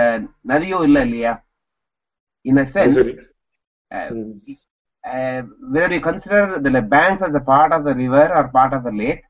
[0.52, 1.34] நதியோ இல்ல இல்லையா
[2.50, 3.02] in a sense
[4.18, 4.34] hmm.
[5.04, 5.40] uh,
[5.74, 8.94] whether you consider the banks as a part of the river or part of the
[9.04, 9.22] lake,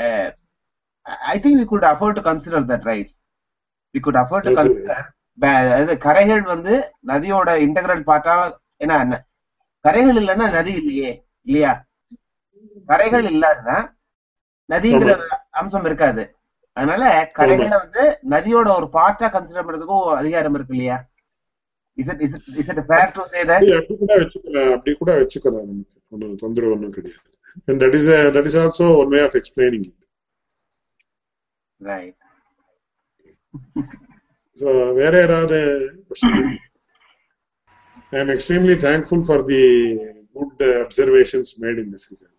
[0.00, 0.28] uh,
[1.34, 3.08] I think we could afford to consider that, right?
[3.94, 4.96] We could afford to consider
[5.38, 6.72] அதாவது கரைகள் வந்து
[7.10, 8.34] நதியோட integral பார்ட்டா
[8.84, 8.96] ஏன்னா
[9.84, 11.10] கரைகள் இல்லைன்னா நதி இல்லையே
[11.48, 11.72] இல்லையா?
[12.90, 13.76] கரைகள் இல்லாதனா
[14.68, 15.12] நதிங்கிற
[15.60, 16.22] அம்சம் இருக்காது.
[16.76, 17.04] அதனால
[17.38, 18.02] கரைகளை வந்து
[18.34, 20.96] நதியோட ஒரு பார்ட்டா கன்சிடர் பண்றதுக்கும் அதிகாரம் இருக்கு இல்லையா?
[21.98, 24.94] Is it is it is it fair to say that அப்படி அப்படி கூட வச்சுக்கலாம் அப்படி
[25.00, 25.96] கூட வச்சுக்கலாம் நமக்கு.
[26.14, 27.24] ஒன்றும் தொந்தரவு ஒன்றும் கிடையாது.
[27.68, 29.94] And that is a, that is also one way of explaining it.
[31.80, 32.16] Right
[34.60, 34.68] so
[34.98, 35.58] வேற ஏதாவது?
[38.12, 39.62] I am extremely thankful for the
[40.36, 42.34] good uh, observations made in this regard.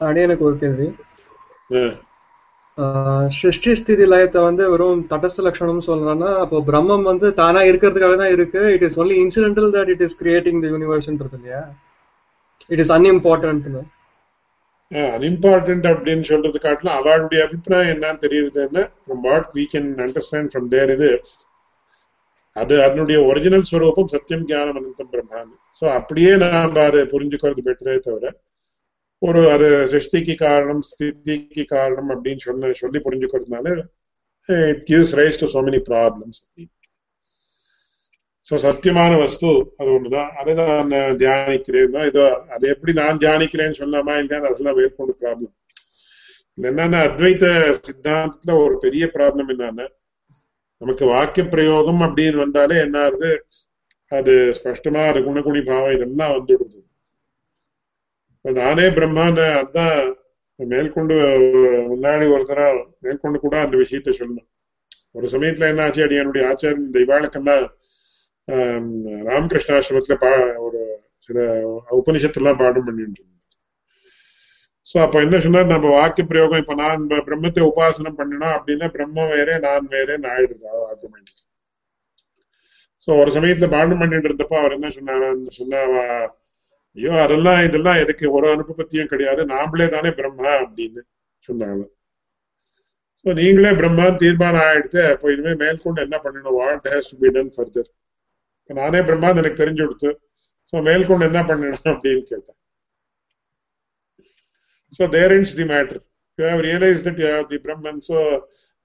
[0.00, 0.88] அடி எனக்கு ஒரு கேள்வி.
[1.78, 1.92] Uh,
[2.78, 8.34] ஆஹ் சிருஷ்டி ஸ்திதி லயத்தை வந்து வெறும் தடஸ்த லட்சணம் சொல்றேன்னா அப்போ பிரம்மம் வந்து தானா இருக்கிறதுக்காக தான்
[8.36, 8.62] இருக்கு.
[8.76, 11.62] It is only incidental that it is creating the யூனிவர்ஸ்ன்றது இல்லையா?
[12.74, 13.68] இட் இஸ் அன்இம்பார்ட்டன்ட்
[14.90, 20.92] அன்இம்பார்ட்டன்ட் அப்படின்னு சொல்றது காட்டிலும் அவளுடைய அபிப்பிராயம் என்னன்னு தெரியுதுன்னா from what we can understand from there
[20.96, 21.10] இது
[22.56, 25.50] அது அதனுடைய ஒரிஜினல் ஸ்வரூபம் சத்தியம் ஞானம் அனந்தம் பிரம்மான்.
[25.78, 28.30] ஸோ அப்படியே நாம் அதை புரிஞ்சுக்கிறது பெட்டரே தவிர
[29.22, 33.68] ஒரு அது சிருஷ்டிக்கு காரணம் ஸ்திதிக்கு காரணம் அப்படின்னு சொன்ன சொல்லி புரிஞ்சுக்கிறதுனால
[34.48, 36.40] it gives rise to so many problems
[38.46, 42.24] so சத்தியமான வஸ்து அது ஒண்ணுதான் அதை நான் தியானிக்கிறேன் இதோ
[42.54, 45.52] அதை எப்படி நான் தியானிக்கிறேன்னு சொல்லாமா இல்லையா அதெல்லாம் மேற்கொண்டு ப்ராப்ளம்
[46.58, 47.46] என்னன்னா அத்வைத
[47.78, 49.86] சித்தாந்தத்துல ஒரு பெரிய ப்ராப்ளம் என்னன்னா
[50.80, 53.30] நமக்கு வாக்கிய பிரயோகம் அப்படின்னு வந்தாலே என்ன ஆகுது
[54.12, 56.80] அது ஸ்பஷ்டமா அது குணகுணி பாவம் இதெல்லாம் வந்துடுது
[58.44, 60.00] நானே பிரம்மாண்ட அதான்
[60.60, 61.14] மேற்கொண்டு
[61.88, 62.68] முன்னாடி ஒருத்தரா
[63.00, 64.48] மேற்கொண்டு கூட அந்த விஷயத்த சொல்லணும்
[65.14, 67.66] ஒரு சமயத்துல என்ன ஆச்சு அடி என்னுடைய ஆச்சாரியன் இந்த இவாளுக்கெல்லாம்
[68.48, 68.82] ஆஹ்
[69.28, 70.32] ராமகிருஷ்ணாசிரமத்துல பா
[70.66, 70.80] ஒரு
[71.28, 71.38] சில
[72.00, 73.32] உபனிஷத்துலாம் பாடம் பண்ணிட்டு இருந்தேன்
[74.86, 75.72] சோ அப்ப என்ன சொன்னார்?
[75.72, 81.42] நம்ம வாக்கிய பிரயோகம் இப்ப நான் பிரம்மத்தை உபாசனம் பண்ணணும் அப்படின்னா பிரம்மம் வேற நான் வேறேன்னு ஆயிடுது ஆட்டோமேட்டிக்
[83.04, 85.26] சோ ஒரு சமயத்துல பாடம் பண்ணிட்டு இருந்தப்போ அவர் என்ன சொன்னாரு?
[85.60, 85.80] சொன்னா
[86.96, 88.26] ஐயோ அதெல்லாம் இதெல்லாம் எதுக்கு?
[88.36, 89.42] ஒரு அனுபவத்தியும் கிடையாது.
[89.52, 91.00] நாமளே தானே பிரம்மா அப்படின்னு
[91.48, 91.82] சொன்னாங்க.
[93.20, 96.56] சோ நீங்களே பிரம்மான்னு தீர்மானம் ஆயிடுத்து அப்போ இனிமேல் மேற்கொண்டு என்ன பண்ணணும்?
[96.60, 97.90] What has to be done further
[98.70, 100.10] நானே பிரம்மான்னு எனக்கு தெரிஞ்சு கொடுத்து
[100.72, 102.58] சோ மேல்கொண்டு என்ன பண்ணணும் அப்படின்னு கேட்டேன்.
[104.96, 106.00] So there ends the matter
[106.38, 108.18] you have realise that you the Brahman so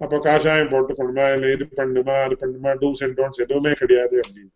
[0.01, 4.51] அப்போ காஷாயம் போட்டுக்கணுமா இல்ல இது பண்ணுமா அது பண்ணுமா டூஸ் அண்ட் டோன்ஸ் எதுவுமே கிடையாது அப்படின்னு.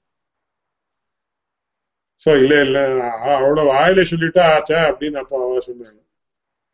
[2.21, 5.99] சோ இல்ல இல்ல அவ்வளவு அவளோட வாயில சொல்லிட்டா ஆச்சா அப்படின்னு அப்போ அவ சொன்னாங்க.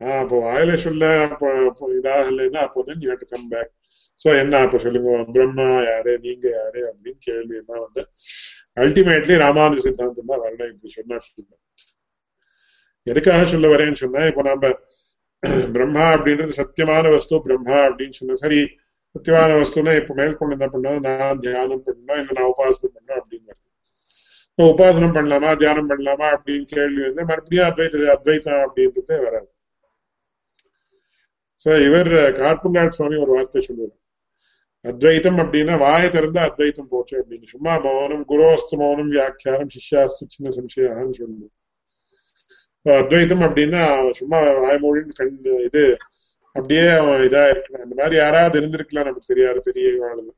[0.00, 1.48] ஆஹ் அப்போ வாயில சொல்ல அப்போ
[1.98, 3.28] இதாகலைன்னா அப்போ then you have to
[4.20, 8.02] so என்ன அப்ப சொல்லுங்க பிரம்மா யாரு நீங்க யாரு அப்படின்னு கேள்வி என்ன வந்து
[8.82, 11.52] அல்டிமேட்லி ராமானுஜ சித்தாந்தம் தான் வரணும் இப்படி சொன்னா சொல்லுங்க.
[13.06, 14.70] எதுக்காக சொல்ல வரேன்னு சொன்னா இப்ப நம்ம
[15.76, 18.60] பிரம்மா அப்படின்றது சத்தியமான வஸ்து பிரம்மா அப்படின்னு சொன்னா சரி
[19.14, 23.60] சத்தியமான வஸ்துனா இப்ப மேற்கொண்டு என்ன பண்ணோம் நான் தியானம் பண்ணணும் இல்ல நான் உபாசனம் பண்ணணும் அப்படிங்கிறது.
[24.50, 29.48] இப்போ உபாசனம் பண்ணலாமா தியானம் பண்ணலாமா அப்படின்னு கேள்வி வந்து மறுபடியும் அத்வைத அத்வைத்தம் அப்படின்றதே வராது.
[31.64, 33.98] சோ இவர் கார்புல்லாட் சுவாமி ஒரு வார்த்தை சொல்லுவார்.
[34.84, 41.18] அத்வைத்தம் அப்படின்னா வாயை திறந்து அத்வைத்தம் போச்சு அப்படின்னு சும்மா மௌனம் குரோஸ்து மௌனம் வியாக்கியானம் சிஷ்யாஸ்து சின்ன சம்சயான்னு
[41.18, 41.52] சொல்லணும்
[42.86, 43.82] அத்வைத்தம் அப்படின்னா
[44.12, 45.36] சும்மா வாய்மொழின்னு கண்
[45.66, 45.84] இது
[46.56, 50.32] அப்படியே அவன் இதா இருக்கலாம் அந்த மாதிரி யாராவது இருந்திருக்கலாம் நமக்கு தெரியாது பெரிய வாழ்வு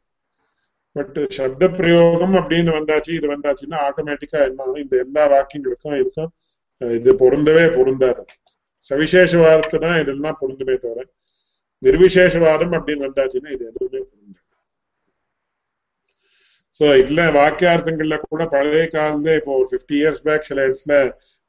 [0.96, 6.32] பட் சப்த பிரயோகம் அப்படின்னு வந்தாச்சு இது வந்தாச்சுன்னா ஆட்டோமேட்டிக்கா என்ன இந்த எல்லா வாக்கியங்களுக்கும் இதுக்கும்
[6.80, 8.22] இது பொருந்தவே பொருந்தாது
[8.86, 11.02] சவிசேஷவாதத்துனா இதெல்லாம் பொருந்துமே தவிர
[11.82, 14.00] நிர்விசேஷவாதம் அப்படின்னு வந்தாச்சுன்னா இது எதுவுமே
[16.80, 20.94] சோ இதுல வாக்கியார்த்தங்கள்ல கூட பழைய காலத்துல இப்போ ஒரு பிப்டி இயர்ஸ் பேக் சில இடத்துல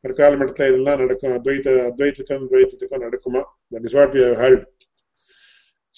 [0.03, 1.33] தற்கால இடத்துல இதெல்லாம் நடக்கும்.
[1.37, 3.41] அத்வைத அத்வைத்தத்துக்கும் துவைத்தத்துக்கும் நடக்குமா?
[3.73, 4.65] That is what you heard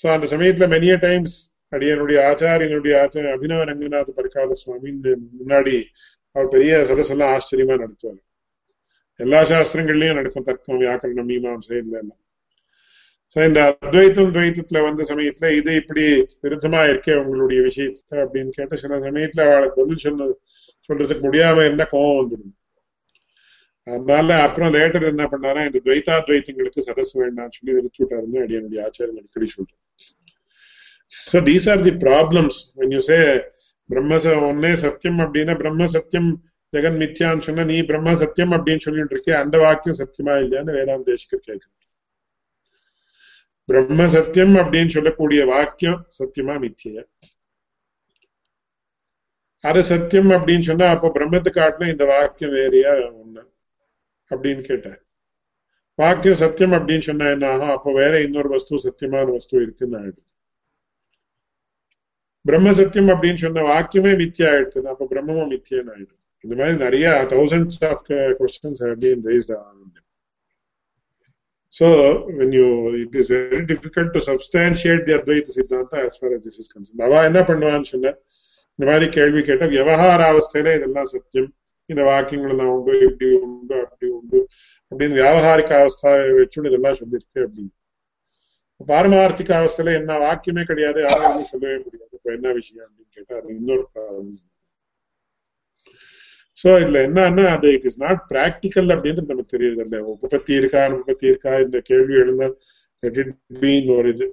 [0.04, 1.36] so அந்த சமயத்துல மெனிய டைம்ஸ்
[1.74, 5.76] அடியனுடைய ஆச்சாரியனுடைய ஆச்சாரிய அபினவ ரங்கநாத பரிகால சுவாமின்னு முன்னாடி
[6.36, 8.22] அவர் பெரிய சதசெல்லாம் ஆச்சரியமா நடத்துவார்.
[9.20, 12.22] எல்லா சாஸ்திரங்கள்லயும் நடக்கும் தர்க்கம் வியாக்கரணம் மீமாம்சை இல்ல எல்லாம்.
[13.36, 16.04] சோ இந்த அத்வைத்தம் துவைத்தத்துல வந்த சமயத்துல இது இப்படி
[16.44, 20.30] விருத்தமா இருக்கே உங்களுடைய விஷயத்த அப்படின்னு கேட்ட சில சமயத்துல அவளுக்கு பதில் சொன்ன
[20.90, 22.54] சொல்றதுக்கு முடியாம இருந்தா கோவம் வந்துடும்.
[23.88, 29.48] அதனால அப்புறம் லேட்டர் என்ன பண்ணாரா இந்த துவைத்தாத்வைத்தங்களுக்கு சதஸ் வேண்டாம் சொல்லி நிறுத்தி விட்டாருன்னு அடியனுடைய ஆச்சாரம் அடிக்கடி
[29.54, 29.82] சொல்றேன்
[31.28, 33.20] so these are the problems when you say
[33.90, 34.18] பிரம்ம
[34.50, 36.30] ஒன்னே சத்தியம் அப்படின்னா பிரம்ம சத்தியம்
[36.74, 41.46] ஜெகன் மித்யான்னு சொன்னா நீ பிரம்ம சத்தியம் அப்படின்னு சொல்லிட்டு இருக்கே அந்த வாக்கியம் சத்தியமா இல்லையான்னு வேதாந்த தேசிகர்
[41.46, 41.76] கேட்கிறேன்
[43.70, 47.04] பிரம்ம சத்தியம் அப்படின்னு சொல்லக்கூடிய வாக்கியம் சத்தியமா மித்திய
[49.64, 53.44] அது சத்தியம் அப்படின்னு சொன்னா அப்போ பிரம்மத்தை காட்டின இந்த வாக்கியம் வேறையா ஒண்ணு?
[54.30, 55.02] அப்படின்னு கேட்டார்
[55.96, 57.70] வாக்கியம் சத்தியம் அப்படின்னு சொன்னா என்ன ஆகும்?
[57.70, 60.24] அப்போ வேற இன்னொரு வஸ்து சத்தியமான வஸ்து இருக்குன்னு ஆயிடுது.
[62.46, 64.88] பிரம்ம சத்தியம் அப்படின்னு சொன்ன வாக்கியமே மித்தியா ஆயிடுது.
[64.88, 66.16] அப்ப பிரம்மமும் மித்தியன்னு ஆயிடுது.
[66.40, 68.06] இந்த மாதிரி நிறைய thousands of
[68.40, 69.87] questions have been raised on
[71.78, 71.88] So
[72.28, 76.58] when you, it is very difficult to substantiate the Advaita Siddhanta as far as this
[76.60, 77.02] is concerned.
[77.08, 78.14] அவ என்ன பண்ணுவான்னு சொன்ன
[78.80, 81.50] இந்த மாதிரி கேள்வி கேட்ட விவகார அவஸ்தையில இதெல்லாம் சத்தியம்
[81.90, 84.40] இந்த வாக்கியங்கள் எல்லாம் உண்டு இப்படி உண்டு அப்படி உண்டு
[84.92, 87.74] அப்படின்னு வியாபகாரிக அவஸ்தாவை வச்சு இதெல்லாம் சொல்லியிருக்கு அப்படின்னு
[88.90, 93.86] பாரமார்த்திக அவஸ்தையில என்ன வாக்கியமே கிடையாது யாரும் சொல்லவே முடியாது இப்ப என்ன விஷயம் அப்படின்னு கேட்டா அது இன்னொரு
[96.58, 99.82] சோ இதுல என்னன்னா அது இட் இஸ் நாட் பிராக்டிக்கல் அப்படின்றது நமக்கு தெரியுது.
[99.86, 102.56] இல்ல உற்பத்தி இருக்கா உற்பத்தி இருக்கா இந்த கேள்வி எழுந்தால்
[103.98, 104.26] ஒரு இது